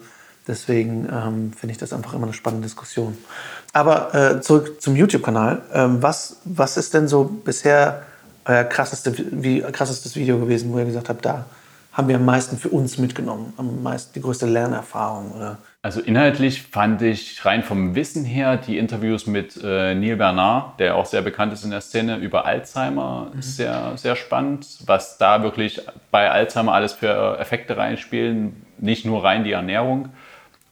Deswegen 0.50 1.04
ähm, 1.04 1.52
finde 1.52 1.70
ich 1.70 1.78
das 1.78 1.92
einfach 1.92 2.12
immer 2.12 2.24
eine 2.24 2.32
spannende 2.32 2.66
Diskussion. 2.66 3.16
Aber 3.72 4.12
äh, 4.14 4.40
zurück 4.40 4.82
zum 4.82 4.96
YouTube-Kanal. 4.96 5.62
Ähm, 5.72 6.02
was, 6.02 6.38
was 6.44 6.76
ist 6.76 6.92
denn 6.92 7.06
so 7.06 7.22
bisher 7.22 8.02
euer 8.44 8.64
krasseste, 8.64 9.14
wie, 9.16 9.60
krassestes 9.60 10.16
Video 10.16 10.40
gewesen, 10.40 10.72
wo 10.72 10.78
ihr 10.80 10.86
gesagt 10.86 11.08
habt, 11.08 11.24
da 11.24 11.44
haben 11.92 12.08
wir 12.08 12.16
am 12.16 12.24
meisten 12.24 12.58
für 12.58 12.68
uns 12.68 12.98
mitgenommen, 12.98 13.52
am 13.58 13.80
meisten 13.82 14.12
die 14.14 14.22
größte 14.22 14.46
Lernerfahrung? 14.46 15.30
Oder 15.36 15.58
Also 15.82 16.00
inhaltlich 16.00 16.62
fand 16.62 17.00
ich 17.02 17.44
rein 17.44 17.62
vom 17.62 17.94
Wissen 17.94 18.24
her 18.24 18.56
die 18.56 18.76
Interviews 18.76 19.28
mit 19.28 19.56
äh, 19.62 19.94
Neil 19.94 20.16
Bernard, 20.16 20.80
der 20.80 20.96
auch 20.96 21.06
sehr 21.06 21.22
bekannt 21.22 21.52
ist 21.52 21.64
in 21.64 21.70
der 21.70 21.80
Szene, 21.80 22.16
über 22.16 22.44
Alzheimer 22.44 23.30
mhm. 23.32 23.42
sehr, 23.42 23.92
sehr 23.96 24.16
spannend. 24.16 24.66
Was 24.86 25.16
da 25.16 25.44
wirklich 25.44 25.80
bei 26.10 26.28
Alzheimer 26.28 26.72
alles 26.72 26.92
für 26.92 27.38
Effekte 27.38 27.76
reinspielen, 27.76 28.66
nicht 28.78 29.04
nur 29.04 29.22
rein 29.22 29.44
die 29.44 29.52
Ernährung. 29.52 30.08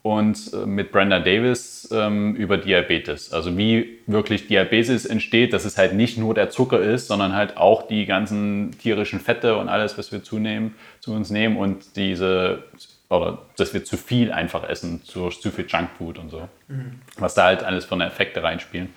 Und 0.08 0.54
äh, 0.54 0.64
mit 0.64 0.90
Brenda 0.90 1.20
Davis 1.20 1.86
ähm, 1.92 2.34
über 2.34 2.56
Diabetes. 2.56 3.30
Also 3.30 3.58
wie 3.58 3.98
wirklich 4.06 4.46
Diabetes 4.46 5.04
entsteht, 5.04 5.52
dass 5.52 5.66
es 5.66 5.76
halt 5.76 5.92
nicht 5.92 6.16
nur 6.16 6.32
der 6.32 6.48
Zucker 6.48 6.80
ist, 6.80 7.08
sondern 7.08 7.34
halt 7.34 7.58
auch 7.58 7.86
die 7.86 8.06
ganzen 8.06 8.70
tierischen 8.78 9.20
Fette 9.20 9.58
und 9.58 9.68
alles, 9.68 9.98
was 9.98 10.10
wir 10.10 10.22
zunehmen, 10.22 10.74
zu 11.00 11.12
uns 11.12 11.28
nehmen 11.28 11.58
und 11.58 11.94
diese 11.96 12.64
oder 13.10 13.42
dass 13.58 13.74
wir 13.74 13.84
zu 13.84 13.98
viel 13.98 14.32
einfach 14.32 14.66
essen, 14.66 15.02
zu, 15.04 15.28
zu 15.28 15.50
viel 15.50 15.66
Junkfood 15.68 16.18
und 16.18 16.30
so. 16.30 16.48
Mhm. 16.68 17.02
Was 17.18 17.34
da 17.34 17.44
halt 17.44 17.62
alles 17.62 17.84
von 17.84 18.00
Effekte 18.00 18.42
reinspielen. 18.42 18.88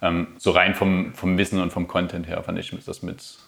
Ähm, 0.00 0.28
so 0.38 0.52
rein 0.52 0.76
vom, 0.76 1.12
vom 1.12 1.36
Wissen 1.38 1.60
und 1.60 1.72
vom 1.72 1.88
Content 1.88 2.28
her 2.28 2.40
fand 2.44 2.56
ich 2.60 2.72
das 2.86 3.02
mit 3.02 3.38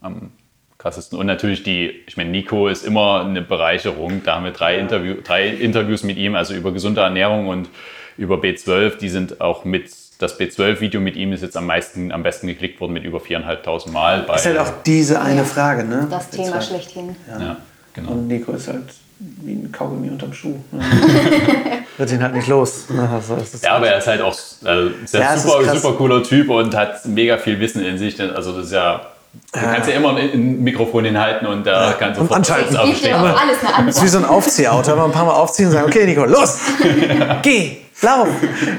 am 0.00 0.32
krassesten. 0.78 1.18
Und 1.18 1.26
natürlich 1.26 1.62
die, 1.62 2.02
ich 2.06 2.16
meine, 2.16 2.30
Nico 2.30 2.68
ist 2.68 2.84
immer 2.84 3.24
eine 3.24 3.42
Bereicherung. 3.42 4.22
Da 4.24 4.36
haben 4.36 4.44
wir 4.44 4.52
drei, 4.52 4.78
Interview, 4.78 5.16
drei 5.22 5.48
Interviews 5.48 6.02
mit 6.02 6.16
ihm, 6.16 6.34
also 6.34 6.54
über 6.54 6.72
gesunde 6.72 7.00
Ernährung 7.00 7.48
und 7.48 7.68
über 8.16 8.36
B12. 8.36 8.98
Die 8.98 9.08
sind 9.08 9.40
auch 9.40 9.64
mit 9.64 9.90
das 10.18 10.38
B12-Video 10.38 11.00
mit 11.00 11.16
ihm 11.16 11.32
ist 11.32 11.42
jetzt 11.42 11.56
am 11.56 11.66
meisten, 11.66 12.12
am 12.12 12.22
besten 12.22 12.46
geklickt 12.46 12.80
worden 12.80 12.92
mit 12.92 13.04
über 13.04 13.18
4.500 13.18 13.90
Mal. 13.90 14.20
Bei, 14.20 14.36
ist 14.36 14.46
halt 14.46 14.58
auch 14.58 14.72
diese 14.86 15.20
eine 15.20 15.44
Frage, 15.44 15.84
ne? 15.84 16.06
Das 16.08 16.30
Thema 16.30 16.60
schlechthin. 16.62 17.16
Ja. 17.28 17.40
ja, 17.40 17.56
genau. 17.92 18.12
Und 18.12 18.28
Nico 18.28 18.52
ist 18.52 18.68
halt 18.68 18.94
wie 19.18 19.52
ein 19.52 19.72
Kaugummi 19.72 20.08
unterm 20.10 20.32
Schuh. 20.32 20.56
Wird 21.96 22.10
ihn 22.10 22.22
halt 22.22 22.34
nicht 22.34 22.48
los. 22.48 22.86
Also 22.90 23.38
ja, 23.62 23.76
aber 23.76 23.88
er 23.88 23.98
ist 23.98 24.06
halt 24.06 24.20
auch 24.20 24.36
also 24.64 24.90
ist 25.04 25.14
ja, 25.14 25.36
super, 25.36 25.76
super 25.76 25.96
cooler 25.96 26.22
Typ 26.22 26.50
und 26.50 26.74
hat 26.74 27.06
mega 27.06 27.38
viel 27.38 27.60
Wissen 27.60 27.84
in 27.84 27.98
sich. 27.98 28.20
Also 28.20 28.56
das 28.56 28.66
ist 28.66 28.72
ja 28.72 29.13
Du 29.52 29.60
kannst 29.60 29.88
ja 29.88 29.94
immer 29.94 30.16
ein 30.16 30.62
Mikrofon 30.62 31.04
hinhalten 31.04 31.46
und 31.46 31.64
da 31.64 31.90
ja. 31.90 31.92
kannst 31.92 32.18
du 32.18 32.24
und 32.24 32.32
anschalten. 32.32 32.76
Alles 32.76 33.04
eine 33.04 33.86
Das 33.86 33.96
ist 33.96 34.02
wie 34.02 34.08
so 34.08 34.18
ein 34.18 34.24
Aufziehauto. 34.24 34.90
Wenn 34.90 34.98
man 34.98 35.06
ein 35.06 35.12
paar 35.12 35.26
Mal 35.26 35.34
aufziehen 35.34 35.66
und 35.66 35.72
sagen, 35.72 35.86
okay, 35.86 36.06
Nico, 36.06 36.24
los, 36.24 36.58
geh, 37.42 37.76
lauf. 38.02 38.26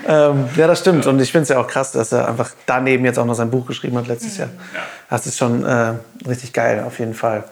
Ähm, 0.07 0.49
ja, 0.55 0.67
das 0.67 0.79
stimmt. 0.79 1.05
Und 1.05 1.21
ich 1.21 1.31
finde 1.31 1.43
es 1.43 1.49
ja 1.49 1.59
auch 1.59 1.67
krass, 1.67 1.93
dass 1.93 2.11
er 2.11 2.27
einfach 2.27 2.51
daneben 2.65 3.05
jetzt 3.05 3.17
auch 3.17 3.25
noch 3.25 3.35
sein 3.35 3.49
Buch 3.49 3.65
geschrieben 3.65 3.97
hat 3.97 4.07
letztes 4.07 4.37
Jahr. 4.37 4.49
Ja. 4.73 4.81
Das 5.09 5.25
ist 5.27 5.37
schon 5.37 5.63
äh, 5.63 5.93
richtig 6.27 6.51
geil, 6.51 6.83
auf 6.85 6.99
jeden 6.99 7.13
Fall. 7.13 7.45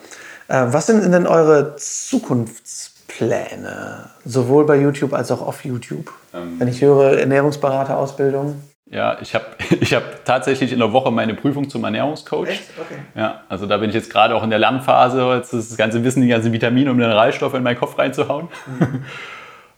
Äh, 0.50 0.66
was 0.68 0.88
sind 0.88 1.10
denn 1.10 1.28
eure 1.28 1.78
Zukunftspläne, 1.78 4.10
sowohl 4.26 4.66
bei 4.66 4.76
YouTube 4.76 5.14
als 5.14 5.32
auch 5.32 5.42
auf 5.42 5.64
YouTube? 5.64 6.12
Ähm. 6.34 6.60
Wenn 6.60 6.68
ich 6.68 6.82
höre 6.82 7.20
Ernährungsberaterausbildung. 7.20 8.62
Ja, 8.94 9.18
ich 9.22 9.34
habe 9.34 9.46
ich 9.82 9.94
hab 9.94 10.24
tatsächlich 10.24 10.72
in 10.72 10.80
der 10.80 10.94
Woche 10.94 11.12
meine 11.12 11.34
Prüfung 11.34 11.70
zum 11.70 11.84
Ernährungscoach. 11.84 12.48
Echt? 12.48 12.64
Okay. 12.80 13.00
Ja, 13.16 13.44
also 13.50 13.66
da 13.66 13.78
bin 13.78 13.90
ich 13.90 13.96
jetzt 13.96 14.12
gerade 14.12 14.36
auch 14.36 14.44
in 14.44 14.50
der 14.50 14.60
Lernphase, 14.60 15.36
jetzt 15.36 15.54
das 15.54 15.76
ganze 15.76 16.04
Wissen, 16.04 16.22
die 16.22 16.28
ganzen 16.28 16.54
Vitamine 16.54 16.92
und 16.92 16.98
Mineralstoffe 16.98 17.56
in 17.56 17.64
meinen 17.64 17.80
Kopf 17.80 17.98
reinzuhauen. 17.98 18.48
Mhm. 18.80 19.04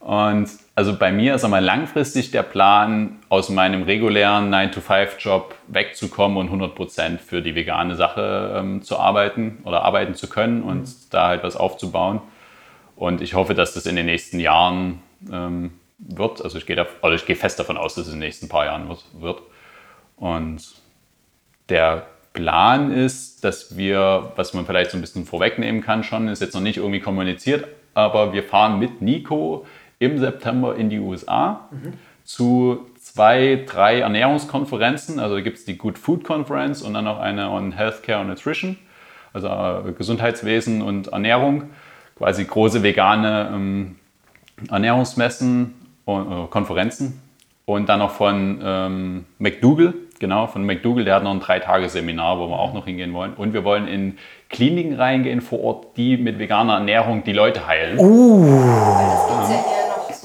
Und 0.05 0.49
also 0.75 0.95
bei 0.95 1.11
mir 1.11 1.33
ist 1.33 1.43
einmal 1.43 1.63
langfristig 1.63 2.29
der 2.29 2.43
Plan, 2.43 3.17
aus 3.29 3.49
meinem 3.49 3.81
regulären 3.81 4.53
9-to-5-Job 4.53 5.55
wegzukommen 5.67 6.37
und 6.37 6.51
100% 6.51 7.17
für 7.17 7.41
die 7.41 7.55
vegane 7.55 7.95
Sache 7.95 8.53
ähm, 8.55 8.83
zu 8.83 8.99
arbeiten 8.99 9.63
oder 9.63 9.81
arbeiten 9.81 10.13
zu 10.13 10.29
können 10.29 10.61
und 10.61 10.81
mhm. 10.81 10.93
da 11.09 11.29
halt 11.29 11.41
was 11.43 11.55
aufzubauen. 11.55 12.21
Und 12.95 13.21
ich 13.21 13.33
hoffe, 13.33 13.55
dass 13.55 13.73
das 13.73 13.87
in 13.87 13.95
den 13.95 14.05
nächsten 14.05 14.39
Jahren 14.39 15.01
ähm, 15.33 15.71
wird. 15.97 16.43
Also 16.43 16.57
ich 16.57 16.65
gehe, 16.65 16.75
da, 16.75 16.85
oder 17.01 17.15
ich 17.15 17.25
gehe 17.25 17.35
fest 17.35 17.59
davon 17.59 17.77
aus, 17.77 17.95
dass 17.95 18.07
es 18.07 18.13
in 18.13 18.19
den 18.19 18.27
nächsten 18.27 18.49
paar 18.49 18.65
Jahren 18.65 18.89
wird. 18.89 19.03
wird. 19.19 19.41
Und 20.17 20.61
der 21.69 22.07
Plan 22.33 22.91
ist, 22.91 23.43
dass 23.43 23.77
wir, 23.77 24.33
was 24.35 24.53
man 24.53 24.65
vielleicht 24.65 24.91
so 24.91 24.97
ein 24.97 25.01
bisschen 25.01 25.25
vorwegnehmen 25.25 25.81
kann 25.81 26.03
schon, 26.03 26.27
ist 26.27 26.41
jetzt 26.41 26.53
noch 26.53 26.61
nicht 26.61 26.77
irgendwie 26.77 26.99
kommuniziert, 26.99 27.67
aber 27.93 28.33
wir 28.33 28.43
fahren 28.43 28.77
mit 28.77 29.01
Nico 29.01 29.65
im 29.99 30.19
September 30.19 30.75
in 30.75 30.89
die 30.89 30.99
USA 30.99 31.69
mhm. 31.71 31.93
zu 32.25 32.89
zwei, 32.99 33.63
drei 33.65 33.99
Ernährungskonferenzen. 33.99 35.19
Also 35.19 35.41
gibt 35.41 35.57
es 35.57 35.65
die 35.65 35.77
Good 35.77 35.97
Food 35.97 36.25
Conference 36.25 36.81
und 36.81 36.93
dann 36.93 37.05
noch 37.05 37.19
eine 37.19 37.49
on 37.49 37.71
Healthcare 37.71 38.19
and 38.19 38.29
Nutrition, 38.29 38.77
also 39.31 39.47
äh, 39.47 39.93
Gesundheitswesen 39.93 40.81
und 40.81 41.07
Ernährung. 41.07 41.69
Quasi 42.17 42.43
große 42.43 42.83
vegane 42.83 43.51
ähm, 43.53 43.95
Ernährungsmessen 44.69 45.84
und 46.05 46.31
äh, 46.31 46.47
Konferenzen. 46.47 47.21
Und 47.65 47.89
dann 47.89 47.99
noch 47.99 48.11
von 48.11 48.61
ähm, 48.63 49.25
McDougall, 49.39 49.95
genau, 50.19 50.45
von 50.45 50.63
McDougall, 50.65 51.03
der 51.03 51.15
hat 51.15 51.23
noch 51.23 51.31
ein 51.31 51.39
Drei-Tage-Seminar, 51.39 52.39
wo 52.39 52.47
wir 52.47 52.59
auch 52.59 52.73
noch 52.73 52.85
hingehen 52.85 53.13
wollen. 53.13 53.33
Und 53.33 53.53
wir 53.53 53.63
wollen 53.63 53.87
in 53.87 54.17
Kliniken 54.49 54.95
reingehen 54.95 55.41
vor 55.41 55.63
Ort, 55.63 55.97
die 55.97 56.17
mit 56.17 56.37
veganer 56.37 56.75
Ernährung 56.75 57.23
die 57.23 57.33
Leute 57.33 57.65
heilen. 57.65 57.97
Uh 57.97 59.25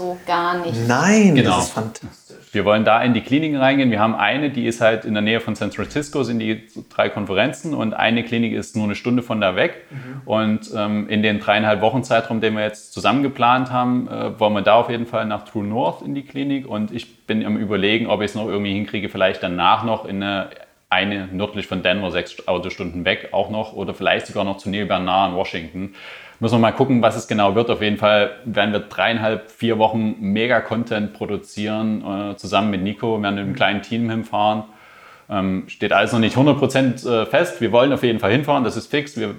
so 0.00 0.18
gar 0.26 0.58
nicht. 0.58 0.88
Nein, 0.88 1.34
genau. 1.34 1.56
das 1.56 1.66
ist 1.66 1.72
fantastisch. 1.72 2.36
Wir 2.52 2.64
wollen 2.64 2.84
da 2.84 3.02
in 3.02 3.14
die 3.14 3.20
Kliniken 3.20 3.56
reingehen. 3.56 3.90
Wir 3.90 4.00
haben 4.00 4.14
eine, 4.14 4.50
die 4.50 4.66
ist 4.66 4.80
halt 4.80 5.04
in 5.04 5.14
der 5.14 5.22
Nähe 5.22 5.40
von 5.40 5.54
San 5.54 5.70
Francisco, 5.70 6.24
sind 6.24 6.40
die 6.40 6.66
drei 6.88 7.08
Konferenzen 7.08 7.74
und 7.74 7.94
eine 7.94 8.24
Klinik 8.24 8.52
ist 8.52 8.74
nur 8.74 8.84
eine 8.84 8.96
Stunde 8.96 9.22
von 9.22 9.40
da 9.40 9.54
weg. 9.54 9.86
Mhm. 9.90 10.22
Und 10.24 10.70
ähm, 10.76 11.08
in 11.08 11.22
den 11.22 11.38
dreieinhalb 11.38 11.80
Wochen 11.80 12.02
Zeitraum, 12.02 12.40
den 12.40 12.56
wir 12.56 12.64
jetzt 12.64 12.92
zusammen 12.92 13.22
geplant 13.22 13.70
haben, 13.70 14.08
äh, 14.08 14.38
wollen 14.40 14.54
wir 14.54 14.62
da 14.62 14.74
auf 14.74 14.90
jeden 14.90 15.06
Fall 15.06 15.26
nach 15.26 15.44
True 15.44 15.64
North 15.64 16.02
in 16.02 16.14
die 16.14 16.22
Klinik. 16.22 16.66
Und 16.66 16.92
ich 16.92 17.26
bin 17.26 17.46
am 17.46 17.56
überlegen, 17.56 18.08
ob 18.08 18.20
ich 18.20 18.30
es 18.30 18.34
noch 18.34 18.48
irgendwie 18.48 18.72
hinkriege, 18.72 19.08
vielleicht 19.08 19.42
danach 19.42 19.84
noch 19.84 20.04
in 20.04 20.22
eine 20.22 20.50
eine 20.90 21.28
nördlich 21.28 21.68
von 21.68 21.84
Denver, 21.84 22.10
sechs 22.10 22.48
Autostunden 22.48 23.04
weg 23.04 23.28
auch 23.30 23.48
noch 23.48 23.72
oder 23.74 23.94
vielleicht 23.94 24.26
sogar 24.26 24.44
noch 24.44 24.56
zu 24.56 24.68
Neil 24.68 24.86
Bernard 24.86 25.30
in 25.30 25.36
Washington. 25.36 25.94
Müssen 26.40 26.54
wir 26.54 26.58
mal 26.58 26.72
gucken, 26.72 27.02
was 27.02 27.16
es 27.16 27.28
genau 27.28 27.54
wird. 27.54 27.68
Auf 27.68 27.82
jeden 27.82 27.98
Fall 27.98 28.30
werden 28.46 28.72
wir 28.72 28.80
dreieinhalb, 28.80 29.50
vier 29.50 29.78
Wochen 29.78 30.16
Mega-Content 30.20 31.12
produzieren, 31.12 32.32
äh, 32.32 32.36
zusammen 32.36 32.70
mit 32.70 32.82
Nico. 32.82 33.18
Wir 33.18 33.22
werden 33.22 33.34
mit 33.34 33.44
einem 33.44 33.54
kleinen 33.54 33.82
Team 33.82 34.08
hinfahren. 34.08 34.64
Ähm, 35.28 35.64
steht 35.68 35.92
alles 35.92 36.12
noch 36.12 36.18
nicht 36.18 36.36
100% 36.36 37.06
äh, 37.06 37.26
fest. 37.26 37.60
Wir 37.60 37.72
wollen 37.72 37.92
auf 37.92 38.02
jeden 38.02 38.20
Fall 38.20 38.32
hinfahren, 38.32 38.64
das 38.64 38.78
ist 38.78 38.86
fix. 38.86 39.18
Wir 39.18 39.34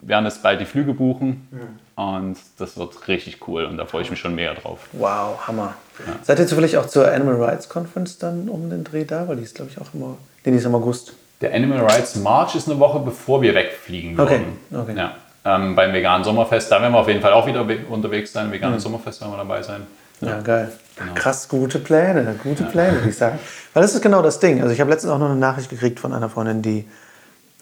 werden 0.00 0.26
jetzt 0.26 0.44
bald 0.44 0.60
die 0.60 0.64
Flüge 0.64 0.94
buchen. 0.94 1.48
Mhm. 1.50 2.02
Und 2.02 2.36
das 2.58 2.76
wird 2.78 3.08
richtig 3.08 3.46
cool 3.48 3.64
und 3.64 3.76
da 3.76 3.84
freue 3.84 4.02
ich 4.02 4.10
mich 4.10 4.20
schon 4.20 4.34
mehr 4.36 4.54
drauf. 4.54 4.78
Wow, 4.92 5.46
Hammer. 5.46 5.74
Ja. 6.06 6.14
Seid 6.22 6.38
ihr 6.38 6.46
zufällig 6.46 6.78
auch 6.78 6.86
zur 6.86 7.10
Animal 7.10 7.42
Rights 7.42 7.68
Conference 7.68 8.18
dann 8.18 8.48
um 8.48 8.70
den 8.70 8.84
Dreh 8.84 9.04
da? 9.04 9.28
Weil 9.28 9.36
die 9.36 9.42
ist, 9.42 9.54
glaube 9.54 9.70
ich, 9.70 9.80
auch 9.80 9.92
immer, 9.92 10.16
die 10.44 10.50
ist 10.50 10.64
im 10.64 10.74
August. 10.74 11.14
Der 11.40 11.52
Animal 11.52 11.80
Rights 11.80 12.16
March 12.16 12.54
ist 12.54 12.68
eine 12.68 12.78
Woche 12.78 13.00
bevor 13.00 13.42
wir 13.42 13.54
wegfliegen 13.54 14.16
würden. 14.16 14.58
Okay. 14.70 14.80
okay. 14.80 14.96
Ja 14.96 15.14
ähm, 15.44 15.74
beim 15.74 15.92
veganen 15.92 16.24
Sommerfest. 16.24 16.70
Da 16.70 16.80
werden 16.80 16.92
wir 16.92 16.98
auf 16.98 17.08
jeden 17.08 17.20
Fall 17.20 17.32
auch 17.32 17.46
wieder 17.46 17.66
unterwegs 17.88 18.32
sein. 18.32 18.50
Veganes 18.50 18.78
mhm. 18.78 18.82
Sommerfest 18.82 19.20
werden 19.20 19.32
wir 19.32 19.38
dabei 19.38 19.62
sein. 19.62 19.82
Ja, 20.20 20.28
ja 20.28 20.40
geil. 20.40 20.72
Genau. 20.96 21.14
Krass, 21.14 21.48
gute 21.48 21.78
Pläne, 21.78 22.36
gute 22.42 22.64
ja. 22.64 22.70
Pläne, 22.70 22.92
würde 22.94 23.08
ich 23.08 23.16
sagen. 23.16 23.38
Weil 23.72 23.82
das 23.82 23.94
ist 23.94 24.02
genau 24.02 24.22
das 24.22 24.38
Ding. 24.38 24.62
Also 24.62 24.72
ich 24.72 24.80
habe 24.80 24.90
letztens 24.90 25.12
auch 25.12 25.18
noch 25.18 25.30
eine 25.30 25.38
Nachricht 25.38 25.70
gekriegt 25.70 26.00
von 26.00 26.12
einer 26.12 26.28
Freundin, 26.28 26.62
die 26.62 26.88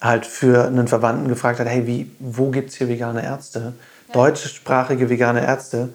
halt 0.00 0.26
für 0.26 0.66
einen 0.66 0.88
Verwandten 0.88 1.28
gefragt 1.28 1.60
hat, 1.60 1.68
hey, 1.68 1.86
wie, 1.86 2.10
wo 2.18 2.50
gibt 2.50 2.70
es 2.70 2.76
hier 2.76 2.88
vegane 2.88 3.24
Ärzte? 3.24 3.72
Ja. 4.08 4.14
Deutschsprachige 4.14 5.08
vegane 5.08 5.46
Ärzte, 5.46 5.90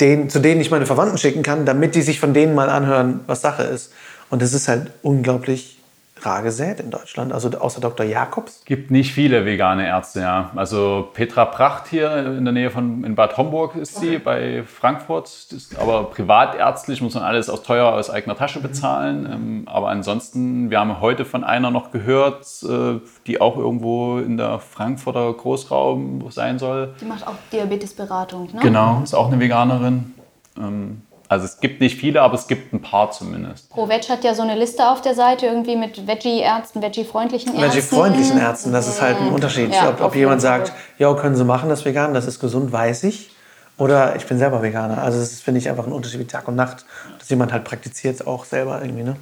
den, 0.00 0.30
zu 0.30 0.38
denen 0.38 0.60
ich 0.60 0.70
meine 0.70 0.86
Verwandten 0.86 1.18
schicken 1.18 1.42
kann, 1.42 1.66
damit 1.66 1.94
die 1.94 2.02
sich 2.02 2.20
von 2.20 2.32
denen 2.34 2.54
mal 2.54 2.70
anhören, 2.70 3.20
was 3.26 3.42
Sache 3.42 3.64
ist. 3.64 3.92
Und 4.30 4.40
das 4.40 4.54
ist 4.54 4.68
halt 4.68 4.90
unglaublich 5.02 5.81
rar 6.24 6.42
gesät 6.42 6.80
in 6.80 6.90
Deutschland, 6.90 7.32
also 7.32 7.50
außer 7.50 7.80
Dr. 7.80 8.06
Jakobs? 8.06 8.62
Gibt 8.64 8.90
nicht 8.90 9.12
viele 9.12 9.44
vegane 9.44 9.86
Ärzte, 9.86 10.20
ja. 10.20 10.50
Also 10.56 11.08
Petra 11.12 11.44
Pracht 11.44 11.88
hier 11.88 12.16
in 12.16 12.44
der 12.44 12.52
Nähe 12.52 12.70
von 12.70 13.04
in 13.04 13.14
Bad 13.14 13.36
Homburg 13.36 13.76
ist 13.76 13.96
sie, 13.96 14.16
okay. 14.16 14.18
bei 14.18 14.62
Frankfurt. 14.64 15.28
Ist 15.52 15.78
aber 15.78 16.04
privatärztlich 16.04 17.00
muss 17.00 17.14
man 17.14 17.22
alles 17.22 17.48
aus 17.48 17.62
teuer 17.62 17.92
aus 17.92 18.10
eigener 18.10 18.36
Tasche 18.36 18.58
mhm. 18.58 18.62
bezahlen. 18.62 19.22
Mhm. 19.22 19.68
aber 19.68 19.88
ansonsten, 19.88 20.70
wir 20.70 20.80
haben 20.80 21.00
heute 21.00 21.24
von 21.24 21.44
einer 21.44 21.70
noch 21.70 21.90
gehört, 21.90 22.46
äh, 22.62 23.00
die 23.26 23.40
auch 23.40 23.56
irgendwo 23.56 24.18
in 24.18 24.36
der 24.36 24.58
Frankfurter 24.58 25.32
Großraum 25.32 26.30
sein 26.30 26.58
soll. 26.58 26.94
Die 27.00 27.04
macht 27.04 27.26
auch 27.26 27.34
Diabetesberatung, 27.52 28.48
ne? 28.52 28.60
Genau, 28.62 29.00
ist 29.02 29.14
auch 29.14 29.28
eine 29.28 29.40
Veganerin. 29.40 30.14
Ähm, 30.58 31.02
also 31.32 31.46
es 31.46 31.60
gibt 31.60 31.80
nicht 31.80 31.98
viele, 31.98 32.20
aber 32.20 32.34
es 32.34 32.46
gibt 32.46 32.74
ein 32.74 32.82
paar 32.82 33.10
zumindest. 33.10 33.70
ProVeg 33.70 34.06
hat 34.10 34.22
ja 34.22 34.34
so 34.34 34.42
eine 34.42 34.54
Liste 34.54 34.86
auf 34.86 35.00
der 35.00 35.14
Seite 35.14 35.46
irgendwie 35.46 35.76
mit 35.76 36.06
Veggie-Ärzten, 36.06 36.82
Veggie-freundlichen 36.82 37.54
Ärzten. 37.54 37.70
Veggie-freundlichen 37.70 38.38
Ärzten, 38.38 38.72
das 38.72 38.86
ist 38.86 39.00
halt 39.00 39.18
ein. 39.18 39.28
Unterschied. 39.28 39.72
Ja, 39.74 39.88
ob, 39.88 40.02
ob 40.02 40.14
jemand 40.14 40.42
sagt, 40.42 40.72
ja, 40.98 41.12
können 41.14 41.34
Sie 41.34 41.44
machen, 41.44 41.70
das 41.70 41.86
vegan, 41.86 42.12
das 42.12 42.26
ist 42.26 42.38
gesund, 42.38 42.70
weiß 42.70 43.04
ich. 43.04 43.30
Oder 43.78 44.14
ich 44.16 44.26
bin 44.26 44.38
selber 44.38 44.62
Veganer. 44.62 45.02
Also 45.02 45.18
das 45.18 45.40
finde 45.40 45.58
ich 45.58 45.70
einfach 45.70 45.86
ein 45.86 45.92
Unterschied 45.92 46.20
wie 46.20 46.26
Tag 46.26 46.46
und 46.46 46.54
Nacht, 46.54 46.84
dass 47.18 47.30
jemand 47.30 47.50
halt 47.52 47.64
praktiziert 47.64 48.26
auch 48.26 48.44
selber 48.44 48.82
irgendwie. 48.82 49.02
Ne? 49.02 49.16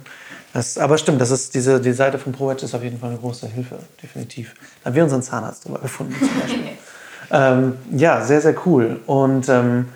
Das, 0.53 0.77
aber 0.77 0.97
stimmt, 0.97 1.21
das 1.21 1.31
ist 1.31 1.55
diese, 1.55 1.79
die 1.79 1.93
Seite 1.93 2.19
von 2.19 2.33
ProVeg 2.33 2.61
ist 2.61 2.75
auf 2.75 2.83
jeden 2.83 2.99
Fall 2.99 3.11
eine 3.11 3.19
große 3.19 3.47
Hilfe, 3.47 3.79
definitiv. 4.03 4.53
Da 4.83 4.89
haben 4.89 4.95
wir 4.95 5.03
unseren 5.03 5.23
Zahnarzt 5.23 5.63
drüber 5.63 5.79
gefunden 5.79 6.13
zum 6.19 6.41
Beispiel. 6.41 6.71
ähm, 7.31 7.77
ja, 7.91 8.21
sehr, 8.21 8.41
sehr 8.41 8.55
cool. 8.65 8.99
Und 9.07 9.47
ähm, 9.47 9.87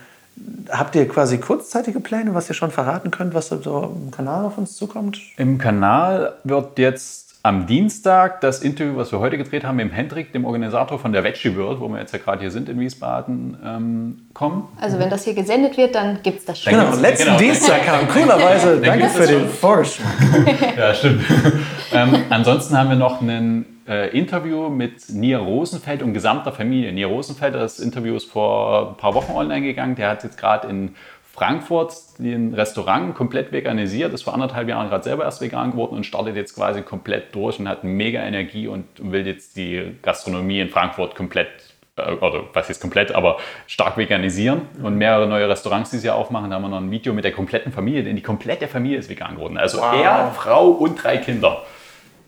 Habt 0.70 0.96
ihr 0.96 1.08
quasi 1.08 1.38
kurzzeitige 1.38 2.00
Pläne, 2.00 2.34
was 2.34 2.50
ihr 2.50 2.56
schon 2.56 2.72
verraten 2.72 3.12
könnt, 3.12 3.34
was 3.34 3.50
so 3.50 3.96
im 3.96 4.12
Kanal 4.12 4.46
auf 4.46 4.58
uns 4.58 4.76
zukommt? 4.76 5.20
Im 5.38 5.58
Kanal 5.58 6.34
wird 6.44 6.78
jetzt 6.80 7.26
am 7.46 7.68
Dienstag 7.68 8.42
das 8.42 8.64
Interview, 8.64 8.98
was 8.98 9.12
wir 9.12 9.20
heute 9.20 9.38
gedreht 9.38 9.64
haben, 9.64 9.76
mit 9.76 9.86
dem 9.86 9.92
Hendrik, 9.92 10.34
dem 10.34 10.46
Organisator 10.46 10.98
von 10.98 11.14
der 11.14 11.24
Veggie 11.24 11.56
World, 11.56 11.80
wo 11.80 11.88
wir 11.90 12.00
jetzt 12.00 12.12
ja 12.12 12.18
gerade 12.18 12.40
hier 12.42 12.50
sind 12.50 12.70
in 12.70 12.80
Wiesbaden, 12.80 13.56
ähm, 13.64 14.18
kommen. 14.34 14.68
Also 14.82 14.98
wenn 14.98 15.12
das 15.12 15.26
hier 15.26 15.36
gesendet 15.36 15.78
wird, 15.78 15.94
dann 15.94 16.24
gibt 16.24 16.40
es 16.40 16.46
das 16.46 16.60
schon. 16.60 16.74
Genau, 16.74 16.96
letzten 16.96 17.26
genau. 17.26 17.38
Dienstag 17.38 17.86
kam 17.86 18.08
coolerweise. 18.08 18.82
Danke 18.82 19.10
für 19.10 19.28
den 19.28 19.48
Vorgeschmack. 19.48 20.16
ja, 20.78 20.94
stimmt. 20.96 21.22
ähm, 21.94 22.24
ansonsten 22.32 22.76
haben 22.76 22.90
wir 22.90 22.96
noch 22.96 23.22
ein 23.22 23.75
äh, 23.88 24.18
Interview 24.18 24.70
mit 24.70 25.10
Nia 25.10 25.40
Rosenfeld 25.40 26.02
und 26.02 26.14
gesamter 26.14 26.52
Familie. 26.52 26.92
Nia 26.92 27.08
Rosenfeld, 27.08 27.56
das 27.56 27.80
Interview 27.80 28.16
ist 28.16 28.26
vor 28.26 28.90
ein 28.90 28.98
paar 28.98 29.14
Wochen 29.14 29.34
online 29.34 29.66
gegangen. 29.66 29.96
Der 29.96 30.10
hat 30.10 30.24
jetzt 30.24 30.38
gerade 30.38 30.68
in 30.68 30.96
Frankfurt 31.36 31.94
ein 32.20 32.54
Restaurant 32.54 33.14
komplett 33.14 33.52
veganisiert, 33.52 34.14
ist 34.14 34.24
vor 34.24 34.34
anderthalb 34.34 34.70
Jahren 34.70 34.90
gerade 34.90 35.04
selber 35.04 35.26
erst 35.26 35.42
vegan 35.42 35.72
geworden 35.72 35.96
und 35.96 36.06
startet 36.06 36.38
jetzt 36.38 36.56
quasi 36.56 36.82
komplett 36.82 37.36
durch 37.36 37.60
und 37.60 37.68
hat 37.68 37.84
mega 37.84 38.22
Energie 38.22 38.68
und 38.68 38.86
will 38.98 39.28
jetzt 39.28 39.58
die 39.58 39.98
Gastronomie 40.02 40.62
in 40.62 40.70
Frankfurt 40.70 41.14
komplett, 41.14 41.50
äh, 41.98 42.14
oder 42.14 42.46
was 42.54 42.70
jetzt 42.70 42.80
komplett, 42.80 43.14
aber 43.14 43.38
stark 43.68 43.98
veganisieren 43.98 44.62
und 44.82 44.96
mehrere 44.96 45.28
neue 45.28 45.50
Restaurants, 45.50 45.92
die 45.92 45.98
sie 45.98 46.10
aufmachen. 46.10 46.50
Da 46.50 46.56
haben 46.56 46.64
wir 46.64 46.70
noch 46.70 46.80
ein 46.80 46.90
Video 46.90 47.14
mit 47.14 47.26
der 47.26 47.34
kompletten 47.34 47.74
Familie, 47.74 48.04
denn 48.04 48.16
die 48.16 48.24
komplette 48.24 48.70
Familie 48.70 49.00
ist 49.00 49.10
vegan 49.10 49.36
geworden. 49.36 49.58
Also 49.58 49.80
wow. 49.80 49.94
er, 49.94 50.32
Frau 50.32 50.70
und 50.70 51.04
drei 51.04 51.18
Kinder 51.18 51.64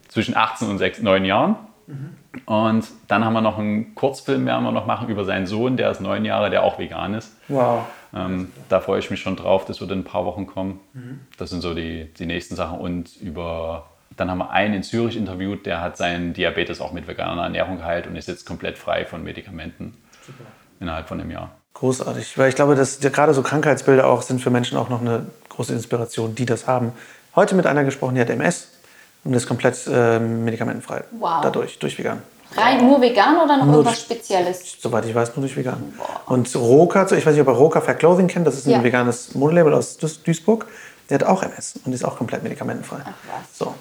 zwischen 0.08 0.36
18 0.36 0.68
und 0.68 0.78
6, 0.78 1.02
9 1.02 1.24
Jahren. 1.24 1.56
Mhm. 1.86 2.16
Und 2.44 2.88
dann 3.08 3.24
haben 3.24 3.32
wir 3.32 3.40
noch 3.40 3.58
einen 3.58 3.94
Kurzfilm, 3.94 4.46
werden 4.46 4.64
wir 4.64 4.72
noch 4.72 4.86
machen 4.86 5.08
über 5.08 5.24
seinen 5.24 5.46
Sohn, 5.46 5.76
der 5.76 5.90
ist 5.90 6.00
neun 6.00 6.24
Jahre, 6.24 6.50
der 6.50 6.62
auch 6.62 6.78
vegan 6.78 7.14
ist. 7.14 7.34
Wow. 7.48 7.86
Ähm, 8.14 8.52
da 8.68 8.80
freue 8.80 8.98
ich 9.00 9.10
mich 9.10 9.20
schon 9.20 9.36
drauf, 9.36 9.64
das 9.64 9.80
wird 9.80 9.90
in 9.90 10.00
ein 10.00 10.04
paar 10.04 10.24
Wochen 10.24 10.46
kommen. 10.46 10.80
Mhm. 10.92 11.20
Das 11.36 11.50
sind 11.50 11.60
so 11.60 11.74
die, 11.74 12.12
die 12.14 12.26
nächsten 12.26 12.54
Sachen. 12.54 12.78
Und 12.78 13.16
über, 13.16 13.88
dann 14.16 14.30
haben 14.30 14.38
wir 14.38 14.50
einen 14.50 14.74
in 14.74 14.82
Zürich 14.82 15.16
interviewt, 15.16 15.66
der 15.66 15.80
hat 15.80 15.96
seinen 15.96 16.32
Diabetes 16.32 16.80
auch 16.80 16.92
mit 16.92 17.08
veganer 17.08 17.42
Ernährung 17.42 17.78
geheilt 17.78 18.06
und 18.06 18.16
ist 18.16 18.28
jetzt 18.28 18.46
komplett 18.46 18.78
frei 18.78 19.04
von 19.04 19.24
Medikamenten 19.24 19.96
Super. 20.26 20.44
innerhalb 20.80 21.08
von 21.08 21.20
einem 21.20 21.30
Jahr. 21.30 21.50
Großartig, 21.74 22.36
weil 22.38 22.48
ich 22.48 22.56
glaube, 22.56 22.74
dass 22.74 23.00
gerade 23.00 23.34
so 23.34 23.42
Krankheitsbilder 23.42 24.06
auch 24.06 24.22
sind 24.22 24.40
für 24.40 24.50
Menschen 24.50 24.76
auch 24.76 24.88
noch 24.88 25.00
eine 25.00 25.26
große 25.48 25.72
Inspiration, 25.72 26.34
die 26.34 26.46
das 26.46 26.66
haben. 26.66 26.92
Heute 27.36 27.54
mit 27.54 27.66
einer 27.66 27.84
gesprochen, 27.84 28.16
die 28.16 28.20
hat 28.20 28.30
MS 28.30 28.77
und 29.28 29.34
ist 29.34 29.46
komplett 29.46 29.76
äh, 29.86 30.18
medikamentenfrei. 30.18 31.04
Wow. 31.10 31.42
Dadurch, 31.42 31.78
durch 31.78 31.98
vegan. 31.98 32.22
Rein 32.56 32.86
nur 32.86 32.98
vegan 33.02 33.36
oder 33.36 33.58
noch 33.58 33.66
nur 33.66 33.74
irgendwas 33.74 34.00
Spezielles? 34.00 34.76
Soweit 34.80 35.04
ich 35.04 35.14
weiß, 35.14 35.36
nur 35.36 35.42
durch 35.42 35.54
vegan. 35.54 35.92
Boah. 35.98 36.32
Und 36.32 36.56
Roka, 36.56 37.02
ich 37.04 37.26
weiß 37.26 37.34
nicht, 37.34 37.42
ob 37.42 37.48
ihr 37.48 37.58
Roka 37.58 37.82
Fair 37.82 37.94
Clothing 37.94 38.26
kennt, 38.26 38.46
das 38.46 38.54
ist 38.54 38.66
ein 38.66 38.72
ja. 38.72 38.82
veganes 38.82 39.34
Modelabel 39.34 39.74
aus 39.74 39.98
Duisburg. 39.98 40.66
Der 41.10 41.18
hat 41.18 41.26
auch 41.26 41.42
MS 41.42 41.80
und 41.84 41.92
ist 41.92 42.06
auch 42.06 42.16
komplett 42.16 42.42
medikamentenfrei. 42.42 43.00
Ach 43.04 43.12
was. 43.26 43.58
So. 43.58 43.74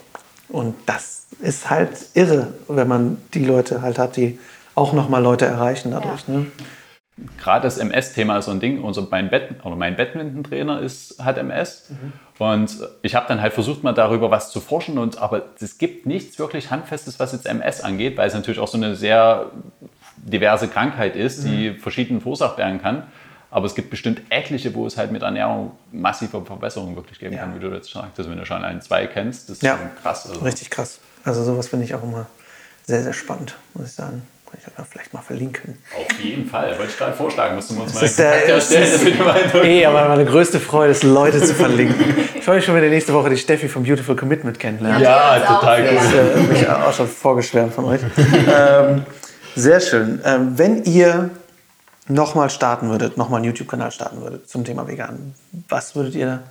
Und 0.50 0.76
das 0.86 1.28
ist 1.40 1.70
halt 1.70 1.92
irre, 2.14 2.54
wenn 2.68 2.90
man 2.90 3.22
die 3.34 3.46
Leute 3.46 3.82
halt 3.82 3.98
hat, 3.98 4.18
die 4.18 4.40
auch 4.76 4.92
nochmal 4.92 5.24
Leute 5.24 5.46
erreichen 5.46 5.92
dadurch. 5.92 6.28
Ja. 6.28 6.34
Ne? 6.34 6.48
Gerade 7.40 7.64
das 7.64 7.78
MS-Thema 7.78 8.38
ist 8.38 8.46
so 8.46 8.52
ein 8.52 8.60
Ding. 8.60 8.84
Unser, 8.84 9.08
mein, 9.10 9.30
Bad, 9.30 9.64
oder 9.64 9.78
mein 9.78 9.96
Badminton-Trainer 9.96 10.82
ist, 10.82 11.24
hat 11.24 11.38
MS. 11.38 11.86
Mhm. 11.90 12.14
Und 12.40 12.78
ich 13.02 13.16
habe 13.16 13.26
dann 13.28 13.42
halt 13.42 13.54
versucht, 13.54 13.84
mal 13.84 13.94
darüber 13.94 14.30
was 14.30 14.52
zu 14.52 14.60
forschen. 14.60 14.98
Und, 14.98 15.18
aber 15.18 15.44
es 15.60 15.78
gibt 15.78 16.06
nichts 16.06 16.38
wirklich 16.38 16.70
Handfestes, 16.70 17.20
was 17.20 17.32
jetzt 17.32 17.48
MS 17.48 17.82
angeht, 17.82 18.18
weil 18.18 18.28
es 18.28 18.34
natürlich 18.34 18.60
auch 18.60 18.68
so 18.68 18.78
eine 18.78 18.96
sehr 18.96 19.52
diverse 20.18 20.68
Krankheit 20.68 21.16
ist, 21.16 21.44
die 21.44 21.72
mhm. 21.72 21.80
verschieden 21.80 22.22
verursacht 22.22 22.58
werden 22.58 22.82
kann. 22.82 23.04
Aber 23.50 23.66
es 23.66 23.76
gibt 23.76 23.90
bestimmt 23.90 24.22
etliche, 24.30 24.76
wo 24.76 24.86
es 24.86 24.98
halt 24.98 25.12
mit 25.12 25.22
Ernährung 25.24 25.72
massive 25.92 26.44
Verbesserungen 26.44 26.96
wirklich 26.96 27.18
geben 27.18 27.34
ja. 27.34 27.42
kann, 27.42 27.56
wie 27.56 27.60
du 27.60 27.74
jetzt 27.74 27.90
sagst. 27.90 28.18
Also 28.18 28.30
wenn 28.30 28.38
du 28.38 28.46
schon 28.46 28.64
einen 28.64 28.82
zwei 28.82 29.08
kennst, 29.08 29.50
das 29.50 29.58
ist 29.58 29.64
ja. 29.64 29.80
krass. 30.02 30.28
Also. 30.28 30.42
Richtig 30.42 30.70
krass. 30.70 31.00
Also 31.24 31.44
sowas 31.44 31.70
finde 31.70 31.86
ich 31.86 31.96
auch 31.96 32.04
immer 32.04 32.28
sehr, 32.86 33.04
sehr 33.04 33.14
spannend, 33.14 33.56
muss 33.74 33.88
ich 33.88 33.94
sagen. 33.94 34.22
Kann 34.64 34.74
ich 34.74 34.80
euch 34.82 34.88
vielleicht 34.90 35.14
mal 35.14 35.22
verlinken. 35.22 35.78
Auf 35.96 36.20
jeden 36.20 36.48
Fall. 36.50 36.78
Wollte 36.78 36.92
ich 36.92 36.98
gerade 36.98 37.14
vorschlagen. 37.14 37.56
Müssen 37.56 37.78
wir 37.78 37.84
uns 37.84 37.94
mal 37.94 38.04
ist 38.04 38.18
der, 38.18 38.50
erstellen. 38.50 39.18
Eh, 39.64 39.86
aber 39.86 40.08
meine 40.08 40.26
größte 40.26 40.60
Freude 40.60 40.92
ist, 40.92 41.04
Leute 41.04 41.42
zu 41.42 41.54
verlinken. 41.54 42.28
Ich 42.36 42.44
freue 42.44 42.56
mich 42.56 42.66
schon 42.66 42.76
wieder 42.76 42.90
nächste 42.90 43.14
Woche 43.14 43.30
die 43.30 43.38
Steffi 43.38 43.68
vom 43.68 43.84
Beautiful 43.84 44.16
Commitment 44.16 44.60
kennenlernen. 44.60 45.02
Ja, 45.02 45.38
ja 45.38 45.46
total 45.46 45.82
cool. 45.82 45.96
Das 45.96 46.14
äh, 46.14 46.40
mich 46.44 46.70
auch 46.70 46.94
schon 46.94 47.08
vorgeschwärmt 47.08 47.74
von 47.74 47.86
euch. 47.86 48.02
ähm, 48.48 49.06
sehr 49.56 49.80
schön. 49.80 50.22
Ähm, 50.26 50.58
wenn 50.58 50.84
ihr 50.84 51.30
nochmal 52.08 52.50
starten 52.50 52.90
würdet, 52.90 53.18
nochmal 53.18 53.38
einen 53.38 53.46
YouTube-Kanal 53.46 53.92
starten 53.92 54.22
würdet 54.22 54.50
zum 54.50 54.66
Thema 54.66 54.88
Vegan, 54.88 55.36
was 55.70 55.96
würdet 55.96 56.16
ihr 56.16 56.42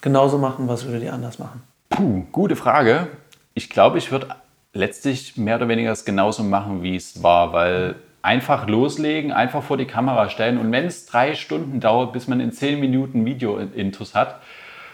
genauso 0.00 0.38
machen, 0.38 0.68
was 0.68 0.86
würdet 0.86 1.02
ihr 1.02 1.12
anders 1.12 1.38
machen? 1.38 1.62
Puh, 1.90 2.24
gute 2.32 2.56
Frage. 2.56 3.08
Ich 3.54 3.68
glaube, 3.68 3.98
ich 3.98 4.10
würde 4.10 4.28
letztlich 4.72 5.36
mehr 5.36 5.56
oder 5.56 5.68
weniger 5.68 5.92
es 5.92 6.04
genauso 6.04 6.42
machen, 6.42 6.82
wie 6.82 6.96
es 6.96 7.22
war, 7.22 7.52
weil 7.52 7.96
einfach 8.22 8.68
loslegen, 8.68 9.32
einfach 9.32 9.62
vor 9.62 9.76
die 9.76 9.84
Kamera 9.84 10.28
stellen 10.28 10.58
und 10.58 10.70
wenn 10.72 10.86
es 10.86 11.06
drei 11.06 11.34
Stunden 11.34 11.80
dauert, 11.80 12.12
bis 12.12 12.28
man 12.28 12.40
in 12.40 12.52
zehn 12.52 12.78
Minuten 12.80 13.24
Video-Intus 13.24 14.14
hat, 14.14 14.40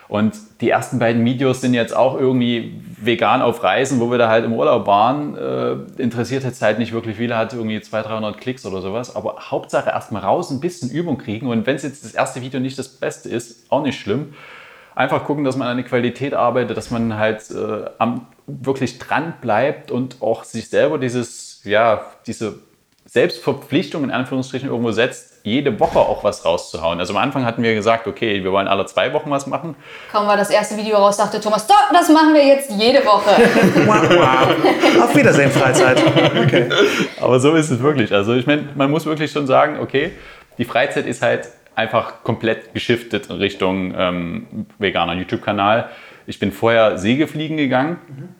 und 0.08 0.34
die 0.62 0.70
ersten 0.70 0.98
beiden 0.98 1.22
Videos 1.24 1.60
sind 1.60 1.74
jetzt 1.74 1.94
auch 1.94 2.18
irgendwie 2.18 2.80
vegan 2.96 3.42
auf 3.42 3.62
Reisen, 3.62 4.00
wo 4.00 4.10
wir 4.10 4.16
da 4.16 4.30
halt 4.30 4.46
im 4.46 4.54
Urlaub 4.54 4.86
waren. 4.86 5.36
Äh, 5.36 6.02
interessiert 6.02 6.44
jetzt 6.44 6.62
halt 6.62 6.78
nicht 6.78 6.92
wirklich 6.92 7.18
viele, 7.18 7.36
hat 7.36 7.52
irgendwie 7.52 7.78
200, 7.78 8.12
300 8.12 8.40
Klicks 8.40 8.64
oder 8.64 8.80
sowas. 8.80 9.14
Aber 9.14 9.50
Hauptsache 9.50 9.90
erstmal 9.90 10.22
raus, 10.22 10.50
ein 10.50 10.60
bisschen 10.60 10.90
Übung 10.90 11.18
kriegen. 11.18 11.46
Und 11.46 11.66
wenn 11.66 11.76
es 11.76 11.82
jetzt 11.82 12.04
das 12.04 12.14
erste 12.14 12.40
Video 12.40 12.58
nicht 12.58 12.78
das 12.78 12.88
Beste 12.88 13.28
ist, 13.28 13.70
auch 13.70 13.82
nicht 13.82 14.00
schlimm. 14.00 14.32
Einfach 14.94 15.24
gucken, 15.24 15.44
dass 15.44 15.58
man 15.58 15.68
an 15.68 15.76
der 15.76 15.84
Qualität 15.84 16.32
arbeitet, 16.32 16.74
dass 16.76 16.90
man 16.90 17.18
halt 17.18 17.50
äh, 17.50 17.90
am, 17.98 18.26
wirklich 18.48 18.98
dran 18.98 19.34
bleibt 19.40 19.90
und 19.90 20.16
auch 20.20 20.44
sich 20.44 20.68
selber 20.68 20.98
dieses, 20.98 21.60
ja, 21.64 22.06
diese 22.26 22.60
Selbstverpflichtung 23.08 24.04
in 24.04 24.10
Anführungsstrichen 24.10 24.68
irgendwo 24.68 24.90
setzt, 24.90 25.40
jede 25.42 25.80
Woche 25.80 25.98
auch 25.98 26.24
was 26.24 26.44
rauszuhauen. 26.44 26.98
Also 26.98 27.14
am 27.14 27.18
Anfang 27.18 27.44
hatten 27.46 27.62
wir 27.62 27.74
gesagt, 27.74 28.06
okay, 28.06 28.44
wir 28.44 28.52
wollen 28.52 28.68
alle 28.68 28.84
zwei 28.84 29.14
Wochen 29.14 29.30
was 29.30 29.46
machen. 29.46 29.76
Kaum 30.12 30.26
war 30.26 30.36
das 30.36 30.50
erste 30.50 30.76
Video 30.76 30.96
raus, 30.96 31.16
dachte 31.16 31.40
Thomas, 31.40 31.66
das 31.66 32.08
machen 32.10 32.34
wir 32.34 32.44
jetzt 32.44 32.70
jede 32.70 33.04
Woche. 33.06 33.30
wow, 33.86 34.10
wow. 34.10 35.04
Auf 35.04 35.16
Wiedersehen, 35.16 35.50
Freizeit. 35.50 36.02
Okay. 36.44 36.68
Aber 37.20 37.40
so 37.40 37.54
ist 37.54 37.70
es 37.70 37.80
wirklich. 37.80 38.12
Also 38.12 38.34
ich 38.34 38.46
meine, 38.46 38.68
man 38.74 38.90
muss 38.90 39.06
wirklich 39.06 39.32
schon 39.32 39.46
sagen, 39.46 39.78
okay, 39.80 40.12
die 40.58 40.66
Freizeit 40.66 41.06
ist 41.06 41.22
halt 41.22 41.48
einfach 41.74 42.24
komplett 42.24 42.74
geschiftet 42.74 43.30
in 43.30 43.36
Richtung 43.36 43.94
ähm, 43.96 44.66
veganer 44.78 45.14
YouTube-Kanal. 45.14 45.88
Ich 46.26 46.38
bin 46.38 46.52
vorher 46.52 46.98
Segelfliegen 46.98 47.56
gegangen. 47.56 47.98
Mhm 48.06 48.37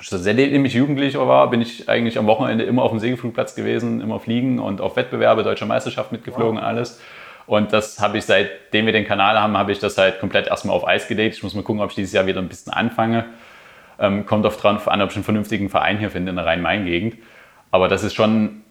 seitdem 0.00 0.64
ich 0.64 0.74
Jugendlicher 0.74 1.26
war, 1.26 1.50
bin 1.50 1.60
ich 1.60 1.88
eigentlich 1.88 2.18
am 2.18 2.26
Wochenende 2.26 2.64
immer 2.64 2.82
auf 2.82 2.90
dem 2.90 3.00
Segelflugplatz 3.00 3.54
gewesen, 3.54 4.00
immer 4.00 4.20
fliegen 4.20 4.58
und 4.58 4.80
auf 4.80 4.96
Wettbewerbe, 4.96 5.42
deutsche 5.42 5.66
Meisterschaft 5.66 6.12
mitgeflogen, 6.12 6.56
wow. 6.56 6.64
alles. 6.64 7.00
Und 7.46 7.72
das 7.72 7.98
habe 7.98 8.18
ich, 8.18 8.24
seitdem 8.24 8.84
wir 8.84 8.92
den 8.92 9.06
Kanal 9.06 9.40
haben, 9.40 9.56
habe 9.56 9.72
ich 9.72 9.78
das 9.78 9.96
halt 9.96 10.20
komplett 10.20 10.48
erstmal 10.48 10.76
auf 10.76 10.86
Eis 10.86 11.08
gelegt. 11.08 11.36
Ich 11.36 11.42
muss 11.42 11.54
mal 11.54 11.62
gucken, 11.62 11.80
ob 11.80 11.88
ich 11.88 11.96
dieses 11.96 12.12
Jahr 12.12 12.26
wieder 12.26 12.40
ein 12.40 12.48
bisschen 12.48 12.72
anfange. 12.72 13.24
Ähm, 13.98 14.26
kommt 14.26 14.44
oft 14.44 14.62
dran 14.62 14.78
an, 14.84 15.00
ob 15.00 15.10
ich 15.10 15.16
einen 15.16 15.24
vernünftigen 15.24 15.70
Verein 15.70 15.98
hier 15.98 16.10
finde 16.10 16.30
in 16.30 16.36
der 16.36 16.44
Rhein-Main-Gegend. 16.44 17.16
Aber 17.70 17.88
das 17.88 18.04
ist 18.04 18.14
schon 18.14 18.62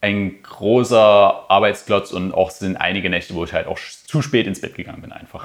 ein 0.00 0.42
großer 0.42 1.44
Arbeitsklotz 1.48 2.12
und 2.12 2.32
auch 2.32 2.50
sind 2.50 2.76
einige 2.76 3.08
Nächte, 3.08 3.34
wo 3.34 3.44
ich 3.44 3.52
halt 3.52 3.66
auch 3.66 3.78
zu 3.78 4.22
spät 4.22 4.46
ins 4.46 4.60
Bett 4.60 4.74
gegangen 4.74 5.02
bin 5.02 5.12
einfach. 5.12 5.44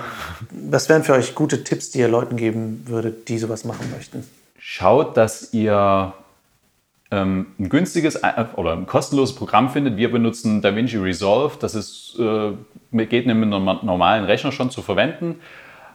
Was 0.52 0.90
wären 0.90 1.04
für 1.04 1.14
euch 1.14 1.36
gute 1.36 1.64
Tipps, 1.64 1.92
die 1.92 2.00
ihr 2.00 2.08
Leuten 2.08 2.38
geben 2.38 2.84
würdet, 2.88 3.30
die 3.30 3.38
sowas 3.38 3.66
machen 3.66 3.92
möchten? 3.96 4.24
Schaut, 4.66 5.18
dass 5.18 5.54
ihr 5.54 6.14
ähm, 7.12 7.48
ein 7.60 7.68
günstiges 7.68 8.16
äh, 8.16 8.46
oder 8.56 8.72
ein 8.72 8.86
kostenloses 8.86 9.36
Programm 9.36 9.70
findet. 9.70 9.98
Wir 9.98 10.10
benutzen 10.10 10.62
DaVinci 10.62 10.98
Resolve. 10.98 11.58
Das 11.60 11.76
ist, 11.76 12.18
äh, 12.18 12.54
geht 13.06 13.28
mit 13.28 13.36
einem 13.36 13.66
normalen 13.66 14.24
Rechner 14.24 14.54
schon 14.54 14.72
zu 14.72 14.82
verwenden. 14.82 15.42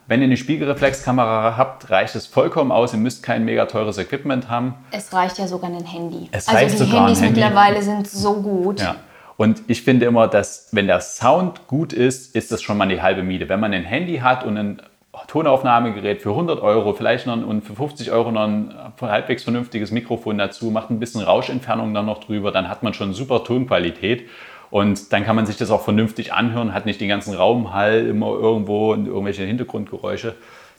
Wenn 0.06 0.20
ihr 0.20 0.26
eine 0.26 0.36
Spiegelreflexkamera 0.36 1.56
habt, 1.56 1.90
reicht 1.90 2.14
es 2.14 2.26
vollkommen 2.26 2.70
aus. 2.70 2.92
Ihr 2.92 2.98
müsst 2.98 3.22
kein 3.22 3.46
mega 3.46 3.64
teures 3.64 3.96
Equipment 3.96 4.50
haben. 4.50 4.74
Es 4.90 5.14
reicht 5.14 5.38
ja 5.38 5.48
sogar 5.48 5.70
ein 5.70 5.84
Handy. 5.84 6.28
Es 6.30 6.46
also 6.46 6.84
die 6.84 6.92
Handys 6.92 7.22
Handy. 7.22 7.40
mittlerweile 7.40 7.82
sind 7.82 8.06
so 8.06 8.42
gut. 8.42 8.80
Ja. 8.80 8.96
Und 9.38 9.62
ich 9.66 9.82
finde 9.82 10.04
immer, 10.04 10.28
dass 10.28 10.68
wenn 10.72 10.86
der 10.86 11.00
Sound 11.00 11.66
gut 11.68 11.94
ist, 11.94 12.36
ist 12.36 12.52
das 12.52 12.60
schon 12.60 12.76
mal 12.76 12.88
die 12.88 13.00
halbe 13.00 13.22
Miete. 13.22 13.48
Wenn 13.48 13.60
man 13.60 13.72
ein 13.72 13.84
Handy 13.84 14.18
hat 14.18 14.44
und 14.44 14.58
ein 14.58 14.82
Tonaufnahmegerät 15.26 16.22
für 16.22 16.30
100 16.30 16.60
Euro, 16.60 16.92
vielleicht 16.94 17.26
noch 17.26 17.36
und 17.46 17.62
für 17.62 17.74
50 17.74 18.12
Euro 18.12 18.30
noch 18.30 18.42
ein 18.42 18.74
halbwegs 19.00 19.44
vernünftiges 19.44 19.90
Mikrofon 19.90 20.38
dazu, 20.38 20.70
macht 20.70 20.90
ein 20.90 21.00
bisschen 21.00 21.22
Rauschentfernung 21.22 21.92
dann 21.94 22.06
noch 22.06 22.20
drüber, 22.20 22.52
dann 22.52 22.68
hat 22.68 22.82
man 22.82 22.94
schon 22.94 23.12
super 23.12 23.44
Tonqualität. 23.44 24.28
Und 24.70 25.12
dann 25.12 25.24
kann 25.24 25.34
man 25.34 25.46
sich 25.46 25.56
das 25.56 25.70
auch 25.70 25.82
vernünftig 25.82 26.32
anhören, 26.32 26.74
hat 26.74 26.84
nicht 26.84 27.00
den 27.00 27.08
ganzen 27.08 27.34
Raumhall 27.34 28.06
immer 28.06 28.28
irgendwo 28.28 28.92
und 28.92 29.06
irgendwelche 29.06 29.44
Hintergrundgeräusche. 29.44 30.34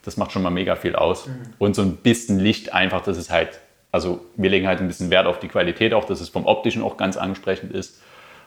Das 0.05 0.15
macht 0.15 0.31
schon 0.31 0.43
mal 0.43 0.51
mega 0.51 0.75
viel 0.75 0.95
aus. 0.95 1.27
Mhm. 1.27 1.33
Und 1.57 1.75
so 1.75 1.81
ein 1.81 1.97
bisschen 1.97 2.39
Licht 2.39 2.73
einfach, 2.73 3.01
das 3.01 3.17
ist 3.17 3.31
halt, 3.31 3.59
also 3.91 4.21
wir 4.35 4.49
legen 4.49 4.67
halt 4.67 4.79
ein 4.79 4.87
bisschen 4.87 5.09
Wert 5.09 5.25
auf 5.25 5.39
die 5.39 5.47
Qualität 5.47 5.93
auch, 5.93 6.05
dass 6.05 6.21
es 6.21 6.29
vom 6.29 6.45
optischen 6.45 6.83
auch 6.83 6.97
ganz 6.97 7.17
ansprechend 7.17 7.71
ist. 7.73 8.01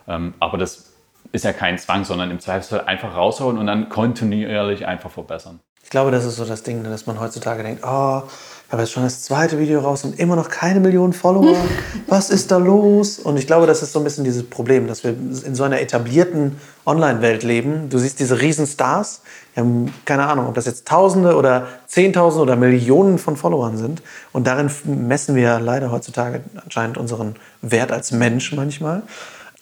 Ähm, 0.06 0.34
aber 0.38 0.58
das 0.58 0.92
ist 1.32 1.44
ja 1.44 1.52
kein 1.52 1.78
Zwang, 1.78 2.04
sondern 2.04 2.30
im 2.30 2.38
Zweifelsfall 2.38 2.82
einfach 2.82 3.16
raushauen 3.16 3.58
und 3.58 3.66
dann 3.66 3.88
kontinuierlich 3.88 4.86
einfach 4.86 5.10
verbessern. 5.10 5.60
Ich 5.82 5.90
glaube, 5.90 6.10
das 6.10 6.24
ist 6.24 6.36
so 6.36 6.44
das 6.44 6.62
Ding, 6.62 6.84
dass 6.84 7.06
man 7.06 7.20
heutzutage 7.20 7.62
denkt, 7.62 7.82
oh, 7.84 8.22
ich 8.66 8.72
habe 8.72 8.84
jetzt 8.84 8.92
schon 8.92 9.02
das 9.02 9.20
zweite 9.20 9.58
Video 9.58 9.80
raus 9.80 10.02
und 10.04 10.18
immer 10.18 10.34
noch 10.34 10.48
keine 10.48 10.80
Millionen 10.80 11.12
Follower. 11.12 11.54
Was 12.06 12.30
ist 12.30 12.50
da 12.50 12.56
los? 12.56 13.18
Und 13.18 13.36
ich 13.36 13.46
glaube, 13.46 13.66
das 13.66 13.82
ist 13.82 13.92
so 13.92 13.98
ein 13.98 14.04
bisschen 14.04 14.24
dieses 14.24 14.48
Problem, 14.48 14.86
dass 14.86 15.04
wir 15.04 15.10
in 15.10 15.54
so 15.54 15.64
einer 15.64 15.80
etablierten 15.80 16.56
Online-Welt 16.86 17.42
leben. 17.42 17.90
Du 17.90 17.98
siehst 17.98 18.18
diese 18.18 18.40
Riesenstars, 18.40 19.20
die 19.54 19.60
haben 19.60 19.92
keine 20.06 20.26
Ahnung, 20.26 20.48
ob 20.48 20.54
das 20.54 20.64
jetzt 20.64 20.88
Tausende 20.88 21.36
oder 21.36 21.66
Zehntausende 21.86 22.42
oder 22.42 22.56
Millionen 22.56 23.18
von 23.18 23.36
Followern 23.36 23.76
sind. 23.76 24.02
Und 24.32 24.46
darin 24.46 24.70
messen 24.84 25.34
wir 25.34 25.60
leider 25.60 25.90
heutzutage 25.90 26.40
anscheinend 26.64 26.96
unseren 26.96 27.36
Wert 27.60 27.92
als 27.92 28.10
Mensch 28.12 28.54
manchmal 28.54 29.02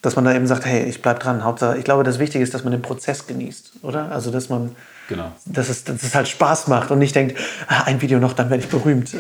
dass 0.03 0.17
man 0.17 0.25
da 0.25 0.35
eben 0.35 0.47
sagt, 0.47 0.65
hey, 0.65 0.85
ich 0.85 1.03
bleib 1.03 1.21
dran. 1.21 1.45
Hauptsache, 1.45 1.77
ich 1.77 1.85
glaube, 1.85 2.05
das 2.05 2.19
Wichtige 2.19 2.43
ist, 2.43 2.55
dass 2.55 2.65
man 2.65 2.71
den 2.71 2.83
Prozess 2.83 3.27
genießt, 3.27 3.73
oder? 3.83 4.11
Also, 4.11 4.31
dass 4.31 4.49
man, 4.49 4.75
genau. 5.11 5.25
dass, 5.45 5.69
es, 5.69 5.85
dass 5.85 6.03
es 6.03 6.15
halt 6.15 6.29
Spaß 6.29 6.69
macht 6.69 6.91
und 6.91 6.99
nicht 6.99 7.15
denkt, 7.15 7.37
ah, 7.69 7.83
ein 7.85 8.01
Video 8.01 8.19
noch, 8.19 8.33
dann 8.33 8.49
werde 8.49 8.63
ich 8.63 8.71
berühmt. 8.71 9.15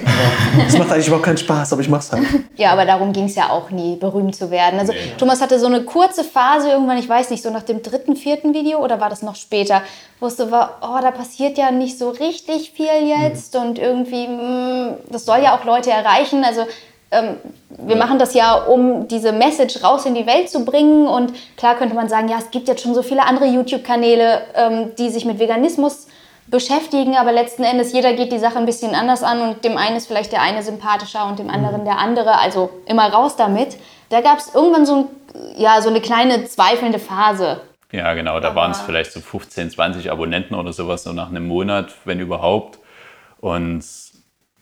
Es 0.66 0.78
macht 0.78 0.90
eigentlich 0.90 1.08
überhaupt 1.08 1.26
keinen 1.26 1.36
Spaß, 1.36 1.74
aber 1.74 1.82
ich 1.82 1.88
mach's 1.88 2.10
halt. 2.10 2.26
Ja, 2.56 2.72
aber 2.72 2.86
darum 2.86 3.12
ging 3.12 3.24
es 3.24 3.34
ja 3.34 3.50
auch 3.50 3.70
nie, 3.70 3.96
berühmt 3.96 4.34
zu 4.34 4.50
werden. 4.50 4.78
Also, 4.78 4.92
nee. 4.92 4.98
Thomas 5.18 5.40
hatte 5.40 5.58
so 5.58 5.66
eine 5.66 5.82
kurze 5.82 6.24
Phase 6.24 6.70
irgendwann, 6.70 6.98
ich 6.98 7.08
weiß 7.08 7.30
nicht, 7.30 7.42
so 7.42 7.50
nach 7.50 7.62
dem 7.62 7.82
dritten, 7.82 8.16
vierten 8.16 8.54
Video 8.54 8.78
oder 8.78 9.00
war 9.00 9.10
das 9.10 9.22
noch 9.22 9.36
später, 9.36 9.82
wo 10.20 10.26
es 10.26 10.36
so 10.36 10.50
war, 10.50 10.78
oh, 10.82 10.98
da 11.02 11.10
passiert 11.10 11.58
ja 11.58 11.70
nicht 11.70 11.98
so 11.98 12.10
richtig 12.10 12.72
viel 12.72 12.86
jetzt 13.06 13.54
mhm. 13.54 13.60
und 13.60 13.78
irgendwie, 13.78 14.28
mh, 14.28 14.40
hm, 14.40 14.94
das 15.10 15.24
soll 15.24 15.42
ja 15.42 15.56
auch 15.56 15.64
Leute 15.64 15.90
erreichen. 15.90 16.44
Also, 16.44 16.66
ähm, 17.10 17.36
wir 17.68 17.96
machen 17.96 18.18
das 18.18 18.34
ja, 18.34 18.54
um 18.54 19.08
diese 19.08 19.32
Message 19.32 19.82
raus 19.82 20.06
in 20.06 20.14
die 20.14 20.26
Welt 20.26 20.48
zu 20.48 20.64
bringen. 20.64 21.06
Und 21.06 21.32
klar 21.56 21.74
könnte 21.76 21.94
man 21.94 22.08
sagen, 22.08 22.28
ja, 22.28 22.38
es 22.38 22.50
gibt 22.50 22.68
jetzt 22.68 22.82
schon 22.82 22.94
so 22.94 23.02
viele 23.02 23.24
andere 23.24 23.46
YouTube-Kanäle, 23.46 24.42
ähm, 24.54 24.92
die 24.96 25.10
sich 25.10 25.24
mit 25.24 25.38
Veganismus 25.38 26.06
beschäftigen, 26.46 27.16
aber 27.16 27.32
letzten 27.32 27.62
Endes 27.62 27.92
jeder 27.92 28.12
geht 28.12 28.32
die 28.32 28.38
Sache 28.38 28.58
ein 28.58 28.66
bisschen 28.66 28.94
anders 28.94 29.22
an 29.22 29.40
und 29.40 29.64
dem 29.64 29.76
einen 29.76 29.96
ist 29.96 30.08
vielleicht 30.08 30.32
der 30.32 30.42
eine 30.42 30.62
sympathischer 30.62 31.26
und 31.26 31.38
dem 31.38 31.48
anderen 31.48 31.84
der 31.84 31.98
andere. 31.98 32.38
Also 32.38 32.70
immer 32.86 33.12
raus 33.12 33.36
damit. 33.36 33.76
Da 34.08 34.20
gab 34.20 34.38
es 34.38 34.52
irgendwann 34.54 34.84
so, 34.84 34.96
ein, 34.96 35.04
ja, 35.56 35.80
so 35.80 35.88
eine 35.88 36.00
kleine 36.00 36.44
zweifelnde 36.46 36.98
Phase. 36.98 37.60
Ja, 37.92 38.14
genau. 38.14 38.40
Da 38.40 38.54
waren 38.54 38.72
es 38.72 38.80
vielleicht 38.80 39.12
so 39.12 39.20
15, 39.20 39.70
20 39.70 40.10
Abonnenten 40.10 40.54
oder 40.54 40.72
sowas, 40.72 41.04
so 41.04 41.12
nach 41.12 41.28
einem 41.28 41.46
Monat, 41.46 41.92
wenn 42.04 42.20
überhaupt. 42.20 42.78
Und 43.40 43.84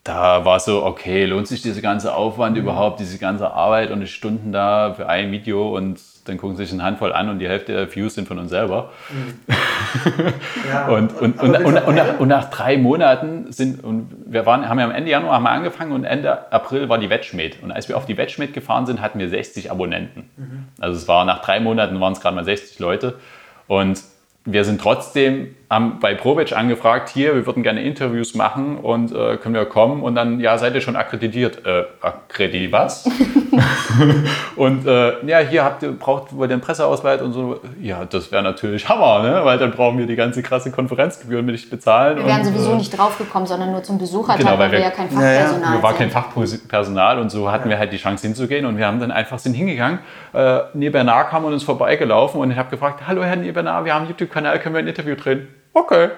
da 0.09 0.45
war 0.47 0.59
so, 0.59 0.85
okay, 0.85 1.27
lohnt 1.27 1.47
sich 1.47 1.61
dieser 1.61 1.83
ganze 1.83 2.15
Aufwand 2.15 2.57
mhm. 2.57 2.63
überhaupt, 2.63 2.99
diese 2.99 3.19
ganze 3.19 3.53
Arbeit 3.53 3.91
und 3.91 4.01
die 4.01 4.07
Stunden 4.07 4.53
da 4.53 4.95
für 4.95 5.07
ein 5.07 5.31
Video 5.31 5.77
und 5.77 6.01
dann 6.25 6.39
gucken 6.39 6.57
sich 6.57 6.73
eine 6.73 6.83
Handvoll 6.83 7.13
an 7.13 7.29
und 7.29 7.39
die 7.39 7.49
Hälfte 7.49 7.73
der 7.73 7.95
Views 7.95 8.15
sind 8.15 8.27
von 8.27 8.39
uns 8.39 8.49
selber. 8.49 8.91
Mhm. 9.11 9.55
ja, 10.69 10.89
und, 10.89 11.13
und, 11.13 11.41
und, 11.41 11.57
und, 11.57 11.95
nach, 11.95 12.19
und, 12.21 12.29
nach, 12.29 12.51
drei 12.51 12.79
Monaten 12.79 13.53
sind, 13.53 13.85
und 13.85 14.11
wir 14.27 14.47
waren, 14.47 14.67
haben 14.69 14.79
ja 14.79 14.87
am 14.87 14.91
Ende 14.91 15.11
Januar 15.11 15.41
mal 15.41 15.51
angefangen 15.51 15.93
und 15.93 16.05
Ende 16.05 16.51
April 16.53 16.89
war 16.89 16.97
die 16.97 17.11
Wettschmied. 17.11 17.63
Und 17.63 17.71
als 17.71 17.89
wir 17.89 17.97
auf 17.97 18.07
die 18.07 18.17
Wettschmied 18.17 18.55
gefahren 18.55 18.87
sind, 18.87 19.03
hatten 19.03 19.19
wir 19.19 19.29
60 19.29 19.71
Abonnenten. 19.71 20.31
Mhm. 20.37 20.65
Also 20.81 20.97
es 20.97 21.07
war 21.07 21.27
nach 21.27 21.43
drei 21.43 21.61
Monaten 21.61 22.01
waren 22.01 22.15
es 22.15 22.21
gerade 22.21 22.35
mal 22.35 22.45
60 22.45 22.79
Leute. 22.79 23.19
Und 23.67 24.01
wir 24.47 24.65
sind 24.65 24.81
trotzdem 24.81 25.55
haben 25.71 25.99
bei 26.01 26.15
Provic 26.15 26.57
angefragt, 26.57 27.11
hier, 27.11 27.35
wir 27.35 27.45
würden 27.45 27.63
gerne 27.63 27.83
Interviews 27.83 28.35
machen 28.35 28.79
und 28.79 29.13
äh, 29.13 29.37
können 29.37 29.55
wir 29.55 29.67
kommen 29.67 30.03
und 30.03 30.15
dann, 30.15 30.41
ja, 30.41 30.57
seid 30.57 30.75
ihr 30.75 30.81
schon 30.81 30.97
akkreditiert. 30.97 31.67
Äh, 31.67 31.85
akkreditiert 32.01 32.73
was? 32.73 33.07
und 34.57 34.87
äh, 34.87 35.27
ja, 35.27 35.41
hier 35.41 35.65
habt 35.65 35.83
ihr, 35.83 35.93
braucht 35.93 36.33
ihr 36.33 36.49
den 36.49 36.63
Presseausweis 36.63 37.21
und 37.21 37.35
so. 37.35 37.61
Ja, 37.83 38.07
das 38.07 38.33
wäre 38.33 38.43
natürlich 38.43 38.89
Hammer, 38.89 39.23
ne? 39.23 39.45
weil 39.45 39.59
dann 39.59 39.73
brauchen 39.73 39.99
wir 39.99 40.07
die 40.07 40.17
ganze 40.17 40.43
krasse 40.43 40.71
Konferenzgebühren 40.71 41.45
nicht 41.45 41.69
bezahlen. 41.69 42.17
Wir 42.17 42.25
wären 42.25 42.41
und, 42.41 42.47
sowieso 42.47 42.73
äh, 42.73 42.77
nicht 42.77 42.97
draufgekommen, 42.97 43.47
sondern 43.47 43.73
nur 43.73 43.83
zum 43.83 43.99
Besucher, 43.99 44.39
genau, 44.39 44.59
weil 44.59 44.73
wir, 44.73 44.79
wir 44.79 44.87
ja 44.87 44.91
kein 44.91 45.11
Fachpersonal 45.11 45.61
ja, 45.61 45.69
ja. 45.69 45.73
Wir 45.75 45.83
waren 45.83 45.97
kein 45.97 46.11
Fachpersonal 46.11 47.19
und 47.19 47.31
so 47.31 47.53
hatten 47.53 47.69
ja. 47.69 47.75
wir 47.75 47.79
halt 47.79 47.93
die 47.93 47.99
Chance 47.99 48.27
hinzugehen 48.27 48.65
und 48.65 48.79
wir 48.79 48.87
haben 48.87 49.01
dann 49.01 49.11
einfach 49.11 49.39
sind 49.39 49.53
hingegangen. 49.53 49.99
Äh, 50.33 50.61
Nebenar 50.73 51.29
kam 51.29 51.45
und 51.45 51.53
uns 51.53 51.63
vorbeigelaufen 51.63 52.41
und 52.41 52.51
ich 52.51 52.57
habe 52.57 52.71
gefragt, 52.71 53.03
hallo 53.07 53.23
Herr 53.23 53.37
Nebenar, 53.37 53.85
wir 53.85 53.93
haben 53.93 54.03
einen 54.03 54.11
YouTube-Kanal, 54.11 54.61
können 54.61 54.75
wir 54.75 54.81
ein 54.81 54.89
Interview 54.89 55.15
drehen? 55.15 55.49
Okay. 55.79 56.11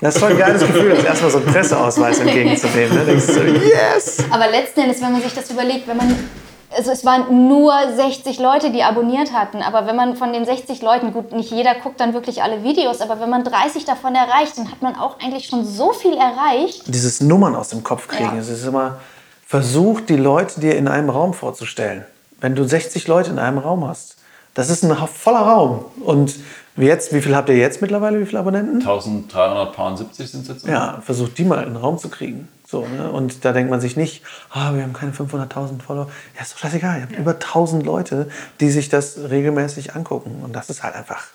Das 0.00 0.14
ist 0.14 0.20
voll 0.20 0.32
ein 0.32 0.38
geiles 0.38 0.60
Gefühl, 0.60 0.92
jetzt 0.92 1.04
erstmal 1.04 1.30
so 1.30 1.38
einen 1.38 1.46
Presseausweis 1.46 2.18
entgegenzunehmen. 2.20 2.98
Ne? 2.98 3.04
Denkst 3.04 3.26
du, 3.26 3.40
yes! 3.40 4.18
Aber 4.30 4.48
letzten 4.48 4.80
Endes, 4.80 5.00
wenn 5.00 5.12
man 5.12 5.22
sich 5.22 5.34
das 5.34 5.50
überlegt, 5.50 5.88
wenn 5.88 5.96
man 5.96 6.28
also 6.76 6.90
es 6.90 7.04
waren 7.04 7.48
nur 7.48 7.72
60 7.96 8.38
Leute, 8.38 8.70
die 8.70 8.82
abonniert 8.82 9.32
hatten. 9.32 9.62
Aber 9.62 9.86
wenn 9.86 9.96
man 9.96 10.16
von 10.16 10.32
den 10.32 10.44
60 10.44 10.82
Leuten, 10.82 11.12
gut, 11.12 11.32
nicht 11.32 11.50
jeder 11.50 11.74
guckt 11.74 11.98
dann 11.98 12.12
wirklich 12.12 12.42
alle 12.42 12.62
Videos, 12.62 13.00
aber 13.00 13.20
wenn 13.20 13.30
man 13.30 13.42
30 13.42 13.84
davon 13.84 14.14
erreicht, 14.14 14.58
dann 14.58 14.70
hat 14.70 14.82
man 14.82 14.94
auch 14.96 15.18
eigentlich 15.20 15.46
schon 15.46 15.64
so 15.64 15.92
viel 15.92 16.14
erreicht. 16.14 16.82
Dieses 16.86 17.20
Nummern 17.20 17.54
aus 17.54 17.68
dem 17.68 17.82
Kopf 17.82 18.08
kriegen, 18.08 18.34
ja. 18.34 18.40
es 18.40 18.48
ist 18.48 18.66
immer, 18.66 18.98
versucht 19.46 20.08
die 20.08 20.16
Leute 20.16 20.60
dir 20.60 20.76
in 20.76 20.88
einem 20.88 21.08
Raum 21.08 21.32
vorzustellen. 21.32 22.04
Wenn 22.40 22.54
du 22.54 22.64
60 22.64 23.08
Leute 23.08 23.30
in 23.30 23.38
einem 23.38 23.58
Raum 23.58 23.88
hast, 23.88 24.16
das 24.54 24.70
ist 24.70 24.84
ein 24.84 24.94
voller 25.08 25.40
Raum. 25.40 25.84
Und 26.04 26.34
Jetzt, 26.78 27.12
wie 27.12 27.20
viel 27.20 27.34
habt 27.34 27.48
ihr 27.48 27.56
jetzt 27.56 27.82
mittlerweile? 27.82 28.20
Wie 28.20 28.26
viele 28.26 28.38
Abonnenten? 28.38 28.76
1370 28.76 30.30
sind 30.30 30.42
es 30.42 30.48
jetzt. 30.48 30.66
Ja, 30.66 31.00
versucht 31.04 31.36
die 31.38 31.44
mal 31.44 31.64
in 31.64 31.74
den 31.74 31.76
Raum 31.76 31.98
zu 31.98 32.08
kriegen. 32.08 32.48
So, 32.66 32.86
ne? 32.86 33.10
Und 33.10 33.44
da 33.44 33.52
denkt 33.52 33.70
man 33.70 33.80
sich 33.80 33.96
nicht, 33.96 34.22
ah, 34.50 34.74
wir 34.74 34.82
haben 34.82 34.92
keine 34.92 35.12
500.000 35.12 35.80
Follower. 35.80 36.08
Ja, 36.36 36.42
ist 36.42 36.52
doch 36.52 36.58
scheißegal. 36.58 36.96
Ihr 36.98 37.02
habt 37.02 37.12
ja. 37.12 37.18
über 37.18 37.32
1000 37.32 37.84
Leute, 37.84 38.28
die 38.60 38.70
sich 38.70 38.88
das 38.88 39.18
regelmäßig 39.30 39.96
angucken. 39.96 40.42
Und 40.44 40.54
das 40.54 40.70
ist 40.70 40.82
halt 40.82 40.94
einfach 40.94 41.26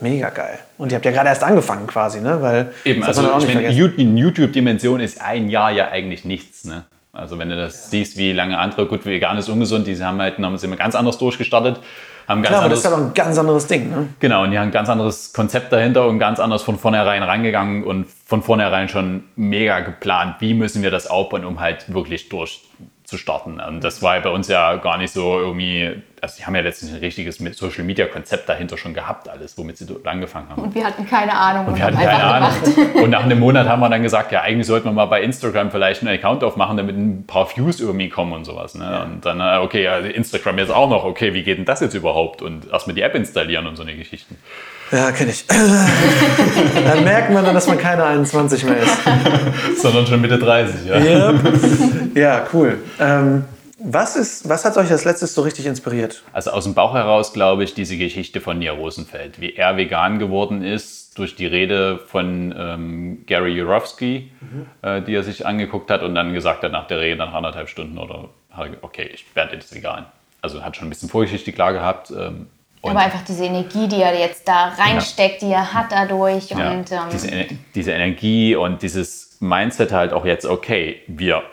mega 0.00 0.30
geil. 0.30 0.58
Und 0.78 0.92
ihr 0.92 0.96
habt 0.96 1.04
ja 1.04 1.12
gerade 1.12 1.28
erst 1.28 1.44
angefangen 1.44 1.86
quasi, 1.86 2.20
ne? 2.20 2.42
Weil, 2.42 2.72
Eben, 2.84 3.02
also 3.04 3.22
ich 3.38 3.54
meine, 3.54 3.68
in 3.68 4.16
YouTube-Dimension 4.16 5.00
ist 5.00 5.20
ein 5.22 5.48
Jahr 5.48 5.70
ja 5.70 5.88
eigentlich 5.88 6.24
nichts, 6.24 6.64
ne? 6.64 6.84
Also 7.12 7.38
wenn 7.38 7.50
du 7.50 7.56
das 7.56 7.84
ja. 7.84 7.90
siehst, 7.90 8.16
wie 8.16 8.32
lange 8.32 8.58
andere, 8.58 8.86
gut, 8.86 9.04
vegan 9.04 9.36
ist 9.38 9.48
ungesund, 9.48 9.86
die 9.86 10.02
haben 10.02 10.20
halt 10.20 10.38
haben 10.38 10.58
sie 10.58 10.68
ganz 10.76 10.94
anders 10.94 11.18
durchgestartet 11.18 11.78
haben 12.32 12.42
Klar, 12.42 12.60
aber 12.60 12.70
das 12.70 12.80
ist 12.80 12.84
ja 12.84 12.90
doch 12.90 12.98
ein 12.98 13.14
ganz 13.14 13.38
anderes 13.38 13.66
Ding. 13.66 13.90
Ne? 13.90 14.08
Genau, 14.18 14.42
und 14.42 14.50
die 14.50 14.58
haben 14.58 14.68
ein 14.68 14.72
ganz 14.72 14.88
anderes 14.88 15.32
Konzept 15.32 15.72
dahinter 15.72 16.06
und 16.06 16.18
ganz 16.18 16.40
anders 16.40 16.62
von 16.62 16.78
vornherein 16.78 17.22
rangegangen 17.22 17.84
und 17.84 18.06
von 18.26 18.42
vornherein 18.42 18.88
schon 18.88 19.24
mega 19.36 19.80
geplant, 19.80 20.36
wie 20.40 20.54
müssen 20.54 20.82
wir 20.82 20.90
das 20.90 21.06
aufbauen, 21.06 21.44
um 21.44 21.60
halt 21.60 21.92
wirklich 21.92 22.28
durch 22.28 22.62
zu 23.12 23.18
starten. 23.18 23.60
Und 23.60 23.84
das 23.84 24.00
war 24.00 24.18
bei 24.20 24.30
uns 24.30 24.48
ja 24.48 24.76
gar 24.76 24.96
nicht 24.96 25.12
so 25.12 25.38
irgendwie, 25.38 26.02
also 26.22 26.36
die 26.38 26.46
haben 26.46 26.54
ja 26.54 26.62
letztens 26.62 26.92
ein 26.92 27.00
richtiges 27.00 27.36
Social 27.36 27.84
Media 27.84 28.06
Konzept 28.06 28.48
dahinter 28.48 28.78
schon 28.78 28.94
gehabt, 28.94 29.28
alles, 29.28 29.58
womit 29.58 29.76
sie 29.76 29.84
dort 29.84 30.06
angefangen 30.06 30.48
haben. 30.48 30.62
Und 30.62 30.74
wir 30.74 30.82
hatten 30.82 31.06
keine 31.06 31.36
Ahnung. 31.36 31.66
Und 31.66 31.76
wir 31.76 31.84
hatten 31.84 31.98
keine 31.98 32.24
Ahnung. 32.24 32.50
Und 32.94 33.10
nach 33.10 33.24
einem 33.24 33.38
Monat 33.38 33.68
haben 33.68 33.80
wir 33.80 33.90
dann 33.90 34.02
gesagt, 34.02 34.32
ja, 34.32 34.40
eigentlich 34.40 34.66
sollten 34.66 34.86
wir 34.86 34.92
mal 34.92 35.04
bei 35.04 35.20
Instagram 35.20 35.70
vielleicht 35.70 36.00
einen 36.00 36.16
Account 36.16 36.42
aufmachen, 36.42 36.78
damit 36.78 36.96
ein 36.96 37.26
paar 37.26 37.54
Views 37.54 37.80
irgendwie 37.80 38.08
kommen 38.08 38.32
und 38.32 38.46
sowas. 38.46 38.74
Ne? 38.74 38.84
Ja. 38.84 39.02
Und 39.02 39.26
dann, 39.26 39.40
äh, 39.40 39.58
okay, 39.62 39.86
Instagram 40.12 40.56
jetzt 40.56 40.72
auch 40.72 40.88
noch, 40.88 41.04
okay, 41.04 41.34
wie 41.34 41.42
geht 41.42 41.58
denn 41.58 41.66
das 41.66 41.80
jetzt 41.80 41.94
überhaupt? 41.94 42.40
Und 42.40 42.70
erstmal 42.72 42.94
die 42.94 43.02
App 43.02 43.14
installieren 43.14 43.66
und 43.66 43.76
so 43.76 43.82
eine 43.82 43.94
Geschichten. 43.94 44.38
Ja, 44.92 45.10
kenne 45.10 45.30
ich. 45.30 45.46
dann 46.84 47.04
merkt 47.04 47.30
man 47.30 47.44
dann, 47.44 47.54
dass 47.54 47.66
man 47.66 47.78
keine 47.78 48.04
21 48.04 48.64
mehr 48.64 48.76
ist. 48.76 48.98
Sondern 49.82 50.06
schon 50.06 50.20
Mitte 50.20 50.38
30, 50.38 50.86
ja. 50.86 50.98
Yep. 50.98 52.16
Ja, 52.16 52.46
cool. 52.52 52.78
Ähm, 53.00 53.44
was, 53.78 54.16
ist, 54.16 54.48
was 54.48 54.66
hat 54.66 54.76
euch 54.76 54.90
als 54.90 55.04
letztes 55.04 55.34
so 55.34 55.40
richtig 55.42 55.64
inspiriert? 55.64 56.22
Also 56.34 56.50
aus 56.50 56.64
dem 56.64 56.74
Bauch 56.74 56.94
heraus 56.94 57.32
glaube 57.32 57.64
ich 57.64 57.72
diese 57.72 57.96
Geschichte 57.96 58.42
von 58.42 58.58
Nia 58.58 58.72
Rosenfeld, 58.72 59.40
wie 59.40 59.54
er 59.54 59.78
vegan 59.78 60.18
geworden 60.18 60.62
ist 60.62 61.18
durch 61.18 61.36
die 61.36 61.46
Rede 61.46 61.98
von 62.06 62.54
ähm, 62.56 63.24
Gary 63.26 63.52
Jurowski, 63.54 64.30
mhm. 64.40 64.66
äh, 64.82 65.00
die 65.00 65.14
er 65.14 65.22
sich 65.22 65.46
angeguckt 65.46 65.90
hat 65.90 66.02
und 66.02 66.14
dann 66.14 66.34
gesagt 66.34 66.64
hat 66.64 66.72
nach 66.72 66.86
der 66.86 67.00
Rede 67.00 67.16
nach 67.16 67.32
anderthalb 67.32 67.68
Stunden 67.68 67.96
oder 67.96 68.28
okay, 68.82 69.10
ich 69.12 69.24
werde 69.34 69.54
jetzt 69.54 69.74
vegan. 69.74 70.04
Also 70.42 70.62
hat 70.62 70.76
schon 70.76 70.88
ein 70.88 70.90
bisschen 70.90 71.08
Vorgeschichte 71.08 71.52
klar 71.52 71.72
gehabt. 71.72 72.10
Ähm, 72.10 72.48
und 72.82 72.90
aber 72.90 73.00
einfach 73.00 73.22
diese 73.22 73.44
Energie, 73.44 73.86
die 73.86 74.02
er 74.02 74.18
jetzt 74.18 74.46
da 74.46 74.72
reinsteckt, 74.76 75.40
ja. 75.42 75.48
die 75.48 75.54
er 75.54 75.72
hat 75.72 75.92
dadurch. 75.92 76.50
Ja. 76.50 76.72
Und, 76.72 76.90
ähm 76.90 76.98
diese, 77.12 77.46
diese, 77.74 77.92
Energie 77.92 78.56
und 78.56 78.82
dieses 78.82 79.36
Mindset 79.38 79.92
halt 79.92 80.12
auch 80.12 80.24
jetzt, 80.24 80.44
okay, 80.44 81.00
wir, 81.06 81.44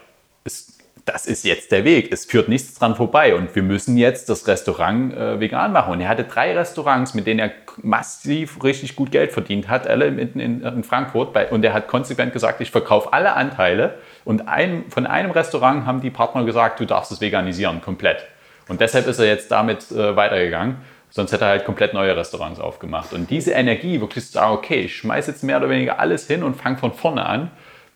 es, 0.44 0.80
das 1.06 1.28
ist 1.28 1.46
jetzt 1.46 1.72
der 1.72 1.84
Weg, 1.84 2.12
es 2.12 2.26
führt 2.26 2.50
nichts 2.50 2.74
dran 2.74 2.96
vorbei 2.96 3.36
und 3.36 3.56
wir 3.56 3.62
müssen 3.62 3.96
jetzt 3.96 4.28
das 4.30 4.48
Restaurant 4.48 5.14
äh, 5.14 5.40
vegan 5.40 5.72
machen. 5.72 5.94
Und 5.94 6.02
er 6.02 6.10
hatte 6.10 6.24
drei 6.24 6.58
Restaurants, 6.58 7.14
mit 7.14 7.28
denen 7.28 7.40
er 7.40 7.52
massiv 7.78 8.64
richtig 8.64 8.96
gut 8.96 9.12
Geld 9.12 9.32
verdient 9.32 9.70
hat, 9.70 9.88
alle 9.88 10.10
mitten 10.10 10.40
in, 10.40 10.64
in 10.64 10.84
Frankfurt. 10.84 11.32
Bei, 11.32 11.48
und 11.50 11.64
er 11.64 11.74
hat 11.74 11.88
konsequent 11.88 12.34
gesagt, 12.34 12.60
ich 12.60 12.72
verkaufe 12.72 13.14
alle 13.14 13.34
Anteile. 13.34 14.00
Und 14.26 14.48
ein, 14.48 14.86
von 14.90 15.06
einem 15.06 15.30
Restaurant 15.30 15.86
haben 15.86 16.02
die 16.02 16.10
Partner 16.10 16.44
gesagt, 16.44 16.80
du 16.80 16.86
darfst 16.86 17.12
es 17.12 17.22
veganisieren, 17.22 17.82
komplett. 17.82 18.26
Und 18.68 18.82
deshalb 18.82 19.06
ist 19.08 19.20
er 19.20 19.26
jetzt 19.26 19.52
damit 19.52 19.92
äh, 19.92 20.16
weitergegangen. 20.16 20.78
Sonst 21.12 21.32
hätte 21.32 21.46
er 21.46 21.50
halt 21.52 21.66
komplett 21.66 21.94
neue 21.94 22.16
Restaurants 22.16 22.60
aufgemacht. 22.60 23.14
Und 23.14 23.30
diese 23.30 23.52
Energie, 23.52 24.00
wirklich 24.00 24.26
zu 24.26 24.34
sagen, 24.34 24.54
okay, 24.54 24.82
ich 24.82 24.96
schmeiße 24.96 25.32
jetzt 25.32 25.44
mehr 25.44 25.58
oder 25.58 25.70
weniger 25.70 26.00
alles 26.00 26.28
hin 26.28 26.44
und 26.44 26.56
fange 26.56 26.78
von 26.78 26.94
vorne 26.94 27.26
an, 27.26 27.52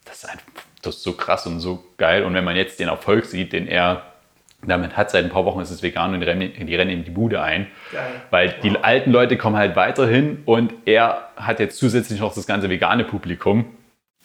das 0.06 0.24
ist, 0.24 0.30
einfach, 0.30 0.46
das 0.82 0.96
ist 0.96 1.04
so 1.04 1.14
krass 1.14 1.46
und 1.46 1.60
so 1.60 1.84
geil. 1.98 2.24
Und 2.24 2.34
wenn 2.34 2.44
man 2.44 2.56
jetzt 2.56 2.80
den 2.80 2.88
Erfolg 2.90 3.26
sieht, 3.26 3.54
den 3.54 3.68
er 3.68 4.04
Damit 4.66 4.96
hat 4.96 5.12
seit 5.12 5.26
ein 5.26 5.30
paar 5.30 5.44
Wochen 5.44 5.60
ist 5.60 5.72
es 5.72 5.84
vegan 5.84 6.14
und 6.14 6.22
die 6.22 6.26
rennen, 6.26 6.54
die 6.68 6.76
rennen 6.76 6.90
ihm 6.92 7.04
die 7.04 7.12
Bude 7.12 7.42
ein. 7.42 7.68
Geil. 7.92 8.12
Weil 8.30 8.56
die 8.64 8.74
alten 8.82 9.12
Leute 9.12 9.36
kommen 9.38 9.58
halt 9.58 9.76
weiterhin 9.76 10.42
und 10.46 10.74
er 10.86 11.28
hat 11.36 11.60
jetzt 11.60 11.78
zusätzlich 11.78 12.22
noch 12.22 12.34
das 12.34 12.48
ganze 12.48 12.70
vegane 12.70 13.04
Publikum. 13.04 13.66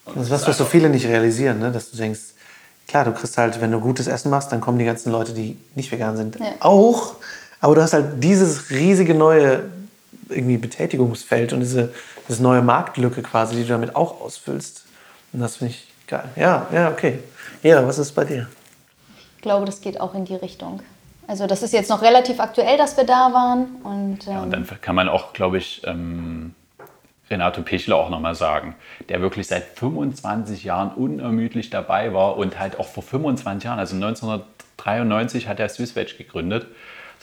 Das 0.07 0.24
ist 0.26 0.30
was, 0.30 0.47
was 0.47 0.57
so 0.57 0.64
viele 0.64 0.91
nicht 0.91 1.07
realisieren, 1.07 1.59
ne? 1.59 1.72
dass 1.72 1.91
du 1.91 1.97
denkst, 1.97 2.20
klar, 2.86 3.05
du 3.05 3.12
kriegst 3.12 3.36
halt, 3.36 3.61
wenn 3.61 3.72
du 3.72 3.80
gutes 3.80 4.07
Essen 4.07 4.30
machst, 4.30 4.53
dann 4.53 4.61
kommen 4.61 4.78
die 4.78 4.84
ganzen 4.84 5.11
Leute, 5.11 5.34
die 5.34 5.57
nicht 5.74 5.91
vegan 5.91 6.16
sind, 6.16 6.36
Ja. 6.39 6.47
auch. 6.61 7.16
Aber 7.61 7.74
du 7.74 7.82
hast 7.82 7.92
halt 7.92 8.22
dieses 8.22 8.70
riesige 8.70 9.14
neue 9.14 9.64
irgendwie 10.28 10.59
Betätigungsfeld 10.59 11.52
und 11.52 11.61
diese, 11.61 11.92
diese 12.28 12.42
neue 12.42 12.62
Marktlücke 12.62 13.22
quasi, 13.22 13.56
die 13.56 13.62
du 13.62 13.68
damit 13.68 13.96
auch 13.96 14.20
ausfüllst. 14.20 14.84
Und 15.32 15.40
das 15.40 15.56
finde 15.56 15.74
ich 15.74 15.88
geil. 16.06 16.28
Ja, 16.36 16.66
ja, 16.72 16.90
okay. 16.90 17.18
Ja, 17.62 17.86
was 17.86 17.98
ist 17.98 18.12
bei 18.12 18.24
dir? 18.24 18.48
Ich 19.36 19.42
glaube, 19.42 19.66
das 19.66 19.80
geht 19.80 20.00
auch 20.00 20.14
in 20.14 20.24
die 20.24 20.34
Richtung. 20.34 20.82
Also 21.26 21.46
das 21.46 21.62
ist 21.62 21.72
jetzt 21.72 21.90
noch 21.90 22.02
relativ 22.02 22.40
aktuell, 22.40 22.78
dass 22.78 22.96
wir 22.96 23.04
da 23.04 23.32
waren. 23.32 23.66
Und, 23.84 24.26
ähm, 24.26 24.32
Ja, 24.32 24.42
und 24.42 24.50
dann 24.50 24.66
kann 24.80 24.94
man 24.94 25.09
auch, 25.09 25.32
glaube 25.32 25.59
ich, 25.59 25.82
ähm, 25.84 26.54
Renato 27.30 27.62
Pichler 27.62 27.96
auch 27.96 28.09
nochmal 28.09 28.34
sagen, 28.34 28.74
der 29.09 29.20
wirklich 29.20 29.46
seit 29.46 29.64
25 29.78 30.64
Jahren 30.64 30.90
unermüdlich 30.92 31.68
dabei 31.68 32.14
war 32.14 32.36
und 32.36 32.59
halt 32.59 32.78
auch 32.78 32.88
vor 32.88 33.02
25 33.02 33.64
Jahren, 33.64 33.78
also 33.78 33.94
1993 33.94 35.48
hat 35.48 35.61
er 35.61 35.68
Swissveg 35.68 36.16
gegründet. 36.16 36.68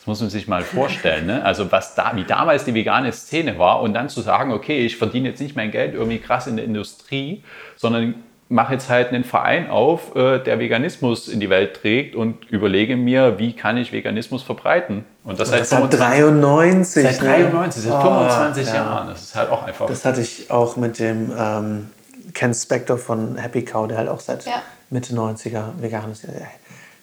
Das 0.05 0.07
muss 0.07 0.21
man 0.21 0.29
sich 0.29 0.47
mal 0.47 0.61
vorstellen, 0.61 1.25
ne? 1.25 1.43
also 1.43 1.71
was 1.71 1.95
da, 1.95 2.11
wie 2.13 2.25
damals 2.25 2.63
die 2.63 2.75
vegane 2.75 3.11
Szene 3.11 3.57
war 3.57 3.81
und 3.81 3.95
dann 3.95 4.07
zu 4.07 4.21
sagen, 4.21 4.51
okay, 4.53 4.85
ich 4.85 4.97
verdiene 4.97 5.29
jetzt 5.29 5.41
nicht 5.41 5.55
mein 5.55 5.71
Geld 5.71 5.95
irgendwie 5.95 6.19
krass 6.19 6.45
in 6.45 6.57
der 6.57 6.65
Industrie, 6.65 7.41
sondern 7.75 8.13
mache 8.47 8.73
jetzt 8.73 8.87
halt 8.87 9.07
einen 9.09 9.23
Verein 9.23 9.67
auf, 9.67 10.15
äh, 10.15 10.37
der 10.37 10.59
Veganismus 10.59 11.27
in 11.27 11.39
die 11.39 11.49
Welt 11.49 11.77
trägt 11.77 12.15
und 12.15 12.45
überlege 12.51 12.97
mir, 12.97 13.39
wie 13.39 13.53
kann 13.53 13.77
ich 13.77 13.91
Veganismus 13.91 14.43
verbreiten. 14.43 15.05
Und 15.23 15.39
das, 15.39 15.49
Das 15.49 15.71
seit 15.71 15.81
hat 15.81 15.91
25 15.91 15.99
93. 15.99 17.03
Seit 17.03 17.21
ne? 17.23 17.27
93, 17.27 17.83
seit 17.85 17.93
Oh, 17.93 18.01
25 18.01 18.67
ja. 18.67 18.75
Jahren. 18.75 19.07
Das 19.07 19.23
ist 19.23 19.35
halt 19.35 19.49
auch 19.49 19.63
einfach. 19.63 19.87
Das 19.87 20.05
hatte 20.05 20.21
ich 20.21 20.51
auch 20.51 20.75
mit 20.75 20.99
dem 20.99 21.33
ähm, 21.35 21.89
Ken 22.35 22.53
Spector 22.53 22.99
von 22.99 23.37
Happy 23.37 23.65
Cow, 23.65 23.87
der 23.87 23.97
halt 23.97 24.09
auch 24.09 24.19
seit 24.19 24.45
Ja. 24.45 24.61
Mitte 24.91 25.15
90er 25.15 25.81
vegan 25.81 26.11
ist. 26.11 26.27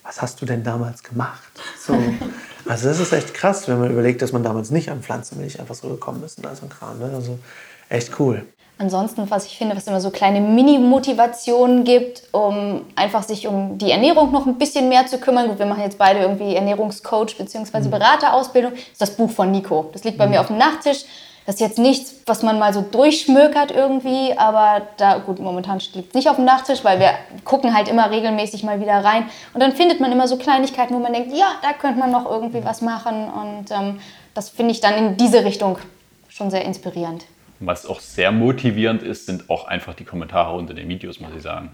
Was 0.04 0.22
hast 0.22 0.40
du 0.40 0.46
denn 0.46 0.62
damals 0.62 1.02
gemacht? 1.02 1.50
So. 1.84 1.98
Also 2.72 2.88
das 2.88 3.00
ist 3.00 3.12
echt 3.12 3.34
krass, 3.34 3.68
wenn 3.68 3.78
man 3.78 3.90
überlegt, 3.90 4.22
dass 4.22 4.32
man 4.32 4.42
damals 4.42 4.70
nicht 4.70 4.90
an 4.90 5.02
Pflanzenmilch 5.02 5.60
einfach 5.60 5.74
so 5.74 5.88
gekommen 5.88 6.24
ist 6.24 6.38
und 6.38 6.46
all 6.46 6.56
so 6.56 6.64
ein 6.64 6.70
Kram. 6.70 6.98
Ne? 6.98 7.10
Also 7.14 7.38
echt 7.90 8.18
cool. 8.18 8.46
Ansonsten, 8.78 9.30
was 9.30 9.44
ich 9.44 9.58
finde, 9.58 9.76
was 9.76 9.86
immer 9.86 10.00
so 10.00 10.08
kleine 10.08 10.40
Mini-Motivationen 10.40 11.84
gibt, 11.84 12.22
um 12.32 12.86
einfach 12.96 13.24
sich 13.24 13.46
um 13.46 13.76
die 13.76 13.90
Ernährung 13.90 14.32
noch 14.32 14.46
ein 14.46 14.56
bisschen 14.56 14.88
mehr 14.88 15.06
zu 15.06 15.18
kümmern. 15.18 15.48
Gut, 15.48 15.58
wir 15.58 15.66
machen 15.66 15.82
jetzt 15.82 15.98
beide 15.98 16.20
irgendwie 16.20 16.56
Ernährungscoach 16.56 17.36
bzw. 17.36 17.88
Beraterausbildung. 17.90 18.72
Das 18.72 18.80
ist 18.80 19.02
das 19.02 19.10
Buch 19.16 19.30
von 19.30 19.50
Nico. 19.50 19.90
Das 19.92 20.02
liegt 20.04 20.16
bei 20.16 20.26
mir 20.26 20.40
auf 20.40 20.46
dem 20.46 20.56
Nachttisch. 20.56 21.04
Das 21.46 21.56
ist 21.56 21.60
jetzt 21.60 21.78
nichts, 21.78 22.22
was 22.26 22.42
man 22.42 22.58
mal 22.58 22.72
so 22.72 22.82
durchschmökert 22.82 23.72
irgendwie, 23.72 24.36
aber 24.36 24.82
da, 24.96 25.18
gut, 25.18 25.40
momentan 25.40 25.80
liegt 25.94 26.10
es 26.10 26.14
nicht 26.14 26.28
auf 26.28 26.36
dem 26.36 26.44
Nachttisch, 26.44 26.84
weil 26.84 27.00
wir 27.00 27.10
gucken 27.44 27.74
halt 27.74 27.88
immer 27.88 28.10
regelmäßig 28.10 28.62
mal 28.62 28.80
wieder 28.80 29.04
rein. 29.04 29.24
Und 29.52 29.60
dann 29.60 29.72
findet 29.72 30.00
man 30.00 30.12
immer 30.12 30.28
so 30.28 30.36
Kleinigkeiten, 30.36 30.94
wo 30.94 30.98
man 31.00 31.12
denkt, 31.12 31.34
ja, 31.34 31.52
da 31.62 31.72
könnte 31.72 31.98
man 31.98 32.10
noch 32.10 32.30
irgendwie 32.30 32.64
was 32.64 32.80
machen. 32.80 33.28
Und 33.28 33.70
ähm, 33.70 34.00
das 34.34 34.50
finde 34.50 34.72
ich 34.72 34.80
dann 34.80 34.94
in 34.94 35.16
diese 35.16 35.44
Richtung 35.44 35.78
schon 36.28 36.50
sehr 36.50 36.64
inspirierend. 36.64 37.24
Was 37.58 37.86
auch 37.86 38.00
sehr 38.00 38.32
motivierend 38.32 39.02
ist, 39.02 39.26
sind 39.26 39.50
auch 39.50 39.66
einfach 39.66 39.94
die 39.94 40.04
Kommentare 40.04 40.56
unter 40.56 40.74
den 40.74 40.88
Videos, 40.88 41.20
muss 41.20 41.30
ich 41.36 41.42
sagen. 41.42 41.70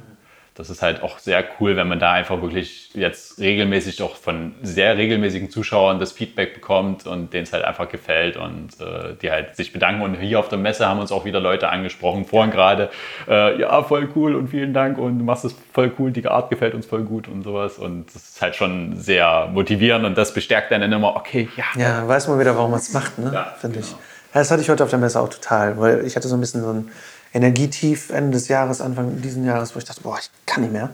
Das 0.58 0.70
ist 0.70 0.82
halt 0.82 1.04
auch 1.04 1.20
sehr 1.20 1.44
cool, 1.60 1.76
wenn 1.76 1.86
man 1.86 2.00
da 2.00 2.10
einfach 2.12 2.42
wirklich 2.42 2.90
jetzt 2.92 3.38
regelmäßig 3.38 4.02
auch 4.02 4.16
von 4.16 4.56
sehr 4.60 4.96
regelmäßigen 4.96 5.50
Zuschauern 5.50 6.00
das 6.00 6.10
Feedback 6.10 6.52
bekommt 6.52 7.06
und 7.06 7.32
denen 7.32 7.44
es 7.44 7.52
halt 7.52 7.64
einfach 7.64 7.88
gefällt 7.88 8.36
und 8.36 8.70
äh, 8.80 9.14
die 9.22 9.30
halt 9.30 9.54
sich 9.54 9.72
bedanken. 9.72 10.02
Und 10.02 10.16
hier 10.16 10.40
auf 10.40 10.48
der 10.48 10.58
Messe 10.58 10.86
haben 10.86 10.98
uns 10.98 11.12
auch 11.12 11.24
wieder 11.24 11.38
Leute 11.38 11.68
angesprochen, 11.68 12.24
vorhin 12.24 12.50
gerade, 12.50 12.90
äh, 13.28 13.60
ja, 13.60 13.82
voll 13.84 14.08
cool 14.16 14.34
und 14.34 14.48
vielen 14.48 14.74
Dank 14.74 14.98
und 14.98 15.20
du 15.20 15.24
machst 15.24 15.44
es 15.44 15.54
voll 15.72 15.92
cool, 15.96 16.10
die 16.10 16.26
Art 16.26 16.50
gefällt 16.50 16.74
uns 16.74 16.86
voll 16.86 17.04
gut 17.04 17.28
und 17.28 17.44
sowas. 17.44 17.78
Und 17.78 18.06
das 18.12 18.30
ist 18.30 18.42
halt 18.42 18.56
schon 18.56 18.96
sehr 18.96 19.48
motivierend 19.52 20.04
und 20.04 20.18
das 20.18 20.34
bestärkt 20.34 20.72
dann 20.72 20.82
immer, 20.82 21.14
okay, 21.14 21.48
ja, 21.56 21.64
Ja, 21.80 22.08
weiß 22.08 22.26
man 22.26 22.40
wieder, 22.40 22.56
warum 22.56 22.72
man 22.72 22.80
es 22.80 22.92
macht, 22.92 23.16
ne? 23.20 23.30
Ja, 23.32 23.54
finde 23.60 23.78
ich. 23.78 23.86
genau. 23.86 23.98
Ja, 24.34 24.40
das 24.40 24.50
hatte 24.50 24.60
ich 24.60 24.68
heute 24.68 24.82
auf 24.82 24.90
der 24.90 24.98
Messe 24.98 25.20
auch 25.20 25.30
total, 25.30 25.78
weil 25.78 26.04
ich 26.04 26.16
hatte 26.16 26.28
so 26.28 26.36
ein 26.36 26.40
bisschen 26.40 26.62
so 26.62 26.70
ein 26.70 26.90
Energietief 27.32 28.10
Ende 28.10 28.32
des 28.32 28.48
Jahres, 28.48 28.80
Anfang 28.80 29.20
dieses 29.20 29.44
Jahres, 29.44 29.74
wo 29.74 29.78
ich 29.78 29.84
dachte, 29.84 30.00
boah, 30.02 30.18
ich 30.18 30.30
kann 30.46 30.62
nicht 30.62 30.72
mehr. 30.72 30.90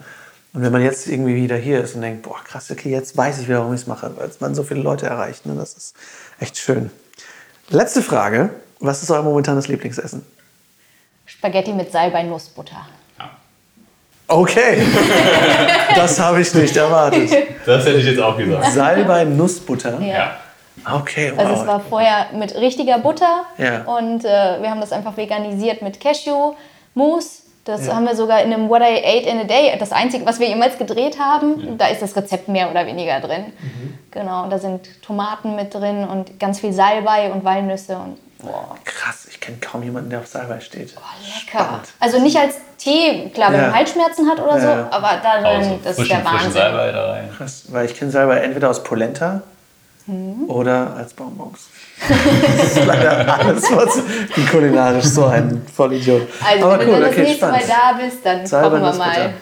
Und 0.53 0.63
wenn 0.63 0.73
man 0.73 0.83
jetzt 0.83 1.09
irgendwie 1.09 1.35
wieder 1.35 1.57
hier 1.57 1.83
ist 1.83 1.95
und 1.95 2.03
denkt, 2.03 2.23
boah, 2.23 2.43
krass, 2.45 2.71
okay, 2.71 2.91
jetzt 2.91 3.17
weiß 3.17 3.41
ich 3.41 3.49
wieder, 3.49 3.59
warum 3.61 3.75
ich 3.75 3.83
es 3.83 3.87
mache, 3.87 4.17
weil 4.17 4.31
man 4.41 4.55
so 4.55 4.63
viele 4.63 4.81
Leute 4.81 5.07
erreicht. 5.07 5.47
Ne? 5.47 5.55
Das 5.55 5.75
ist 5.75 5.97
echt 6.39 6.57
schön. 6.57 6.91
Letzte 7.71 8.03
Frage. 8.03 8.51
Was 8.81 9.03
ist 9.03 9.11
euer 9.11 9.23
momentanes 9.23 9.69
Lieblingsessen? 9.69 10.25
Spaghetti 11.27 11.73
mit 11.73 11.91
Salbei-Nussbutter. 11.91 12.87
Okay, 14.27 14.83
das 15.95 16.19
habe 16.19 16.41
ich 16.41 16.55
nicht 16.55 16.75
erwartet. 16.77 17.31
das 17.67 17.85
hätte 17.85 17.99
ich 17.99 18.07
jetzt 18.07 18.21
auch 18.21 18.39
gesagt. 18.39 18.73
Salbei 18.73 19.25
Nussbutter. 19.25 20.01
Ja. 20.01 20.41
Okay, 20.93 21.33
wow. 21.35 21.39
Also 21.39 21.63
es 21.63 21.67
war 21.67 21.81
vorher 21.81 22.27
mit 22.35 22.55
richtiger 22.57 22.99
Butter 22.99 23.45
Ja. 23.59 23.83
und 23.85 24.25
äh, 24.25 24.61
wir 24.61 24.71
haben 24.71 24.81
das 24.81 24.93
einfach 24.93 25.17
veganisiert 25.17 25.83
mit 25.83 26.01
Cashew-Mousse. 26.01 27.43
Das 27.65 27.87
Ja. 27.87 27.95
haben 27.97 28.05
wir 28.07 28.15
sogar 28.15 28.43
in 28.43 28.53
einem 28.53 28.69
What 28.69 28.83
I 28.83 28.99
Ate 29.03 29.29
in 29.31 29.41
a 29.41 29.45
Day, 29.45 29.75
das 29.79 29.91
einzige, 29.93 30.27
was 30.27 30.39
wir 30.39 30.49
jemals 30.49 30.77
gedreht 30.77 31.19
haben. 31.19 31.79
Da 31.79 31.87
ist 31.87 32.03
das 32.03 32.15
Rezept 32.15 32.49
mehr 32.49 32.71
oder 32.71 32.85
weniger 32.87 33.21
drin. 33.21 33.45
Mhm. 33.59 33.99
Genau, 34.11 34.49
da 34.51 34.59
sind 34.59 35.01
Tomaten 35.03 35.57
mit 35.57 35.73
drin 35.75 36.07
und 36.07 36.39
ganz 36.39 36.61
viel 36.61 36.75
Salbei 36.75 37.33
und 37.33 37.43
Walnüsse 37.43 37.97
und 37.97 38.19
boah, 38.43 38.77
Krass, 38.85 39.27
ich 39.31 39.41
kenne 39.41 39.57
kaum 39.63 39.83
jemanden, 39.83 40.11
der 40.11 40.19
auf 40.19 40.27
Salbei 40.27 40.61
steht. 40.61 40.91
lecker. 40.91 41.65
Spannend. 41.65 41.85
Also 42.01 42.21
nicht 42.21 42.37
als 42.37 42.57
Tee, 42.77 43.31
klar, 43.33 43.51
wenn 43.51 43.61
Ja. 43.61 43.67
man 43.69 43.77
Halsschmerzen 43.77 44.29
hat 44.29 44.41
oder 44.43 44.61
so, 44.61 44.67
Ja. 44.69 44.89
aber 44.91 45.13
darin, 45.23 45.47
Also 45.47 45.79
das 45.83 45.99
ist 45.99 46.11
der 46.11 46.23
Wahnsinn. 46.23 46.53
Salbei 46.53 46.93
da 46.93 47.13
rein. 47.13 47.31
Krass, 47.35 47.65
weil 47.73 47.87
ich 47.87 47.95
kenne 47.99 48.11
Salbei 48.11 48.41
entweder 48.41 48.69
aus 48.69 48.83
Polenta 48.85 49.41
Mhm. 50.07 50.49
oder 50.49 50.95
als 50.97 51.15
Bonbons. 51.15 51.69
das 52.59 52.77
ist 52.77 52.85
leider 52.87 53.39
alles, 53.39 53.65
was 53.75 54.01
die 54.37 54.45
kulinarisch 54.45 55.05
so 55.07 55.25
ein 55.27 55.63
Vollidiot. 55.75 56.23
Also 56.47 56.67
Aber 56.67 56.79
wenn 56.79 56.89
cool, 56.89 56.95
du 56.97 57.01
das 57.01 57.11
okay, 57.11 57.23
nächste 57.23 57.47
Mal 57.47 57.61
da 57.67 57.99
bist, 58.05 58.19
dann 58.25 58.47
Salbei 58.47 58.79
gucken 58.79 58.93
wir 58.93 58.99
mal. 58.99 59.35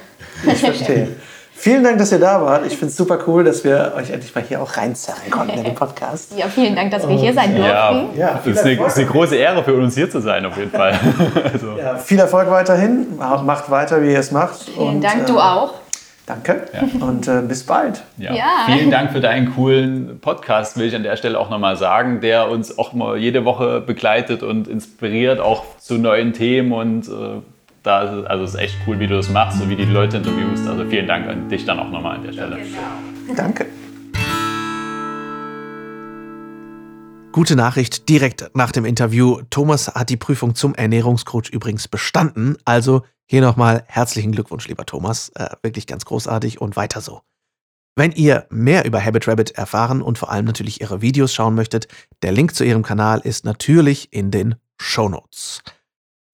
Ich 0.47 0.61
verstehe. 0.61 1.09
Vielen 1.55 1.85
Dank, 1.85 1.99
dass 1.99 2.11
ihr 2.11 2.19
da 2.19 2.43
wart. 2.43 2.67
Ich 2.67 2.73
finde 2.73 2.87
es 2.87 2.97
super 2.97 3.19
cool, 3.27 3.45
dass 3.45 3.63
wir 3.63 3.93
euch 3.97 4.11
endlich 4.11 4.35
mal 4.35 4.43
hier 4.43 4.61
auch 4.61 4.77
reinzerren 4.77 5.31
konnten 5.31 5.59
in 5.59 5.63
den 5.63 5.75
Podcast. 5.77 6.33
Ja, 6.37 6.49
vielen 6.49 6.75
Dank, 6.75 6.91
dass 6.91 7.07
wir 7.09 7.17
hier 7.17 7.33
sein 7.33 7.57
Ja, 7.57 7.93
durften. 7.93 8.19
Ja, 8.19 8.35
das 8.35 8.43
viel 8.43 8.53
ist 8.53 8.65
eine, 8.65 8.87
ist 8.87 8.97
eine 8.97 9.07
große 9.07 9.37
Ehre 9.37 9.63
für 9.63 9.75
uns 9.75 9.95
hier 9.95 10.11
zu 10.11 10.21
sein, 10.21 10.45
auf 10.45 10.57
jeden 10.57 10.73
Fall. 10.73 10.99
also, 11.53 11.77
Ja, 11.79 11.97
viel 11.99 12.19
Erfolg 12.19 12.51
weiterhin. 12.51 13.17
Macht 13.17 13.71
weiter, 13.71 14.03
wie 14.03 14.11
ihr 14.13 14.19
es 14.19 14.33
macht. 14.33 14.63
Vielen 14.63 14.97
Und, 14.97 15.05
Dank, 15.05 15.23
äh, 15.23 15.27
du 15.27 15.39
auch. 15.39 15.75
Danke. 16.27 16.69
Und 17.01 17.27
äh, 17.27 17.43
bis 17.43 17.65
bald. 17.65 18.03
ja. 18.17 18.33
Ja. 18.33 18.67
Vielen 18.67 18.91
Dank 18.91 19.11
für 19.11 19.21
deinen 19.21 19.55
coolen 19.55 20.21
Podcast, 20.21 20.77
will 20.79 20.87
ich 20.87 20.95
an 20.95 21.03
der 21.03 21.17
Stelle 21.17 21.39
auch 21.39 21.51
nochmal 21.51 21.77
sagen, 21.77 22.21
der 22.21 22.49
uns 22.49 22.79
auch 22.79 22.93
mal 22.93 23.17
jede 23.17 23.45
Woche 23.45 23.81
begleitet 23.81 24.45
und 24.45 24.69
inspiriert, 24.69 25.41
auch 25.41 25.65
zu 25.79 25.99
neuen 25.99 26.33
Themen. 26.33 26.73
Und 26.73 27.09
äh, 27.09 27.41
da 27.83 28.03
ist 28.03 28.13
es, 28.13 28.27
also 28.27 28.45
es 28.45 28.55
ist 28.55 28.61
echt 28.61 28.77
cool, 28.87 29.01
wie 29.01 29.09
du 29.09 29.17
das 29.17 29.31
machst, 29.31 29.59
so 29.59 29.69
wie 29.69 29.75
die 29.75 29.85
Leute 29.85 30.19
interviewst. 30.19 30.69
Also 30.69 30.85
vielen 30.85 31.09
Dank 31.09 31.29
an 31.29 31.49
dich 31.49 31.65
dann 31.65 31.81
auch 31.81 31.91
nochmal 31.91 32.17
an 32.17 32.23
der 32.23 32.33
Stelle. 32.33 32.59
Danke. 33.37 33.67
Gute 37.33 37.57
Nachricht 37.57 38.09
direkt 38.11 38.51
nach 38.55 38.73
dem 38.73 38.85
Interview. 38.85 39.41
Thomas 39.49 39.89
hat 39.89 40.11
die 40.11 40.19
Prüfung 40.19 40.55
zum 40.55 40.75
Ernährungscoach 40.75 41.49
übrigens 41.51 41.89
bestanden. 41.89 42.59
Also 42.67 43.03
hier 43.33 43.41
nochmal 43.41 43.83
herzlichen 43.87 44.33
Glückwunsch, 44.33 44.69
lieber 44.69 44.85
Thomas. 44.85 45.31
Äh, 45.31 45.49
wirklich 45.63 45.87
ganz 45.87 46.05
großartig 46.05 46.61
und 46.61 46.77
weiter 46.77 47.01
so. 47.01 47.23
Wenn 47.97 48.13
ihr 48.13 48.47
mehr 48.51 48.85
über 48.85 49.03
Habit 49.03 49.27
Rabbit 49.27 49.53
erfahren 49.53 50.03
und 50.03 50.19
vor 50.19 50.31
allem 50.31 50.45
natürlich 50.45 50.83
ihre 50.83 51.01
Videos 51.01 51.33
schauen 51.33 51.55
möchtet, 51.55 51.89
der 52.21 52.33
Link 52.33 52.55
zu 52.55 52.63
ihrem 52.63 52.83
Kanal 52.83 53.21
ist 53.21 53.47
natürlich 53.47 54.13
in 54.13 54.31
den 54.31 54.57
Show 54.79 55.09
Notes. 55.09 55.63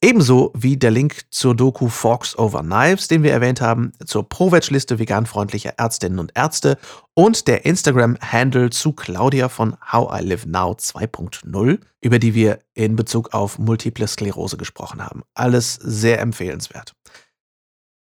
Ebenso 0.01 0.53
wie 0.55 0.77
der 0.77 0.93
Link 0.93 1.25
zur 1.31 1.57
Doku 1.57 1.89
Forks 1.89 2.39
Over 2.39 2.61
Knives, 2.61 3.09
den 3.09 3.25
wir 3.25 3.33
erwähnt 3.33 3.61
haben, 3.61 3.91
zur 4.07 4.29
Pro-Veg-Liste 4.29 5.01
veganfreundlicher 5.01 5.75
Ärztinnen 5.77 6.21
und 6.21 6.31
Ärzte 6.37 6.79
und 7.15 7.49
der 7.49 7.65
Instagram-Handle 7.67 8.71
zu 8.71 8.93
Claudia 8.93 9.49
von 9.49 9.77
How 9.91 10.21
I 10.21 10.25
Live 10.25 10.47
Now 10.47 10.77
2.0, 10.79 11.81
über 12.01 12.21
die 12.21 12.35
wir 12.35 12.61
in 12.75 12.95
Bezug 12.95 13.35
auf 13.35 13.59
Multiple 13.59 14.07
Sklerose 14.07 14.57
gesprochen 14.57 15.05
haben. 15.05 15.25
Alles 15.35 15.75
sehr 15.75 16.21
empfehlenswert. 16.21 16.93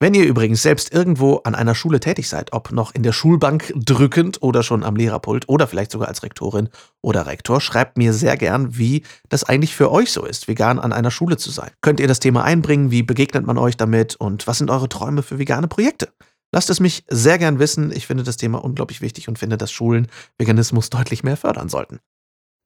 Wenn 0.03 0.14
ihr 0.14 0.26
übrigens 0.26 0.62
selbst 0.62 0.92
irgendwo 0.92 1.36
an 1.44 1.55
einer 1.55 1.76
Schule 1.76 2.00
tätig 2.00 2.28
seid, 2.28 2.53
ob 2.53 2.72
noch 2.72 2.92
in 2.92 3.05
der 3.05 3.12
Schulbank 3.12 3.72
drückend 3.76 4.42
oder 4.42 4.64
schon 4.64 4.82
am 4.82 4.96
Lehrerpult 4.96 5.48
oder 5.48 5.68
vielleicht 5.68 5.92
sogar 5.92 6.09
als 6.09 6.24
Rektorin 6.24 6.70
oder 7.03 7.26
Rektor, 7.26 7.61
schreibt 7.61 7.96
mir 7.96 8.12
sehr 8.12 8.36
gern, 8.36 8.76
wie 8.76 9.05
das 9.28 9.44
eigentlich 9.44 9.76
für 9.76 9.92
euch 9.92 10.11
so 10.11 10.24
ist, 10.24 10.48
vegan 10.48 10.80
an 10.80 10.92
einer 10.92 11.12
Schule 11.12 11.36
zu 11.36 11.53
sein. 11.53 11.70
Könnt 11.82 12.00
ihr 12.00 12.09
das 12.09 12.18
Thema 12.18 12.42
einbringen? 12.42 12.90
Wie 12.90 13.05
begegnet 13.05 13.46
man 13.46 13.59
euch 13.59 13.76
damit? 13.76 14.16
Und 14.16 14.48
was 14.48 14.59
sind 14.59 14.72
eure 14.72 14.88
Träume 14.88 15.22
für 15.22 15.38
vegane 15.38 15.68
Projekte? 15.68 16.09
Lasst 16.50 16.68
es 16.68 16.80
mich 16.80 17.05
sehr 17.07 17.38
gern 17.38 17.61
wissen. 17.61 17.92
Ich 17.92 18.09
finde 18.09 18.24
das 18.24 18.36
Thema 18.36 18.59
unglaublich 18.59 19.03
wichtig 19.03 19.28
und 19.28 19.38
finde, 19.38 19.57
dass 19.57 19.70
Schulen 19.70 20.09
Veganismus 20.36 20.90
deutlich 20.90 21.22
mehr 21.22 21.36
fördern 21.36 21.68
sollten. 21.68 22.00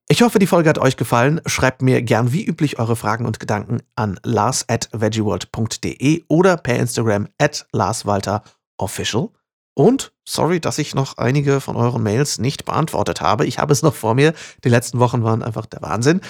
Ich 0.08 0.22
hoffe, 0.22 0.38
die 0.38 0.46
Folge 0.46 0.68
hat 0.68 0.78
euch 0.78 0.96
gefallen. 0.96 1.40
Schreibt 1.46 1.82
mir 1.82 2.00
gern 2.00 2.32
wie 2.32 2.44
üblich 2.44 2.78
eure 2.78 2.94
Fragen 2.94 3.26
und 3.26 3.40
Gedanken 3.40 3.82
an 3.96 4.20
lars 4.22 4.64
at 4.68 4.88
veggieworld.de 4.92 6.24
oder 6.28 6.56
per 6.56 6.76
Instagram 6.76 7.26
at 7.38 7.66
larswalterofficial. 7.72 9.30
Und 9.74 10.12
sorry, 10.24 10.60
dass 10.60 10.78
ich 10.78 10.94
noch 10.94 11.18
einige 11.18 11.60
von 11.60 11.74
euren 11.74 12.04
Mails 12.04 12.38
nicht 12.38 12.64
beantwortet 12.64 13.20
habe. 13.20 13.46
Ich 13.46 13.58
habe 13.58 13.72
es 13.72 13.82
noch 13.82 13.94
vor 13.94 14.14
mir. 14.14 14.32
Die 14.62 14.68
letzten 14.68 15.00
Wochen 15.00 15.24
waren 15.24 15.42
einfach 15.42 15.66
der 15.66 15.82
Wahnsinn. 15.82 16.20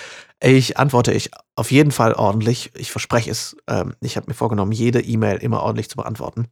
Ich 0.42 0.78
antworte 0.78 1.12
ich 1.12 1.30
auf 1.54 1.70
jeden 1.70 1.92
Fall 1.92 2.14
ordentlich. 2.14 2.72
Ich 2.76 2.90
verspreche 2.90 3.30
es. 3.30 3.58
Ähm, 3.68 3.94
ich 4.00 4.16
habe 4.16 4.28
mir 4.28 4.34
vorgenommen, 4.34 4.72
jede 4.72 5.02
E-Mail 5.02 5.36
immer 5.36 5.62
ordentlich 5.62 5.90
zu 5.90 5.96
beantworten. 5.96 6.48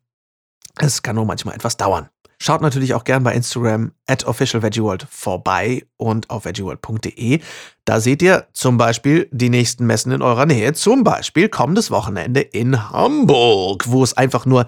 Es 0.77 1.03
kann 1.03 1.17
nur 1.17 1.25
manchmal 1.25 1.55
etwas 1.55 1.79
dauern. 1.79 2.11
Schaut 2.45 2.61
natürlich 2.61 2.93
auch 2.93 3.05
gern 3.05 3.23
bei 3.23 3.33
Instagram 3.33 3.93
at 4.07 4.27
officialveggieworld 4.27 5.07
vorbei 5.11 5.87
und 5.97 6.29
auf 6.29 6.45
veggieworld.de. 6.45 7.41
Da 7.87 8.01
seht 8.01 8.21
ihr 8.21 8.47
zum 8.53 8.77
Beispiel 8.77 9.31
die 9.33 9.49
nächsten 9.49 9.87
Messen 9.87 10.13
in 10.13 10.21
eurer 10.21 10.45
Nähe. 10.45 10.75
Zum 10.75 11.05
Beispiel 11.05 11.49
kommendes 11.49 11.91
Wochenende 11.91 12.43
in 12.43 12.91
Hamburg, 12.91 13.85
wo 13.89 14.05
es 14.05 14.15
einfach 14.15 14.45
nur 14.45 14.67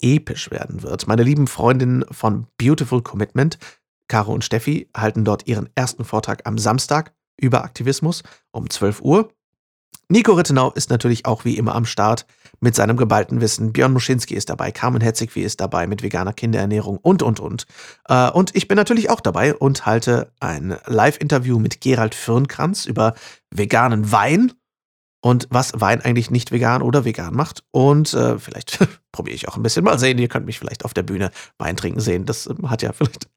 episch 0.00 0.50
werden 0.50 0.82
wird. 0.82 1.06
Meine 1.06 1.22
lieben 1.22 1.48
Freundinnen 1.48 2.06
von 2.10 2.46
Beautiful 2.56 3.02
Commitment, 3.02 3.58
Caro 4.08 4.32
und 4.32 4.42
Steffi, 4.42 4.88
halten 4.96 5.26
dort 5.26 5.46
ihren 5.46 5.68
ersten 5.74 6.06
Vortrag 6.06 6.46
am 6.46 6.56
Samstag 6.56 7.12
über 7.38 7.62
Aktivismus 7.62 8.22
um 8.52 8.70
12 8.70 9.02
Uhr. 9.02 9.28
Nico 10.08 10.32
Rittenau 10.32 10.70
ist 10.70 10.88
natürlich 10.88 11.26
auch 11.26 11.44
wie 11.44 11.58
immer 11.58 11.74
am 11.74 11.84
Start 11.84 12.24
mit 12.60 12.74
seinem 12.74 12.96
geballten 12.96 13.40
Wissen. 13.40 13.72
Björn 13.72 13.92
Muschinski 13.92 14.34
ist 14.34 14.50
dabei, 14.50 14.70
Carmen 14.72 15.00
Hetzigwie 15.00 15.42
ist 15.42 15.60
dabei 15.60 15.86
mit 15.86 16.02
veganer 16.02 16.32
Kinderernährung 16.32 16.98
und, 16.98 17.22
und, 17.22 17.40
und. 17.40 17.66
Äh, 18.08 18.30
und 18.30 18.54
ich 18.54 18.68
bin 18.68 18.76
natürlich 18.76 19.10
auch 19.10 19.20
dabei 19.20 19.54
und 19.54 19.86
halte 19.86 20.32
ein 20.40 20.76
Live-Interview 20.86 21.58
mit 21.58 21.80
Gerald 21.80 22.14
Firnkranz 22.14 22.86
über 22.86 23.14
veganen 23.50 24.12
Wein 24.12 24.52
und 25.20 25.48
was 25.50 25.72
Wein 25.74 26.00
eigentlich 26.00 26.30
nicht 26.30 26.52
vegan 26.52 26.82
oder 26.82 27.04
vegan 27.04 27.34
macht. 27.34 27.64
Und 27.70 28.14
äh, 28.14 28.38
vielleicht 28.38 28.78
probiere 29.12 29.34
ich 29.34 29.48
auch 29.48 29.56
ein 29.56 29.62
bisschen 29.62 29.84
mal 29.84 29.98
sehen. 29.98 30.18
Ihr 30.18 30.28
könnt 30.28 30.46
mich 30.46 30.58
vielleicht 30.58 30.84
auf 30.84 30.94
der 30.94 31.02
Bühne 31.02 31.30
Wein 31.58 31.76
trinken 31.76 32.00
sehen. 32.00 32.24
Das 32.24 32.46
ähm, 32.46 32.70
hat 32.70 32.82
ja 32.82 32.92
vielleicht 32.92 33.28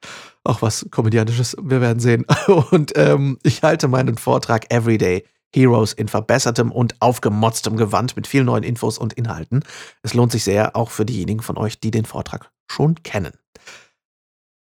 auch 0.43 0.61
was 0.61 0.85
Komödiantisches. 0.91 1.55
Wir 1.61 1.81
werden 1.81 1.99
sehen. 1.99 2.25
Und 2.71 2.93
ähm, 2.95 3.39
ich 3.43 3.63
halte 3.63 3.87
meinen 3.87 4.17
Vortrag 4.17 4.71
Everyday 4.71 5.25
Heroes 5.53 5.93
in 5.93 6.07
verbessertem 6.07 6.71
und 6.71 6.95
aufgemotztem 7.01 7.77
Gewand 7.77 8.15
mit 8.15 8.27
vielen 8.27 8.45
neuen 8.45 8.63
Infos 8.63 8.97
und 8.97 9.13
Inhalten. 9.13 9.63
Es 10.03 10.13
lohnt 10.13 10.31
sich 10.31 10.43
sehr, 10.43 10.75
auch 10.75 10.91
für 10.91 11.05
diejenigen 11.05 11.41
von 11.41 11.57
euch, 11.57 11.79
die 11.79 11.91
den 11.91 12.05
Vortrag 12.05 12.51
schon 12.69 12.95
kennen. 13.03 13.33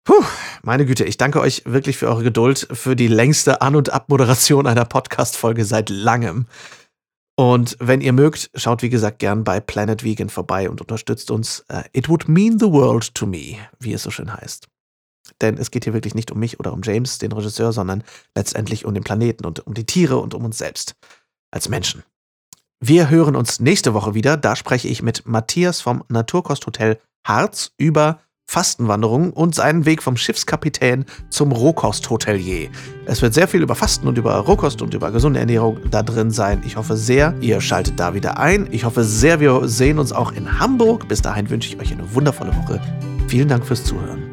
Puh, 0.05 0.23
meine 0.63 0.85
Güte, 0.85 1.03
ich 1.03 1.17
danke 1.17 1.41
euch 1.41 1.63
wirklich 1.65 1.97
für 1.97 2.07
eure 2.07 2.23
Geduld, 2.23 2.67
für 2.71 2.95
die 2.95 3.09
längste 3.09 3.61
An- 3.61 3.75
und 3.75 3.91
Abmoderation 3.91 4.65
einer 4.65 4.85
Podcast-Folge 4.85 5.65
seit 5.65 5.89
langem. 5.89 6.47
Und 7.35 7.75
wenn 7.79 8.01
ihr 8.01 8.13
mögt, 8.13 8.49
schaut 8.55 8.81
wie 8.81 8.89
gesagt 8.89 9.19
gern 9.19 9.43
bei 9.43 9.59
Planet 9.59 10.03
Vegan 10.03 10.29
vorbei 10.29 10.69
und 10.69 10.81
unterstützt 10.81 11.29
uns. 11.29 11.65
Uh, 11.71 11.81
it 11.91 12.09
would 12.09 12.27
mean 12.27 12.57
the 12.57 12.71
world 12.71 13.13
to 13.13 13.27
me, 13.27 13.57
wie 13.79 13.93
es 13.93 14.03
so 14.03 14.09
schön 14.09 14.33
heißt. 14.33 14.69
Denn 15.41 15.57
es 15.57 15.71
geht 15.71 15.83
hier 15.83 15.93
wirklich 15.93 16.15
nicht 16.15 16.31
um 16.31 16.39
mich 16.39 16.59
oder 16.59 16.73
um 16.73 16.81
James, 16.83 17.17
den 17.17 17.31
Regisseur, 17.31 17.73
sondern 17.73 18.03
letztendlich 18.35 18.85
um 18.85 18.93
den 18.93 19.03
Planeten 19.03 19.45
und 19.45 19.65
um 19.65 19.73
die 19.73 19.85
Tiere 19.85 20.17
und 20.17 20.33
um 20.33 20.45
uns 20.45 20.57
selbst 20.57 20.95
als 21.51 21.69
Menschen. 21.69 22.03
Wir 22.79 23.09
hören 23.09 23.35
uns 23.35 23.59
nächste 23.59 23.93
Woche 23.93 24.13
wieder. 24.13 24.37
Da 24.37 24.55
spreche 24.55 24.87
ich 24.87 25.01
mit 25.01 25.25
Matthias 25.25 25.81
vom 25.81 26.03
Naturkosthotel 26.09 26.99
Harz 27.25 27.71
über 27.77 28.19
Fastenwanderung 28.49 29.33
und 29.33 29.55
seinen 29.55 29.85
Weg 29.85 30.01
vom 30.01 30.15
Schiffskapitän 30.15 31.05
zum 31.29 31.51
Rohkosthotelier. 31.51 32.69
Es 33.05 33.21
wird 33.21 33.33
sehr 33.33 33.47
viel 33.47 33.61
über 33.61 33.75
Fasten 33.75 34.07
und 34.07 34.17
über 34.17 34.35
Rohkost 34.37 34.81
und 34.81 34.93
über 34.93 35.11
gesunde 35.11 35.39
Ernährung 35.39 35.79
da 35.91 36.01
drin 36.01 36.31
sein. 36.31 36.63
Ich 36.65 36.77
hoffe 36.77 36.95
sehr, 36.95 37.35
ihr 37.41 37.59
schaltet 37.59 37.99
da 37.99 38.13
wieder 38.13 38.39
ein. 38.39 38.69
Ich 38.71 38.85
hoffe 38.85 39.03
sehr, 39.03 39.41
wir 39.41 39.67
sehen 39.67 39.99
uns 39.99 40.13
auch 40.13 40.31
in 40.31 40.59
Hamburg. 40.59 41.09
Bis 41.09 41.21
dahin 41.21 41.49
wünsche 41.49 41.69
ich 41.69 41.79
euch 41.79 41.91
eine 41.91 42.13
wundervolle 42.13 42.55
Woche. 42.55 42.79
Vielen 43.27 43.49
Dank 43.49 43.65
fürs 43.65 43.83
Zuhören. 43.83 44.23